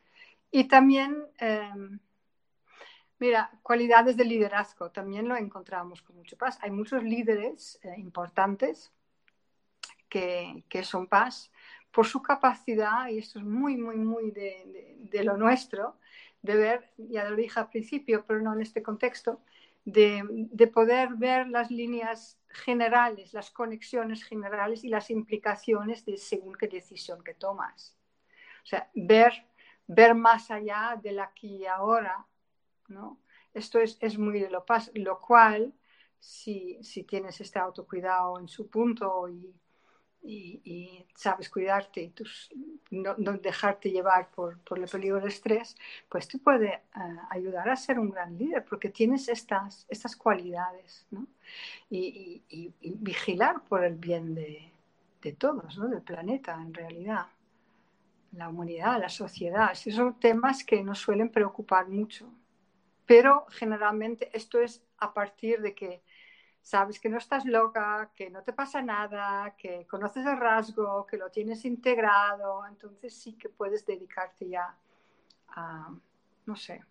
Y 0.51 0.65
también... 0.65 1.25
Em, 1.39 2.01
Mira, 3.23 3.53
cualidades 3.63 4.17
de 4.17 4.25
liderazgo 4.25 4.91
también 4.91 5.29
lo 5.29 5.37
encontramos 5.37 6.03
con 6.03 6.17
mucho 6.17 6.37
paz. 6.37 6.59
Hay 6.61 6.73
muchos 6.73 7.05
líderes 7.05 7.79
eh, 7.85 7.95
importantes 7.99 8.91
que, 10.09 10.65
son 10.83 11.07
paz 11.07 11.53
por 11.93 12.05
su 12.05 12.21
capacidad, 12.21 13.07
y 13.07 13.19
esto 13.19 13.39
es 13.39 13.45
muy, 13.45 13.77
muy, 13.77 13.95
muy 13.95 14.33
de, 14.33 15.23
lo 15.23 15.37
nuestro, 15.37 16.01
de 16.43 16.57
ver, 16.57 16.93
ya 16.97 17.23
lo 17.31 17.37
dije 17.37 17.61
al 17.61 17.71
principio, 17.71 18.25
pero 18.27 18.41
no 18.41 18.55
en 18.55 18.63
este 18.63 18.83
contexto, 18.83 19.41
de, 19.85 20.25
de, 20.29 20.67
poder 20.67 21.11
ver 21.15 21.47
las 21.47 21.71
líneas 21.71 22.41
generales, 22.49 23.33
las 23.35 23.53
conexiones 23.53 24.25
generales 24.25 24.83
y 24.83 24.89
las 24.89 25.11
implicaciones 25.11 26.05
de 26.05 26.17
según 26.17 26.57
qué 26.57 26.67
decisión 26.67 27.23
que 27.23 27.35
tomas. 27.35 27.97
O 28.65 28.67
sea, 28.67 28.91
ver, 28.97 29.47
ver 29.87 30.17
más 30.17 30.51
allá 30.51 30.99
del 31.01 31.21
aquí 31.21 31.59
y 31.59 31.67
ahora 31.67 32.27
¿no? 32.93 33.19
Esto 33.55 33.79
es, 33.81 33.99
es 34.01 34.19
muy 34.19 34.41
de 34.41 34.51
lo, 34.51 34.65
lo 34.95 35.21
cual, 35.21 35.75
si, 36.19 36.79
si, 36.83 37.05
tienes 37.05 37.41
este 37.41 37.59
autocuidado 37.59 38.39
en 38.39 38.49
su 38.49 38.69
punto 38.69 39.29
y, 39.29 39.55
sabes 41.17 41.51
cuidarte 41.51 42.01
y 42.01 42.11
tus, 42.11 42.51
no, 42.91 43.15
dejarte 43.39 43.91
llevar 43.91 44.31
por, 44.31 44.59
por, 44.61 44.79
el 44.79 44.89
peligro 44.89 45.17
del 45.17 45.29
estrés, 45.29 45.77
pues 46.09 46.29
te 46.29 46.39
puede 46.39 46.69
eh, 46.75 46.81
ayudar 47.31 47.69
a 47.69 47.77
ser 47.77 47.99
un 47.99 48.11
gran 48.11 48.39
líder 48.39 48.65
porque 48.65 48.89
tienes 48.89 49.29
estas, 49.29 49.85
estas 49.89 50.15
cualidades 50.15 51.07
y, 51.91 52.43
vigilar 52.83 53.65
por 53.65 53.85
el 53.85 53.97
bien 53.97 54.35
de, 54.35 54.71
de 55.21 55.33
todos, 55.33 55.77
¿no? 55.77 55.89
del 55.89 56.03
planeta 56.03 56.55
en 56.55 56.73
realidad 56.73 57.27
la 58.33 58.49
humanidad, 58.49 58.99
la 59.01 59.09
sociedad. 59.09 59.73
Esos 59.73 59.95
son 59.95 60.19
temas 60.19 60.65
que 60.65 60.83
nos 60.83 60.99
suelen 61.01 61.31
preocupar 61.31 61.89
mucho 61.89 62.33
pero 63.07 63.47
generalmente 63.51 64.31
esto 64.33 64.61
es 64.61 64.85
a 64.99 65.13
partir 65.13 65.61
de 65.61 65.75
que 65.75 66.03
sabes 66.63 67.01
que 67.01 67.09
no 67.09 67.19
estás 67.19 67.45
loca, 67.45 68.13
que 68.15 68.31
no 68.31 68.43
te 68.43 68.53
pasa 68.53 68.81
nada, 68.81 69.57
que 69.57 69.87
conoces 69.87 70.25
el 70.27 70.39
rasgo, 70.39 71.07
que 71.07 71.17
lo 71.17 71.31
tienes 71.31 71.65
integrado, 71.65 72.65
entonces 72.67 73.15
sí 73.15 73.35
que 73.35 73.49
puedes 73.49 73.85
dedicarte 73.85 74.49
ya 74.49 74.77
a, 75.49 75.91
no 76.47 76.57
sé, 76.57 76.85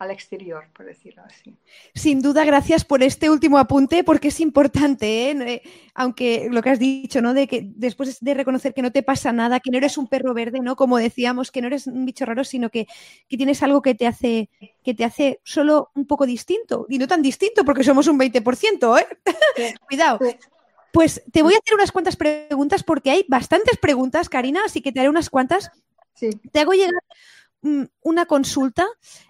al 0.00 0.10
exterior, 0.10 0.64
por 0.72 0.86
decirlo 0.86 1.22
así. 1.26 1.54
Sin 1.94 2.22
duda, 2.22 2.46
gracias 2.46 2.86
por 2.86 3.02
este 3.02 3.28
último 3.28 3.58
apunte, 3.58 4.02
porque 4.02 4.28
es 4.28 4.40
importante, 4.40 5.30
¿eh? 5.30 5.36
Eh, 5.46 5.62
aunque 5.94 6.48
lo 6.50 6.62
que 6.62 6.70
has 6.70 6.78
dicho, 6.78 7.20
¿no? 7.20 7.34
De 7.34 7.46
que 7.46 7.62
después 7.62 8.18
de 8.18 8.32
reconocer 8.32 8.72
que 8.72 8.80
no 8.80 8.92
te 8.92 9.02
pasa 9.02 9.30
nada, 9.30 9.60
que 9.60 9.70
no 9.70 9.76
eres 9.76 9.98
un 9.98 10.08
perro 10.08 10.32
verde, 10.32 10.60
¿no? 10.60 10.74
Como 10.74 10.96
decíamos, 10.96 11.50
que 11.50 11.60
no 11.60 11.66
eres 11.66 11.86
un 11.86 12.06
bicho 12.06 12.24
raro, 12.24 12.44
sino 12.44 12.70
que, 12.70 12.88
tienes 13.28 13.62
algo 13.62 13.82
que 13.82 13.94
te 13.94 14.06
hace, 14.06 14.48
que 14.82 14.94
te 14.94 15.04
hace 15.04 15.40
solo 15.44 15.90
un 15.94 16.06
poco 16.06 16.24
distinto. 16.24 16.86
Y 16.88 16.96
no 16.96 17.06
tan 17.06 17.20
distinto, 17.20 17.62
porque 17.66 17.84
somos 17.84 18.08
un 18.08 18.18
20%, 18.18 19.00
¿eh? 19.00 19.06
Cuidado. 19.86 20.18
Pues 20.94 21.22
te 21.30 21.42
voy 21.42 21.52
a 21.52 21.58
hacer 21.58 21.74
unas 21.74 21.92
cuantas 21.92 22.16
preguntas, 22.16 22.82
porque 22.82 23.10
hay 23.10 23.26
bastantes 23.28 23.76
preguntas, 23.76 24.30
Karina, 24.30 24.62
así 24.64 24.80
que 24.80 24.92
te 24.92 25.00
haré 25.00 25.10
unas 25.10 25.28
cuantas. 25.28 25.70
Sí. 26.14 26.30
Te 26.50 26.60
hago 26.60 26.72
llegar 26.72 26.94
una 27.62 28.26
consulta 28.26 28.86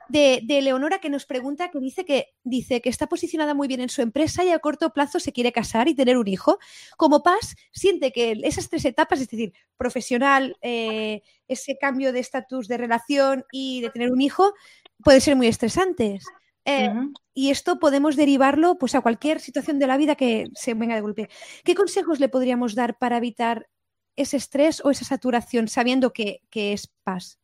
de, 0.08 0.42
Leonora 0.62 1.00
que 1.00 1.10
nos 1.10 1.26
pregunta, 1.26 1.70
que 1.70 1.80
dice 1.80 2.04
que 2.04 2.28
dice 2.44 2.80
que 2.80 2.88
está 2.88 3.08
posicionada 3.08 3.54
muy 3.54 3.66
bien 3.66 3.80
en 3.80 3.88
su 3.88 4.02
empresa 4.02 4.44
y 4.44 4.50
a 4.50 4.58
corto 4.60 4.92
plazo 4.92 5.18
se 5.18 5.32
quiere 5.32 5.52
casar 5.52 5.88
y 5.88 5.94
tener 5.94 6.16
un 6.16 6.28
hijo. 6.28 6.58
Como 6.96 7.22
Paz 7.22 7.56
siente 7.72 8.12
que 8.12 8.38
esas 8.44 8.68
tres 8.68 8.84
etapas, 8.84 9.20
es 9.20 9.28
decir, 9.28 9.52
profesional, 9.76 10.56
eh, 10.62 11.22
ese 11.48 11.76
cambio 11.78 12.12
de 12.12 12.20
estatus 12.20 12.68
de 12.68 12.76
relación 12.76 13.44
y 13.50 13.80
de 13.80 13.90
tener 13.90 14.12
un 14.12 14.20
hijo, 14.20 14.54
pueden 15.02 15.20
ser 15.20 15.36
muy 15.36 15.48
estresantes. 15.48 16.24
Eh, 16.64 16.92
y 17.34 17.50
esto 17.50 17.78
podemos 17.78 18.16
derivarlo 18.16 18.76
pues, 18.78 18.94
a 18.94 19.00
cualquier 19.00 19.40
situación 19.40 19.78
de 19.78 19.86
la 19.86 19.96
vida 19.96 20.14
que 20.14 20.46
se 20.54 20.74
venga 20.74 20.94
de 20.94 21.00
golpe. 21.00 21.28
¿Qué 21.64 21.74
consejos 21.74 22.20
le 22.20 22.28
podríamos 22.28 22.74
dar 22.74 22.98
para 22.98 23.16
evitar 23.16 23.68
ese 24.14 24.36
estrés 24.36 24.84
o 24.84 24.90
esa 24.90 25.04
saturación 25.04 25.66
sabiendo 25.66 26.12
que, 26.12 26.42
que 26.50 26.72
es 26.72 26.88
paz? 27.02 27.39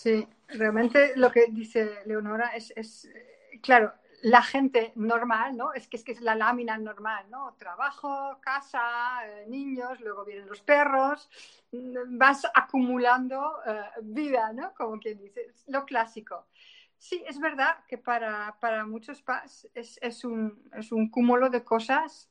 Sí, 0.00 0.28
realmente 0.46 1.12
lo 1.16 1.32
que 1.32 1.46
dice 1.50 2.02
Leonora 2.06 2.54
es, 2.54 2.70
eh, 3.06 3.58
claro, 3.60 3.92
la 4.22 4.42
gente 4.42 4.92
normal, 4.94 5.56
¿no? 5.56 5.72
Es 5.72 5.88
que, 5.88 5.96
es 5.96 6.04
que 6.04 6.12
es 6.12 6.20
la 6.20 6.36
lámina 6.36 6.78
normal, 6.78 7.26
¿no? 7.30 7.54
Trabajo, 7.58 8.38
casa, 8.40 8.80
eh, 9.26 9.46
niños, 9.48 10.00
luego 10.00 10.24
vienen 10.24 10.46
los 10.48 10.60
perros, 10.60 11.28
vas 12.10 12.46
acumulando 12.54 13.56
eh, 13.66 13.80
vida, 14.02 14.52
¿no? 14.52 14.72
Como 14.74 15.00
quien 15.00 15.18
dice, 15.18 15.52
lo 15.66 15.84
clásico. 15.84 16.46
Sí, 16.96 17.24
es 17.26 17.40
verdad 17.40 17.78
que 17.88 17.98
para, 17.98 18.56
para 18.60 18.86
muchos 18.86 19.20
PAS 19.22 19.68
es, 19.74 19.98
es, 20.00 20.24
un, 20.24 20.62
es 20.74 20.92
un 20.92 21.10
cúmulo 21.10 21.50
de 21.50 21.64
cosas 21.64 22.28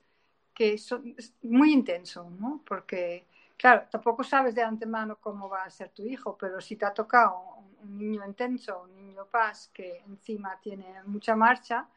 que 0.54 0.78
son 0.78 1.16
muy 1.44 1.74
intenso, 1.74 2.30
¿no? 2.40 2.62
Porque 2.66 3.28
Claro, 3.58 3.88
tampoco 3.90 4.24
sabes 4.24 4.54
de 4.54 4.62
antemano 4.62 5.18
cómo 5.20 5.50
va 5.50 5.64
a 5.64 5.70
ser 5.72 5.90
tu 5.90 6.04
hijo, 6.06 6.38
pero 6.38 6.62
si 6.62 6.76
te 6.76 6.86
ha 6.86 6.94
tocado 6.94 7.57
un 7.88 7.98
niño 7.98 8.26
intenso, 8.26 8.84
un 8.84 8.96
niño 8.96 9.26
paz 9.28 9.70
que 9.74 10.00
encima 10.08 10.60
tiene 10.62 11.04
mucha 11.04 11.36
marcha, 11.36 11.88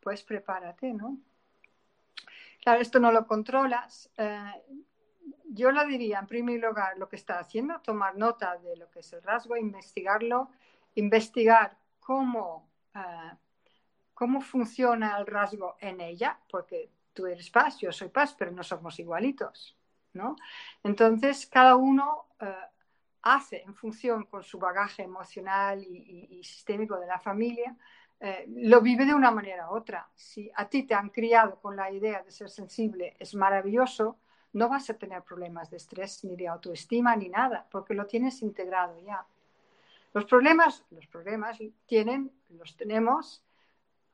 pues 0.00 0.22
prepárate, 0.22 0.92
¿no? 0.92 1.18
Claro, 2.62 2.80
esto 2.80 2.98
no 2.98 3.12
lo 3.12 3.26
controlas. 3.26 4.10
Eh, 4.16 4.52
yo 5.46 5.70
lo 5.70 5.84
diría, 5.86 6.18
en 6.18 6.26
primer 6.26 6.60
lugar, 6.60 6.98
lo 6.98 7.08
que 7.08 7.16
está 7.16 7.38
haciendo, 7.38 7.80
tomar 7.80 8.16
nota 8.16 8.56
de 8.58 8.76
lo 8.76 8.90
que 8.90 9.00
es 9.00 9.12
el 9.12 9.22
rasgo, 9.22 9.56
investigarlo, 9.56 10.50
investigar 10.94 11.76
cómo, 12.00 12.68
eh, 12.94 13.32
cómo 14.14 14.40
funciona 14.40 15.16
el 15.18 15.26
rasgo 15.26 15.76
en 15.80 16.00
ella, 16.00 16.38
porque 16.50 16.90
tú 17.12 17.26
eres 17.26 17.50
paz, 17.50 17.78
yo 17.78 17.92
soy 17.92 18.08
paz, 18.08 18.34
pero 18.36 18.50
no 18.50 18.62
somos 18.62 18.98
igualitos. 18.98 19.76
Entonces, 20.82 21.46
cada 21.46 21.76
uno 21.76 22.26
eh, 22.40 22.54
hace 23.24 23.62
en 23.62 23.74
función 23.74 24.24
con 24.26 24.42
su 24.42 24.58
bagaje 24.58 25.02
emocional 25.02 25.82
y, 25.82 26.42
sistémico 26.44 26.98
de 26.98 27.06
la 27.06 27.18
familia, 27.18 27.74
eh, 28.20 28.44
lo 28.48 28.82
vive 28.82 29.06
de 29.06 29.14
una 29.14 29.30
manera 29.30 29.70
u 29.70 29.74
otra. 29.74 30.08
Si 30.14 30.50
a 30.54 30.68
ti 30.68 30.82
te 30.82 30.94
han 30.94 31.08
criado 31.08 31.58
con 31.60 31.74
la 31.74 31.90
idea 31.90 32.22
de 32.22 32.30
ser 32.30 32.50
sensible, 32.50 33.16
es 33.18 33.34
maravilloso, 33.34 34.18
no 34.52 34.68
vas 34.68 34.90
a 34.90 34.98
tener 34.98 35.22
problemas 35.22 35.70
de 35.70 35.78
estrés 35.78 36.22
ni 36.24 36.36
de 36.36 36.48
autoestima 36.48 37.16
ni 37.16 37.30
nada, 37.30 37.66
porque 37.70 37.94
lo 37.94 38.06
tienes 38.06 38.42
integrado 38.42 39.00
ya. 39.00 39.26
Los 40.12 40.26
problemas, 40.26 40.84
los 40.90 41.06
problemas 41.06 41.58
tienen, 41.86 42.30
los 42.50 42.76
tenemos 42.76 43.42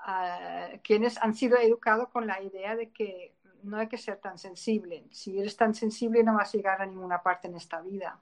eh, 0.08 0.80
quienes 0.84 1.18
han 1.18 1.34
sido 1.34 1.58
educados 1.58 2.08
con 2.10 2.28
la 2.28 2.40
idea 2.40 2.76
de 2.76 2.90
que 2.90 3.34
no 3.64 3.76
hay 3.76 3.88
que 3.88 3.98
ser 3.98 4.18
tan 4.18 4.38
sensible. 4.38 5.04
Si 5.10 5.38
eres 5.38 5.56
tan 5.56 5.74
sensible 5.74 6.22
no 6.22 6.34
vas 6.34 6.54
a 6.54 6.56
llegar 6.56 6.80
a 6.80 6.86
ninguna 6.86 7.22
parte 7.22 7.48
en 7.48 7.56
esta 7.56 7.80
vida. 7.82 8.20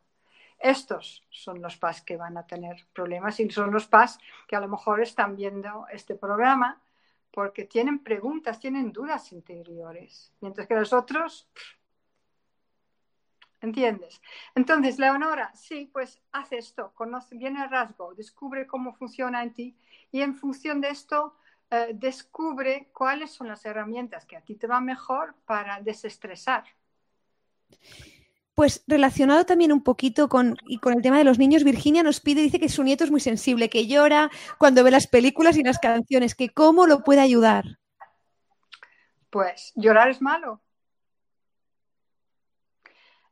Estos 0.58 1.24
son 1.30 1.62
los 1.62 1.76
PAS 1.76 2.02
que 2.02 2.16
van 2.16 2.36
a 2.36 2.46
tener 2.46 2.86
problemas 2.92 3.38
y 3.38 3.48
son 3.50 3.72
los 3.72 3.86
PAS 3.86 4.18
que 4.46 4.56
a 4.56 4.60
lo 4.60 4.68
mejor 4.68 5.00
están 5.00 5.36
viendo 5.36 5.86
este 5.92 6.16
programa 6.16 6.80
porque 7.30 7.64
tienen 7.64 8.00
preguntas, 8.00 8.58
tienen 8.58 8.92
dudas 8.92 9.32
interiores, 9.32 10.32
mientras 10.40 10.66
que 10.66 10.74
los 10.74 10.92
otros, 10.92 11.48
¿entiendes? 13.60 14.20
Entonces, 14.54 14.98
Leonora, 14.98 15.54
sí, 15.54 15.88
pues 15.92 16.20
hace 16.32 16.58
esto, 16.58 16.92
conoce 16.94 17.36
bien 17.36 17.56
el 17.56 17.70
rasgo, 17.70 18.14
descubre 18.14 18.66
cómo 18.66 18.94
funciona 18.94 19.42
en 19.42 19.52
ti 19.52 19.76
y 20.10 20.22
en 20.22 20.34
función 20.34 20.80
de 20.80 20.88
esto 20.88 21.36
eh, 21.70 21.92
descubre 21.94 22.88
cuáles 22.92 23.30
son 23.30 23.48
las 23.48 23.64
herramientas 23.64 24.24
que 24.24 24.36
a 24.36 24.40
ti 24.40 24.54
te 24.54 24.66
van 24.66 24.84
mejor 24.84 25.34
para 25.44 25.80
desestresar. 25.80 26.64
Pues 28.58 28.82
relacionado 28.88 29.46
también 29.46 29.72
un 29.72 29.84
poquito 29.84 30.28
con, 30.28 30.56
y 30.66 30.78
con 30.78 30.92
el 30.92 31.00
tema 31.00 31.16
de 31.16 31.22
los 31.22 31.38
niños, 31.38 31.62
Virginia 31.62 32.02
nos 32.02 32.18
pide, 32.18 32.42
dice 32.42 32.58
que 32.58 32.68
su 32.68 32.82
nieto 32.82 33.04
es 33.04 33.10
muy 33.12 33.20
sensible, 33.20 33.70
que 33.70 33.86
llora 33.86 34.32
cuando 34.58 34.82
ve 34.82 34.90
las 34.90 35.06
películas 35.06 35.56
y 35.56 35.62
las 35.62 35.78
canciones, 35.78 36.34
que 36.34 36.48
cómo 36.48 36.88
lo 36.88 37.04
puede 37.04 37.20
ayudar. 37.20 37.78
Pues 39.30 39.70
llorar 39.76 40.08
es 40.10 40.20
malo. 40.20 40.60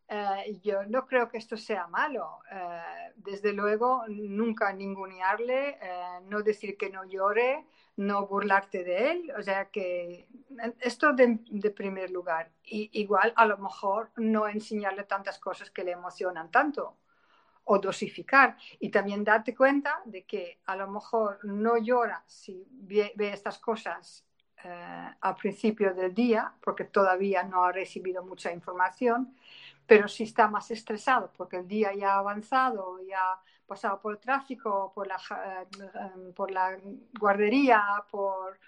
Eh, 0.09 0.61
yo 0.63 0.85
no 0.85 1.07
creo 1.07 1.29
que 1.29 1.39
esto 1.39 1.57
sea 1.57 1.89
malo. 1.89 2.41
Eh, 2.51 3.13
desde 3.17 3.53
luego, 3.53 4.05
nunca 4.09 4.73
ningunearle, 4.73 5.79
eh, 5.83 6.21
no 6.27 6.43
decir 6.43 6.77
que 6.77 6.91
no 6.91 7.05
llore, 7.05 7.67
no 7.97 8.27
burlarte 8.27 8.85
de 8.85 9.11
él. 9.11 9.33
O 9.37 9.43
sea 9.43 9.67
que 9.71 10.29
esto 10.81 11.13
de, 11.13 11.41
de, 11.51 11.71
primer 11.71 12.11
lugar. 12.11 12.53
Y 12.63 12.91
igual 13.01 13.33
a 13.37 13.47
lo 13.47 13.59
mejor 13.59 14.11
no 14.17 14.47
enseñarle 14.47 15.05
tantas 15.05 15.39
cosas 15.39 15.71
que 15.71 15.83
le 15.83 15.93
emocionan 15.93 16.51
tanto 16.51 16.97
o 17.65 17.79
dosificar. 17.81 18.57
Y 18.79 18.91
también 18.91 19.25
darte 19.25 19.57
cuenta 19.57 20.03
de 20.05 20.25
que 20.25 20.61
a 20.67 20.77
lo 20.77 20.89
mejor 20.89 21.41
no 21.45 21.79
llora 21.79 22.23
si 22.29 22.65
ve, 22.71 23.13
ve 23.17 23.33
estas 23.33 23.59
cosas 23.59 24.23
al 25.21 25.37
principio 25.37 25.95
del 25.95 26.13
día, 26.13 26.53
porque 26.61 26.85
todavía 26.85 27.45
no 27.45 27.65
ha 27.65 27.71
recibido 27.71 28.25
mucha 28.25 28.51
información 28.51 29.37
pero 29.87 30.09
si 30.09 30.25
está 30.25 30.49
más 30.49 30.71
estresado 30.71 31.33
porque 31.37 31.57
el 31.59 31.69
día 31.69 31.95
ya 31.95 32.15
ha 32.15 32.19
avanzado, 32.19 33.01
ya 33.03 33.33
ha 33.33 33.41
pasado 33.67 34.01
por 34.01 34.15
el 34.15 34.19
tráfico, 34.19 34.93
por 34.95 35.07
la, 35.07 35.17
eh, 35.17 36.33
por 36.35 36.51
la 36.51 36.77
guardería, 37.19 37.83
por 38.11 38.59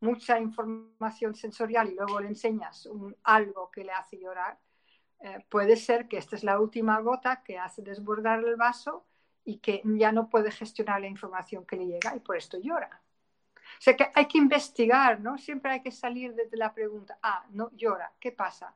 mucha 0.00 0.38
información 0.38 1.34
sensorial 1.34 1.90
y 1.90 1.94
luego 1.94 2.20
le 2.20 2.28
enseñas 2.28 2.88
algo 3.22 3.70
que 3.70 3.84
le 3.84 3.92
hace 3.92 4.18
llorar, 4.18 4.58
eh, 5.20 5.44
puede 5.48 5.76
ser 5.76 6.08
que 6.08 6.18
esta 6.18 6.36
es 6.36 6.44
la 6.44 6.60
última 6.60 7.00
gota 7.00 7.42
que 7.42 7.58
hace 7.58 7.82
desbordar 7.82 8.44
el 8.44 8.56
vaso 8.56 9.06
y 9.44 9.58
que 9.58 9.80
ya 9.84 10.12
no 10.12 10.28
puede 10.28 10.50
gestionar 10.50 11.00
la 11.00 11.06
información 11.06 11.64
que 11.64 11.76
le 11.76 11.86
llega 11.86 12.14
y 12.14 12.20
por 12.20 12.36
esto 12.36 12.58
llora. 12.60 13.00
O 13.78 13.80
sea 13.80 13.96
que 13.96 14.10
hay 14.14 14.26
que 14.26 14.38
investigar, 14.38 15.20
¿no? 15.20 15.38
Siempre 15.38 15.72
hay 15.72 15.82
que 15.82 15.90
salir 15.90 16.34
desde 16.34 16.56
la 16.56 16.72
pregunta, 16.72 17.18
ah, 17.22 17.44
no 17.50 17.70
llora, 17.72 18.12
¿qué 18.20 18.32
pasa? 18.32 18.74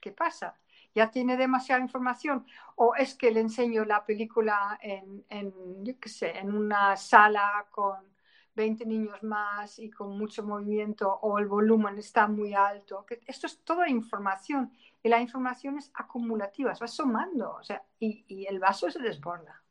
¿Qué 0.00 0.12
pasa? 0.12 0.58
Ya 0.96 1.10
tiene 1.10 1.36
demasiada 1.36 1.82
información 1.82 2.46
o 2.74 2.94
es 2.94 3.14
que 3.14 3.30
le 3.30 3.40
enseño 3.40 3.84
la 3.84 4.06
película 4.06 4.78
en, 4.80 5.22
en, 5.28 5.52
sé, 6.06 6.38
en 6.38 6.54
una 6.54 6.96
sala 6.96 7.66
con 7.70 7.96
20 8.54 8.86
niños 8.86 9.22
más 9.22 9.78
y 9.78 9.90
con 9.90 10.16
mucho 10.16 10.42
movimiento 10.42 11.12
o 11.12 11.38
el 11.38 11.46
volumen 11.48 11.98
está 11.98 12.26
muy 12.26 12.54
alto. 12.54 13.04
Esto 13.26 13.46
es 13.46 13.58
toda 13.62 13.90
información 13.90 14.72
y 15.02 15.10
la 15.10 15.20
información 15.20 15.76
es 15.76 15.92
acumulativa, 15.94 16.72
va 16.80 16.88
sumando 16.88 17.52
o 17.52 17.62
sea, 17.62 17.82
y, 18.00 18.46
el 18.48 18.58
vaso 18.58 18.90
se 18.90 18.98
desborda. 18.98 19.62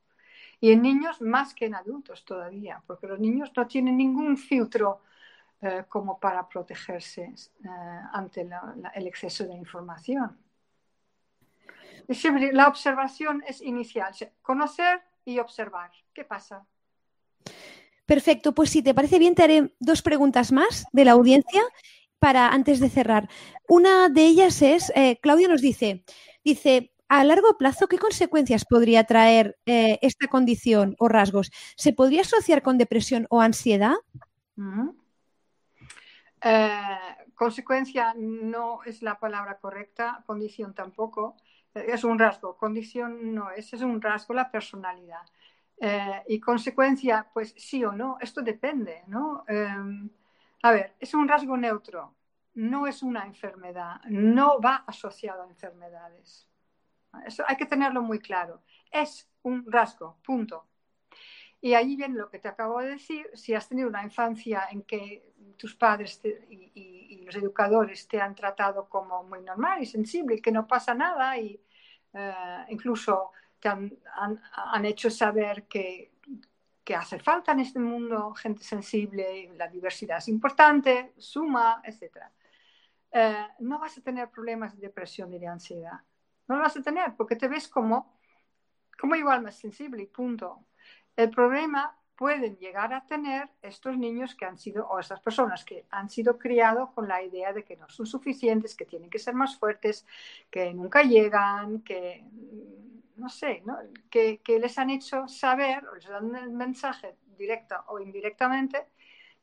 Y 0.62 0.74
en 0.74 0.84
niños 0.84 1.22
más 1.22 1.56
que 1.56 1.66
en 1.66 1.74
adultos 1.74 2.24
todavía, 2.24 2.84
porque 2.86 3.08
los 3.08 3.20
niños 3.20 3.52
no 3.58 3.66
tienen 3.66 3.98
ningún 3.98 4.38
filtro 4.38 5.02
eh, 5.60 5.86
como 5.90 6.20
para 6.20 6.48
protegerse 6.48 7.24
eh, 7.24 7.68
ante 8.14 8.44
la, 8.44 8.76
el 8.94 9.08
exceso 9.08 9.44
de 9.46 9.56
información 9.56 10.45
la 12.52 12.68
observación 12.68 13.44
es 13.48 13.62
inicial, 13.62 14.14
conocer 14.42 15.02
y 15.24 15.40
observar. 15.40 15.92
¿Qué 16.14 16.24
pasa? 16.24 16.66
Perfecto, 18.06 18.54
pues 18.54 18.70
si 18.70 18.84
te 18.84 18.94
parece 18.94 19.20
bien, 19.20 19.34
te 19.34 19.44
haré 19.44 19.74
dos 19.80 20.02
preguntas 20.02 20.52
más 20.52 20.86
de 20.92 21.06
la 21.06 21.14
audiencia 21.14 21.62
para 22.20 22.50
antes 22.50 22.80
de 22.80 22.90
cerrar. 22.90 23.30
Una 23.68 24.10
de 24.10 24.26
ellas 24.26 24.62
es, 24.62 24.92
eh, 24.96 25.20
Claudia 25.22 25.48
nos 25.48 25.62
dice, 25.62 26.04
dice, 26.44 26.92
a 27.08 27.24
largo 27.24 27.58
plazo, 27.58 27.88
¿qué 27.88 27.98
consecuencias 27.98 28.66
podría 28.66 29.04
traer 29.04 29.58
eh, 29.66 30.00
esta 30.02 30.28
condición 30.28 30.96
o 31.00 31.08
rasgos? 31.08 31.52
¿Se 31.76 31.94
podría 31.94 32.22
asociar 32.22 32.62
con 32.62 32.78
depresión 32.78 33.28
o 33.30 33.42
ansiedad? 33.42 33.96
Eh, 36.42 36.70
consecuencia 37.36 38.14
no 38.18 38.84
es 38.86 39.02
la 39.02 39.20
palabra 39.20 39.60
correcta, 39.60 40.24
condición 40.26 40.74
tampoco 40.74 41.36
es 41.76 42.04
un 42.04 42.18
rasgo, 42.18 42.56
condición 42.56 43.34
no 43.36 43.52
es, 43.52 43.74
es 43.74 43.82
un 43.82 44.02
rasgo 44.02 44.34
la 44.34 44.50
personalidad. 44.50 45.22
Eh, 45.78 46.24
y 46.28 46.40
consecuencia, 46.40 47.28
pues 47.34 47.54
sí 47.58 47.84
o 47.84 47.92
no, 47.92 48.18
esto 48.22 48.42
depende, 48.42 49.04
¿no? 49.08 49.44
Em, 49.48 50.10
a 50.64 50.72
ver, 50.72 50.96
es 51.00 51.14
un 51.14 51.28
rasgo 51.28 51.58
neutro, 51.58 52.16
no 52.56 52.88
es 52.88 53.04
una 53.04 53.26
enfermedad, 53.26 54.02
no 54.06 54.62
va 54.62 54.86
asociado 54.88 55.44
a 55.44 55.48
enfermedades. 55.48 56.48
Eso 57.26 57.44
hay 57.48 57.58
que 57.58 57.66
tenerlo 57.66 58.02
muy 58.02 58.20
claro. 58.20 58.62
Es 58.90 59.30
un 59.44 59.70
rasgo, 59.70 60.18
punto. 60.24 60.66
Y 61.62 61.74
ahí 61.74 61.96
viene 61.96 62.16
lo 62.16 62.30
que 62.30 62.40
te 62.40 62.48
acabo 62.48 62.80
de 62.80 62.90
decir, 62.90 63.30
si 63.34 63.54
has 63.54 63.68
tenido 63.68 63.90
una 63.90 64.04
infancia 64.04 64.68
en 64.72 64.84
que 64.84 65.34
tus 65.58 65.76
padres 65.76 66.22
y, 66.24 66.72
y, 66.74 67.22
los 67.26 67.36
educadores 67.36 68.08
te 68.08 68.22
han 68.22 68.36
tratado 68.36 68.88
como 68.88 69.24
muy 69.24 69.42
normal 69.42 69.82
y 69.82 69.88
sensible 69.88 70.42
que 70.42 70.52
no 70.52 70.68
pasa 70.68 70.94
nada 70.94 71.40
y 71.40 71.60
eh, 72.18 72.66
incluso 72.70 73.32
te 73.60 73.68
han, 73.68 73.92
han, 74.16 74.86
hecho 74.86 75.10
saber 75.10 75.68
que, 75.68 76.14
que, 76.84 76.96
hace 76.96 77.20
falta 77.20 77.52
en 77.52 77.60
este 77.60 77.80
mundo 77.80 78.34
gente 78.34 78.64
sensible, 78.64 79.52
la 79.58 79.68
diversidad 79.68 80.20
es 80.20 80.30
importante, 80.30 81.14
suma, 81.18 81.82
etc. 81.84 82.18
Eh, 83.12 83.48
no 83.60 83.80
vas 83.80 83.98
a 83.98 84.02
tener 84.02 84.30
problemas 84.30 84.76
de 84.76 84.88
depresión 84.88 85.34
y 85.34 85.40
de 85.40 85.48
ansiedad. 85.48 86.00
No 86.48 86.56
lo 86.56 86.62
vas 86.62 86.78
a 86.78 86.82
tener 86.82 87.16
porque 87.18 87.36
te 87.36 87.50
ves 87.50 87.68
como, 87.68 88.18
como 88.98 89.16
igual 89.16 89.42
más 89.42 89.56
sensible 89.56 90.04
y 90.04 90.08
punto. 90.08 90.66
El 91.18 91.30
problema 91.30 91.98
pueden 92.16 92.58
llegar 92.58 92.94
a 92.94 93.06
tener 93.06 93.50
estos 93.62 93.98
niños 93.98 94.36
que 94.36 94.46
han 94.46 94.58
sido, 94.58 94.88
o 94.88 95.00
estas 95.00 95.20
personas 95.20 95.66
que 95.66 95.86
han 95.92 96.10
sido 96.10 96.38
criados 96.38 96.92
con 96.92 97.08
la 97.08 97.22
idea 97.22 97.54
de 97.54 97.64
que 97.64 97.78
no 97.78 97.90
son 97.90 98.06
suficientes, 98.06 98.76
que 98.76 98.86
tienen 98.86 99.10
que 99.10 99.20
ser 99.20 99.34
más 99.34 99.58
fuertes, 99.58 100.06
que 100.50 100.74
nunca 100.74 101.04
llegan, 101.04 101.82
que, 101.82 102.24
mm, 102.24 103.22
no 103.22 103.30
sé, 103.30 103.62
¿no? 103.66 103.78
Que, 104.10 104.40
que, 104.44 104.60
les 104.60 104.78
han 104.78 104.90
hecho 104.90 105.28
saber, 105.28 105.86
o 105.88 105.96
les 105.96 106.08
dan 106.08 106.36
el 106.36 106.52
mensaje 106.52 107.16
directa 107.38 107.84
o 107.88 108.00
indirectamente, 108.00 108.88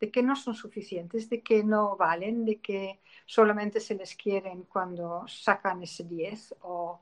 de 0.01 0.11
que 0.11 0.23
no 0.23 0.35
son 0.35 0.55
suficientes, 0.55 1.29
de 1.31 1.43
que 1.43 1.63
no 1.63 1.97
valen, 1.97 2.45
de 2.45 2.61
que 2.61 3.01
solamente 3.27 3.81
se 3.81 3.95
les 3.95 4.17
quieren 4.17 4.65
cuando 4.65 5.27
sacan 5.29 5.83
ese 5.83 6.05
10 6.05 6.57
o... 6.63 7.01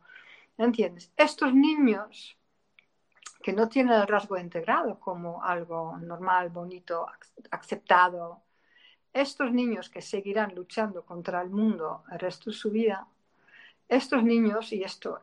¿Entiendes? 0.58 1.10
Estos 1.16 1.54
niños 1.54 2.36
que 3.42 3.52
no 3.52 3.68
tiene 3.68 3.94
el 3.94 4.06
rasgo 4.06 4.36
integrado 4.38 4.98
como 5.00 5.42
algo 5.42 5.96
normal, 5.98 6.50
bonito, 6.50 7.06
aceptado. 7.50 8.42
Estos 9.12 9.52
niños 9.52 9.88
que 9.88 10.02
seguirán 10.02 10.54
luchando 10.54 11.04
contra 11.04 11.40
el 11.40 11.50
mundo 11.50 12.04
el 12.12 12.18
resto 12.18 12.50
de 12.50 12.56
su 12.56 12.70
vida, 12.70 13.06
estos 13.88 14.22
niños, 14.22 14.72
y 14.72 14.84
esto 14.84 15.20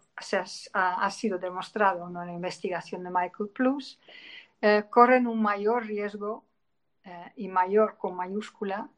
ha, 0.74 1.12
sido 1.12 1.38
demostrado 1.40 2.06
en 2.08 2.18
una 2.18 2.34
investigación 2.34 3.04
de 3.04 3.10
Michael 3.10 3.50
Plus, 3.50 3.98
eh, 4.62 4.84
corren 4.90 5.28
un 5.28 5.42
mayor 5.42 5.86
riesgo 5.86 6.44
eh, 7.06 7.32
y 7.38 7.48
mayor 7.48 7.98
con 7.98 8.16
mayúscula 8.16 8.90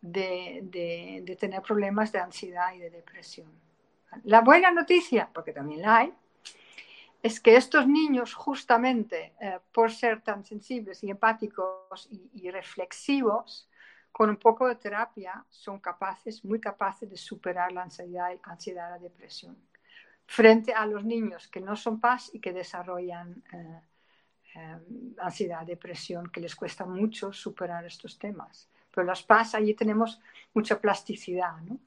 de, 0.00 0.60
de 0.62 1.36
tener 1.36 1.60
problemas 1.60 2.10
de 2.12 2.20
ansiedad 2.20 2.72
y 2.72 2.78
de 2.78 2.88
depresión. 2.88 3.50
La 4.24 4.40
buena 4.40 4.70
noticia, 4.70 5.28
porque 5.34 5.52
también 5.52 5.82
la 5.82 5.96
hay, 5.96 6.14
es 7.22 7.40
que 7.40 7.56
estos 7.56 7.86
niños, 7.86 8.34
justamente 8.34 9.34
eh, 9.40 9.58
por 9.72 9.90
ser 9.90 10.22
tan 10.22 10.44
sensibles 10.44 11.02
y 11.02 11.10
empáticos 11.10 12.08
y, 12.10 12.50
reflexivos, 12.50 13.68
con 14.12 14.30
un 14.30 14.36
poco 14.36 14.66
de 14.68 14.76
terapia 14.76 15.44
son 15.48 15.80
capaces, 15.80 16.44
muy 16.44 16.60
capaces 16.60 17.10
de 17.10 17.16
superar 17.16 17.72
la 17.72 17.82
ansiedad, 17.82 18.30
ansiedad 18.42 18.90
la 18.90 18.98
depresión, 18.98 19.56
frente 20.26 20.72
a 20.72 20.86
los 20.86 21.04
niños 21.04 21.48
que 21.48 21.60
no 21.60 21.76
son 21.76 22.00
paz 22.00 22.30
y 22.32 22.40
que 22.40 22.52
desarrollan 22.52 23.42
eh, 23.52 23.80
eh, 24.54 24.78
ansiedad, 25.18 25.66
depresión, 25.66 26.30
que 26.30 26.40
les 26.40 26.54
cuesta 26.54 26.84
mucho 26.86 27.32
superar 27.32 27.84
estos 27.84 28.18
temas. 28.18 28.68
Pero 28.94 29.06
las 29.06 29.22
paz, 29.22 29.54
allí 29.54 29.74
tenemos 29.74 30.20
mucha 30.54 30.80
plasticidad, 30.80 31.56
¿no? 31.62 31.78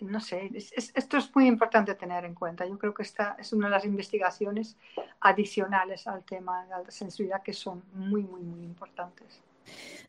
No 0.00 0.20
sé, 0.20 0.50
esto 0.54 1.16
es 1.16 1.34
muy 1.34 1.46
importante 1.46 1.94
tener 1.94 2.24
en 2.24 2.34
cuenta. 2.34 2.66
Yo 2.66 2.78
creo 2.78 2.92
que 2.92 3.02
esta 3.02 3.36
es 3.38 3.52
una 3.52 3.66
de 3.66 3.72
las 3.72 3.84
investigaciones 3.84 4.76
adicionales 5.20 6.06
al 6.06 6.24
tema 6.24 6.64
de 6.64 6.70
la 6.70 6.90
sensibilidad 6.90 7.42
que 7.42 7.52
son 7.52 7.82
muy, 7.94 8.22
muy, 8.22 8.42
muy 8.42 8.64
importantes. 8.64 9.40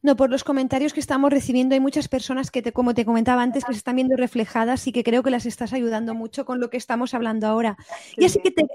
No, 0.02 0.16
por 0.16 0.30
los 0.30 0.44
comentarios 0.44 0.94
que 0.94 1.00
estamos 1.00 1.32
recibiendo 1.32 1.76
hay 1.76 1.80
muchas 1.80 2.08
personas 2.08 2.52
que, 2.52 2.62
te, 2.62 2.74
como 2.74 2.94
te 2.94 3.06
comentaba 3.06 3.44
antes, 3.44 3.64
que 3.64 3.74
se 3.74 3.78
están 3.78 3.96
viendo 3.96 4.18
reflejadas 4.18 4.86
y 4.88 4.92
que 4.92 5.04
creo 5.04 5.24
que 5.24 5.30
las 5.30 5.46
estás 5.46 5.74
ayudando 5.74 6.14
mucho 6.14 6.46
con 6.46 6.60
lo 6.60 6.70
que 6.70 6.78
estamos 6.78 7.14
hablando 7.14 7.48
ahora. 7.48 7.78
Y 8.18 8.26
así 8.26 8.40
que 8.40 8.52
te, 8.52 8.66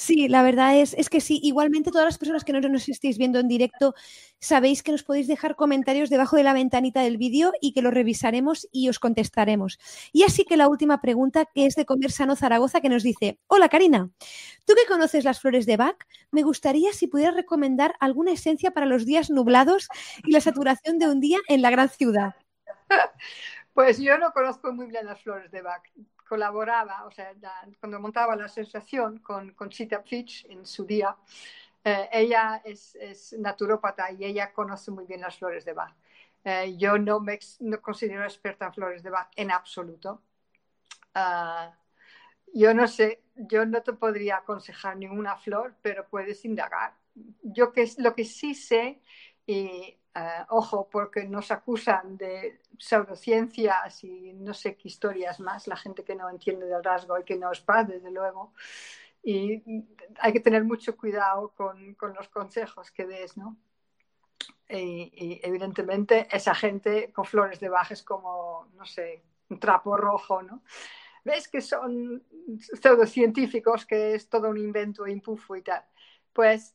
Sí, 0.00 0.28
la 0.28 0.44
verdad 0.44 0.76
es, 0.76 0.94
es, 0.94 1.10
que 1.10 1.20
sí. 1.20 1.40
Igualmente, 1.42 1.90
todas 1.90 2.04
las 2.04 2.18
personas 2.18 2.44
que 2.44 2.52
no 2.52 2.60
nos 2.60 2.88
estéis 2.88 3.18
viendo 3.18 3.40
en 3.40 3.48
directo, 3.48 3.96
sabéis 4.38 4.84
que 4.84 4.92
nos 4.92 5.02
podéis 5.02 5.26
dejar 5.26 5.56
comentarios 5.56 6.08
debajo 6.08 6.36
de 6.36 6.44
la 6.44 6.52
ventanita 6.52 7.00
del 7.00 7.16
vídeo 7.16 7.52
y 7.60 7.72
que 7.72 7.82
los 7.82 7.92
revisaremos 7.92 8.68
y 8.70 8.88
os 8.88 9.00
contestaremos. 9.00 9.80
Y 10.12 10.22
así 10.22 10.44
que 10.44 10.56
la 10.56 10.68
última 10.68 11.00
pregunta, 11.00 11.46
que 11.52 11.66
es 11.66 11.74
de 11.74 11.84
Comer 11.84 12.12
Sano 12.12 12.36
Zaragoza, 12.36 12.80
que 12.80 12.88
nos 12.88 13.02
dice: 13.02 13.40
Hola 13.48 13.68
Karina, 13.68 14.08
tú 14.66 14.74
que 14.76 14.86
conoces 14.86 15.24
las 15.24 15.40
flores 15.40 15.66
de 15.66 15.76
Bach, 15.76 15.98
me 16.30 16.44
gustaría 16.44 16.92
si 16.92 17.08
pudieras 17.08 17.34
recomendar 17.34 17.96
alguna 17.98 18.30
esencia 18.30 18.70
para 18.70 18.86
los 18.86 19.04
días 19.04 19.30
nublados 19.30 19.88
y 20.22 20.30
la 20.30 20.40
saturación 20.40 21.00
de 21.00 21.08
un 21.08 21.18
día 21.18 21.38
en 21.48 21.60
la 21.60 21.70
gran 21.70 21.88
ciudad. 21.88 22.36
Pues 23.74 24.00
yo 24.00 24.18
no 24.18 24.32
conozco 24.32 24.72
muy 24.72 24.88
bien 24.88 25.06
las 25.06 25.22
flores 25.22 25.52
de 25.52 25.62
Bach 25.62 25.84
colaboraba, 26.28 27.06
o 27.06 27.10
sea, 27.10 27.34
cuando 27.80 27.98
montaba 27.98 28.36
la 28.36 28.44
asociación 28.44 29.18
con, 29.20 29.52
con 29.54 29.70
Chita 29.70 30.02
Fitch 30.02 30.44
en 30.50 30.66
su 30.66 30.84
día, 30.84 31.16
eh, 31.84 32.08
ella 32.12 32.60
es, 32.64 32.94
es, 32.96 33.32
naturópata 33.38 34.12
y 34.12 34.24
ella 34.24 34.52
conoce 34.52 34.90
muy 34.90 35.06
bien 35.06 35.22
las 35.22 35.38
flores 35.38 35.64
de 35.64 35.72
Bach. 35.72 35.94
Eh, 36.44 36.76
yo 36.76 36.98
no 36.98 37.20
me 37.20 37.38
no 37.60 37.80
considero 37.80 38.24
experta 38.24 38.66
en 38.66 38.74
flores 38.74 39.02
de 39.02 39.10
Bach 39.10 39.30
en 39.36 39.50
absoluto. 39.50 40.22
Uh, 41.14 41.72
yo 42.54 42.74
no 42.74 42.86
sé, 42.86 43.22
yo 43.34 43.64
no 43.66 43.82
te 43.82 43.92
podría 43.92 44.38
aconsejar 44.38 44.96
ninguna 44.96 45.36
flor, 45.36 45.74
pero 45.82 46.06
puedes 46.08 46.44
indagar. 46.44 46.94
Yo 47.42 47.72
que, 47.72 47.90
lo 47.98 48.14
que 48.14 48.24
sí 48.24 48.54
sé, 48.54 49.00
y 49.46 49.98
uh, 50.18 50.56
ojo, 50.56 50.88
porque 50.90 51.24
nos 51.24 51.50
acusan 51.50 52.16
de 52.16 52.60
pseudociencias 52.78 54.04
y 54.04 54.32
no 54.34 54.54
sé 54.54 54.76
qué 54.76 54.88
historias 54.88 55.40
más, 55.40 55.66
la 55.66 55.76
gente 55.76 56.04
que 56.04 56.14
no 56.14 56.28
entiende 56.30 56.66
del 56.66 56.84
rasgo 56.84 57.18
y 57.18 57.24
que 57.24 57.36
no 57.36 57.52
es 57.52 57.60
paz, 57.60 57.88
desde 57.88 58.10
luego. 58.10 58.52
Y 59.22 59.62
hay 60.20 60.32
que 60.32 60.40
tener 60.40 60.64
mucho 60.64 60.96
cuidado 60.96 61.50
con, 61.56 61.94
con 61.94 62.14
los 62.14 62.28
consejos 62.28 62.90
que 62.90 63.06
des, 63.06 63.36
¿no? 63.36 63.56
Y, 64.68 65.40
evidentemente 65.42 66.28
esa 66.30 66.54
gente 66.54 67.12
con 67.12 67.24
flores 67.24 67.60
de 67.60 67.68
baja 67.68 67.94
es 67.94 68.02
como, 68.02 68.68
no 68.76 68.84
sé, 68.84 69.22
un 69.48 69.58
trapo 69.58 69.96
rojo, 69.96 70.42
¿no? 70.42 70.62
ves 71.24 71.48
que 71.48 71.60
son 71.60 72.22
pseudocientíficos, 72.80 73.84
que 73.84 74.14
es 74.14 74.28
todo 74.28 74.48
un 74.48 74.56
invento 74.56 75.06
impufo 75.06 75.56
y 75.56 75.62
tal. 75.62 75.84
Pues 76.32 76.74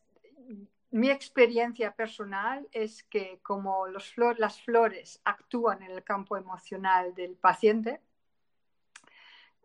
mi 0.93 1.09
experiencia 1.09 1.91
personal 1.95 2.67
es 2.71 3.01
que 3.03 3.39
como 3.41 3.87
las 3.87 4.61
flores 4.61 5.19
actúan 5.23 5.81
en 5.81 5.89
el 5.89 6.03
campo 6.03 6.37
emocional 6.37 7.15
del 7.15 7.35
paciente, 7.35 7.99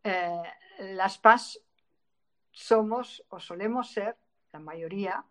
eh, 0.03 0.43
las 0.79 1.19
PAS 1.19 1.61
somos 2.51 3.23
o 3.29 3.39
solemos 3.41 3.91
ser, 3.91 4.17
la 4.53 4.59
mayoría, 4.59 5.23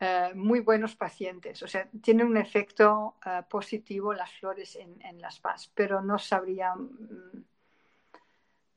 eh, 0.00 0.32
muy 0.34 0.60
buenos 0.60 0.96
pacientes. 0.96 1.62
O 1.62 1.68
sea, 1.68 1.86
tienen 2.00 2.28
un 2.28 2.38
efecto 2.38 3.16
eh, 3.26 3.42
positivo 3.46 4.14
las 4.14 4.32
flores 4.32 4.76
en, 4.76 5.20
las 5.20 5.38
PAS, 5.38 5.70
pero 5.74 6.00
no 6.00 6.18
sabría... 6.18 6.74
Mm, 6.74 7.44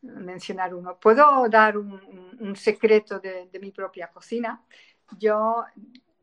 mencionar 0.01 0.73
uno. 0.73 0.97
Puedo 0.97 1.49
dar 1.49 1.77
un, 1.77 2.37
un 2.39 2.55
secreto 2.55 3.19
de, 3.19 3.47
de, 3.47 3.59
mi 3.59 3.71
propia 3.71 4.07
cocina. 4.07 4.63
Yo, 5.17 5.65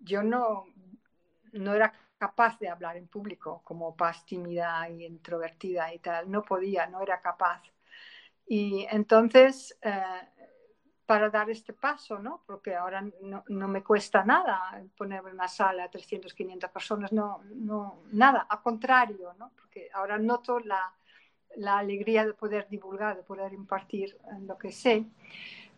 yo 0.06 0.22
no, 0.22 0.66
no 1.52 1.74
era 1.74 1.92
capaz 2.16 2.58
de 2.58 2.68
hablar 2.68 2.96
en 2.96 3.08
público 3.08 3.60
como 3.64 3.94
paz 3.94 4.24
tímida 4.24 4.88
y 4.88 5.04
introvertida 5.04 5.92
y 5.92 5.98
tal. 5.98 6.30
No 6.30 6.42
podía, 6.42 6.86
no 6.86 7.02
era 7.02 7.20
capaz. 7.20 7.62
Y 8.46 8.86
entonces, 8.90 9.76
eh, 9.82 10.02
para 11.04 11.28
dar 11.30 11.50
este 11.50 11.72
paso, 11.72 12.18
¿no? 12.18 12.42
porque 12.46 12.74
ahora 12.74 13.02
no, 13.22 13.44
no, 13.48 13.68
me 13.68 13.82
cuesta 13.82 14.24
nada 14.24 14.82
ponerme 14.96 15.30
en 15.30 15.36
una 15.36 15.48
sala 15.48 15.84
a 15.84 15.90
300, 15.90 16.32
500 16.32 16.70
personas, 16.70 17.12
no, 17.12 17.42
no, 17.54 18.02
nada, 18.12 18.46
al 18.48 18.62
contrario, 18.62 19.34
¿no? 19.38 19.52
porque 19.56 19.88
ahora 19.92 20.18
noto 20.18 20.58
la, 20.60 20.92
la 21.56 21.78
alegría 21.78 22.24
de 22.24 22.34
poder 22.34 22.68
divulgar, 22.68 23.16
de 23.16 23.22
poder 23.22 23.52
impartir 23.52 24.18
lo 24.40 24.56
que 24.58 24.72
sé. 24.72 25.06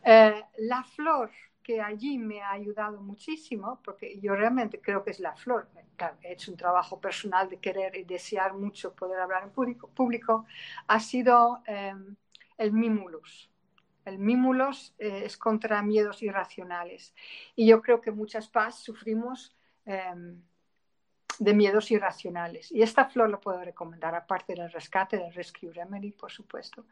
Eh, 0.04 0.44
la 0.58 0.82
flor 0.84 1.30
que 1.68 1.82
allí 1.82 2.16
me 2.16 2.40
ha 2.40 2.52
ayudado 2.52 2.98
muchísimo, 3.02 3.78
porque 3.84 4.18
yo 4.20 4.34
realmente 4.34 4.80
creo 4.80 5.04
que 5.04 5.10
es 5.10 5.20
la 5.20 5.36
flor. 5.36 5.68
he 6.22 6.32
hecho 6.32 6.50
un 6.50 6.56
trabajo 6.56 6.98
personal 6.98 7.46
de 7.50 7.58
querer 7.58 7.94
y 7.94 8.04
desear 8.04 8.54
mucho 8.54 8.94
poder 8.94 9.20
hablar 9.20 9.42
en 9.42 9.50
público, 9.50 9.90
público 9.90 10.46
ha 10.86 10.98
sido 10.98 11.62
eh, 11.66 11.92
el 12.56 12.72
mimulus. 12.72 13.50
El 14.06 14.18
mimulus 14.18 14.94
eh, 14.98 15.24
es 15.26 15.36
contra 15.36 15.82
miedos 15.82 16.22
irracionales. 16.22 17.14
Y 17.54 17.66
yo 17.66 17.82
creo 17.82 18.00
que 18.00 18.12
muchas 18.12 18.48
paz 18.48 18.76
sufrimos 18.76 19.54
eh, 19.84 20.14
de 21.38 21.54
miedos 21.54 21.90
irracionales. 21.90 22.70
Y 22.72 22.82
esta 22.82 23.06
flor 23.06 23.30
lo 23.30 23.40
puedo 23.40 23.62
recomendar, 23.62 24.14
aparte 24.14 24.54
del 24.54 24.70
rescate, 24.70 25.16
del 25.18 25.32
Rescue 25.32 25.72
Remedy, 25.72 26.12
por 26.12 26.30
supuesto. 26.30 26.84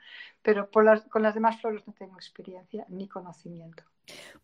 Pero 0.42 0.70
por 0.70 0.84
las, 0.84 1.03
con 1.03 1.22
las 1.22 1.34
demás 1.34 1.61
flores 1.61 1.82
no 1.86 1.92
tengo 1.92 2.16
experiencia 2.16 2.84
ni 2.88 3.09
conocimiento. 3.09 3.84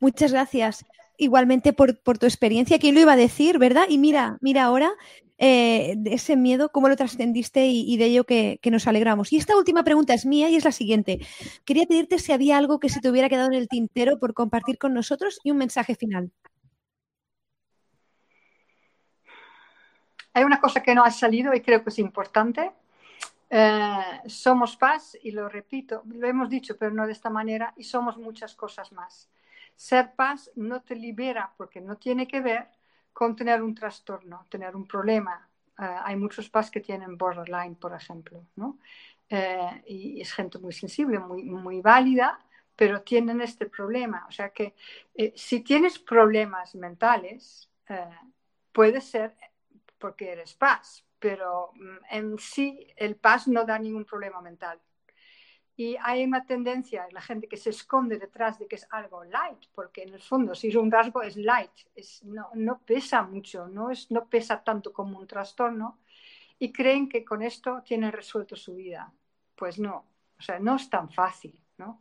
Muchas 0.01 0.33
gracias. 0.33 0.85
Igualmente 1.17 1.73
por, 1.73 1.95
tu 1.95 2.27
experiencia, 2.27 2.79
¿quién 2.79 2.95
lo 2.95 3.01
iba 3.01 3.13
a 3.13 3.17
decir, 3.17 3.59
verdad? 3.59 3.85
Y 3.89 3.99
mira, 3.99 4.39
mira 4.41 4.65
ahora 4.65 4.91
eh, 5.39 5.97
ese 6.07 6.37
miedo, 6.37 6.71
cómo 6.71 6.89
lo 6.89 6.97
trascendiste 6.97 7.67
y, 7.67 7.85
y, 7.87 7.97
de 7.97 8.07
ello 8.07 8.25
que, 8.25 8.59
que, 8.61 8.71
nos 8.71 8.87
alegramos. 8.87 9.33
Y 9.33 9.37
esta 9.37 9.57
última 9.57 9.85
pregunta 9.85 10.15
es 10.15 10.27
mía 10.27 10.51
y 10.51 10.57
es 10.57 10.65
la 10.65 10.73
siguiente. 10.73 11.21
Quería 11.65 11.87
pedirte 11.87 12.19
si 12.19 12.33
había 12.33 12.59
algo 12.59 12.81
que 12.81 12.89
se 12.89 13.01
te 13.01 13.11
hubiera 13.11 13.29
quedado 13.29 13.49
en 13.49 13.55
el 13.55 13.69
tintero 13.69 14.19
por 14.19 14.35
compartir 14.35 14.79
con 14.79 14.95
nosotros 14.95 15.39
y 15.45 15.51
un 15.51 15.59
mensaje 15.59 15.95
final. 15.95 16.33
Hay 20.35 20.45
una 20.45 20.61
cosa 20.61 20.83
que 20.83 20.95
no 20.95 21.05
ha 21.05 21.11
salido 21.11 21.55
y 21.55 21.61
creo 21.61 21.83
que 21.83 21.91
es 21.91 21.99
importante. 21.99 22.73
Eh, 23.51 24.21
somos 24.27 24.77
paz, 24.77 25.17
y 25.23 25.31
lo 25.31 25.47
repito, 25.49 26.03
lo 26.07 26.27
hemos 26.27 26.49
dicho, 26.49 26.77
pero 26.79 26.93
no 26.93 27.07
de 27.07 27.13
esta 27.13 27.29
manera, 27.29 27.75
y 27.77 27.85
somos 27.85 28.17
muchas 28.17 28.55
cosas 28.55 28.93
más. 28.93 29.29
Ser 29.77 30.15
paz 30.15 30.51
no 30.55 30.81
te 30.81 30.95
libera 30.97 31.53
porque 31.57 31.81
no 31.81 31.97
tiene 31.97 32.27
que 32.27 32.41
ver 32.41 32.69
con 33.13 33.37
tener 33.37 33.63
un 33.63 33.75
trastorno, 33.75 34.47
tener 34.49 34.75
un 34.75 34.87
problema. 34.87 35.49
Eh, 35.79 35.97
hay 36.05 36.17
muchos 36.17 36.49
paz 36.49 36.71
que 36.71 36.81
tienen 36.81 37.19
borderline, 37.19 37.75
por 37.75 37.95
ejemplo, 37.95 38.47
¿no? 38.57 38.79
Eh, 39.29 39.83
y 39.87 40.21
es 40.23 40.33
gente 40.33 40.59
muy 40.59 40.73
sensible, 40.73 41.19
muy, 41.19 41.43
muy 41.45 41.83
válida, 41.83 42.39
pero 42.75 43.03
tienen 43.03 43.43
este 43.43 43.67
problema. 43.67 44.25
O 44.29 44.33
sea 44.33 44.49
que 44.51 44.75
si 45.35 45.61
tienes 45.61 45.99
problemas 45.99 46.75
mentales, 46.75 47.69
eh, 47.89 48.09
puede 48.73 49.01
ser 49.01 49.35
porque 50.03 50.33
eres 50.33 50.55
paz, 50.55 51.07
pero 51.21 51.71
mm, 51.75 51.99
en 52.11 52.39
sí 52.39 52.89
el 52.97 53.15
paz 53.15 53.47
no 53.47 53.65
da 53.65 53.79
ningún 53.79 54.05
problema 54.05 54.43
mental. 54.43 54.81
Y 55.77 55.97
hay 56.03 56.25
una 56.25 56.45
tendencia 56.45 57.07
en 57.07 57.15
la 57.15 57.21
gente 57.23 57.47
que 57.47 57.57
se 57.57 57.71
esconde 57.71 58.19
detrás 58.19 58.59
de 58.59 58.67
que 58.67 58.75
es 58.75 58.87
algo 58.91 59.23
light, 59.23 59.63
porque 59.73 60.03
en 60.03 60.13
el 60.13 60.21
fondo 60.21 60.57
si 60.57 60.69
es 60.69 60.75
un 60.75 60.91
rasgo 60.91 61.23
es 61.23 61.37
light, 61.37 61.71
es, 61.95 62.25
no, 62.25 62.51
no, 62.55 62.81
pesa 62.85 63.23
mucho, 63.23 63.69
no, 63.69 63.91
es, 63.93 64.11
no 64.11 64.29
pesa 64.29 64.65
tanto 64.65 64.93
como 64.93 65.21
un 65.21 65.29
trastorno, 65.29 66.01
y 66.59 66.73
creen 66.73 67.09
que 67.09 67.25
con 67.25 67.41
esto 67.41 67.83
tienen 67.85 68.11
resuelto 68.11 68.57
su 68.57 68.75
vida. 68.75 69.13
Pues 69.55 69.79
no, 69.79 70.05
o 70.39 70.43
sea, 70.43 70.59
no 70.59 70.77
es 70.77 70.91
tan 70.91 71.09
fácil. 71.11 71.57
¿no? 71.79 72.01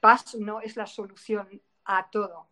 Paz 0.00 0.34
no 0.34 0.60
es 0.60 0.76
la 0.76 0.86
solución 0.86 1.62
a 1.84 2.10
todo. 2.10 2.48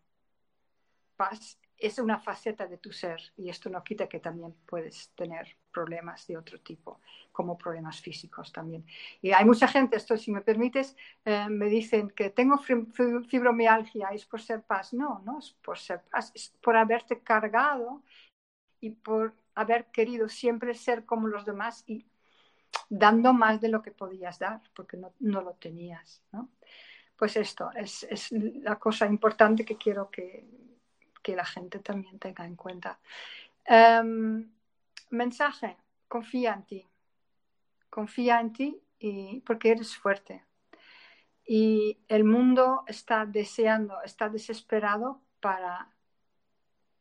Paz 1.16 1.58
es 1.86 1.98
una 1.98 2.18
faceta 2.18 2.66
de 2.66 2.78
tu 2.78 2.92
ser 2.92 3.20
y 3.36 3.48
esto 3.48 3.68
no 3.68 3.82
quita 3.82 4.08
que 4.08 4.20
también 4.20 4.54
puedes 4.66 5.10
tener 5.10 5.56
problemas 5.72 6.26
de 6.26 6.36
otro 6.36 6.60
tipo, 6.60 7.00
como 7.32 7.58
problemas 7.58 8.00
físicos 8.00 8.52
también. 8.52 8.86
Y 9.20 9.32
hay 9.32 9.44
mucha 9.44 9.68
gente, 9.68 9.96
esto 9.96 10.16
si 10.16 10.30
me 10.30 10.40
permites, 10.40 10.96
eh, 11.24 11.48
me 11.48 11.66
dicen 11.66 12.10
que 12.10 12.30
tengo 12.30 12.58
fibromialgia, 12.58 14.08
es 14.08 14.24
por 14.24 14.40
ser 14.40 14.62
paz. 14.62 14.94
No, 14.94 15.20
no 15.24 15.38
es 15.38 15.50
por 15.62 15.78
ser 15.78 16.02
paz, 16.02 16.32
es 16.34 16.54
por 16.60 16.76
haberte 16.76 17.20
cargado 17.20 18.02
y 18.80 18.90
por 18.90 19.34
haber 19.54 19.86
querido 19.86 20.28
siempre 20.28 20.74
ser 20.74 21.04
como 21.04 21.28
los 21.28 21.44
demás 21.44 21.84
y 21.86 22.06
dando 22.88 23.32
más 23.32 23.60
de 23.60 23.68
lo 23.68 23.82
que 23.82 23.90
podías 23.90 24.38
dar, 24.38 24.60
porque 24.74 24.96
no, 24.96 25.12
no 25.20 25.40
lo 25.42 25.54
tenías. 25.54 26.22
¿no? 26.32 26.50
Pues 27.16 27.36
esto 27.36 27.70
es, 27.74 28.04
es 28.04 28.32
la 28.32 28.76
cosa 28.78 29.06
importante 29.06 29.64
que 29.64 29.76
quiero 29.76 30.10
que, 30.10 30.63
que 31.24 31.34
la 31.34 31.44
gente 31.44 31.78
también 31.80 32.18
tenga 32.18 32.44
en 32.44 32.54
cuenta. 32.54 33.00
Um, 33.66 34.52
mensaje, 35.10 35.76
confía 36.06 36.52
en 36.52 36.62
ti. 36.64 36.86
Confía 37.88 38.40
en 38.40 38.52
ti 38.52 38.80
y, 38.98 39.40
porque 39.40 39.70
eres 39.70 39.96
fuerte. 39.96 40.44
Y 41.46 41.98
el 42.08 42.24
mundo 42.24 42.84
está 42.86 43.24
deseando, 43.24 44.02
está 44.02 44.28
desesperado 44.28 45.22
para, 45.40 45.90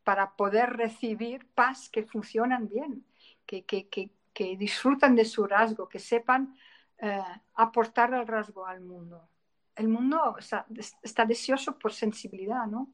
para 0.04 0.36
poder 0.36 0.78
recibir 0.78 1.46
paz 1.54 1.90
que 1.90 2.04
funcionan 2.04 2.70
bien, 2.70 3.06
que, 3.46 3.66
que, 3.66 3.90
que, 3.90 4.58
disfrutan 4.58 5.16
de 5.16 5.26
su 5.26 5.46
rasgo, 5.46 5.90
que 5.90 6.00
sepan 6.00 6.56
eh, 6.98 7.22
aportar 7.56 8.14
el 8.14 8.26
rasgo 8.26 8.66
al 8.66 8.82
mundo. 8.82 9.30
El 9.76 9.88
mundo 9.88 10.38
está 10.38 11.26
deseoso 11.26 11.78
por 11.78 11.92
sensibilidad, 11.92 12.68
¿no? 12.68 12.90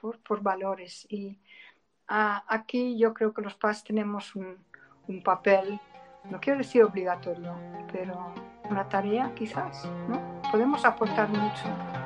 Por, 0.00 0.18
por 0.20 0.42
valores. 0.42 1.06
Y 1.10 1.38
uh, 2.10 2.42
aquí 2.48 2.98
yo 2.98 3.12
creo 3.14 3.32
que 3.32 3.42
los 3.42 3.54
padres 3.54 3.84
tenemos 3.84 4.34
un, 4.36 4.56
un, 5.08 5.22
papel, 5.22 5.80
no 6.30 6.40
quiero 6.40 6.58
decir 6.58 6.82
obligatorio, 6.84 7.54
pero 7.92 8.32
una 8.70 8.88
tarea 8.88 9.32
quizás, 9.34 9.84
¿no? 10.08 10.40
Podemos 10.50 10.84
aportar 10.84 11.28
mucho. 11.28 12.05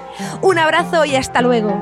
Un 0.41 0.57
abrazo 0.57 1.05
y 1.05 1.15
hasta 1.15 1.41
luego. 1.41 1.79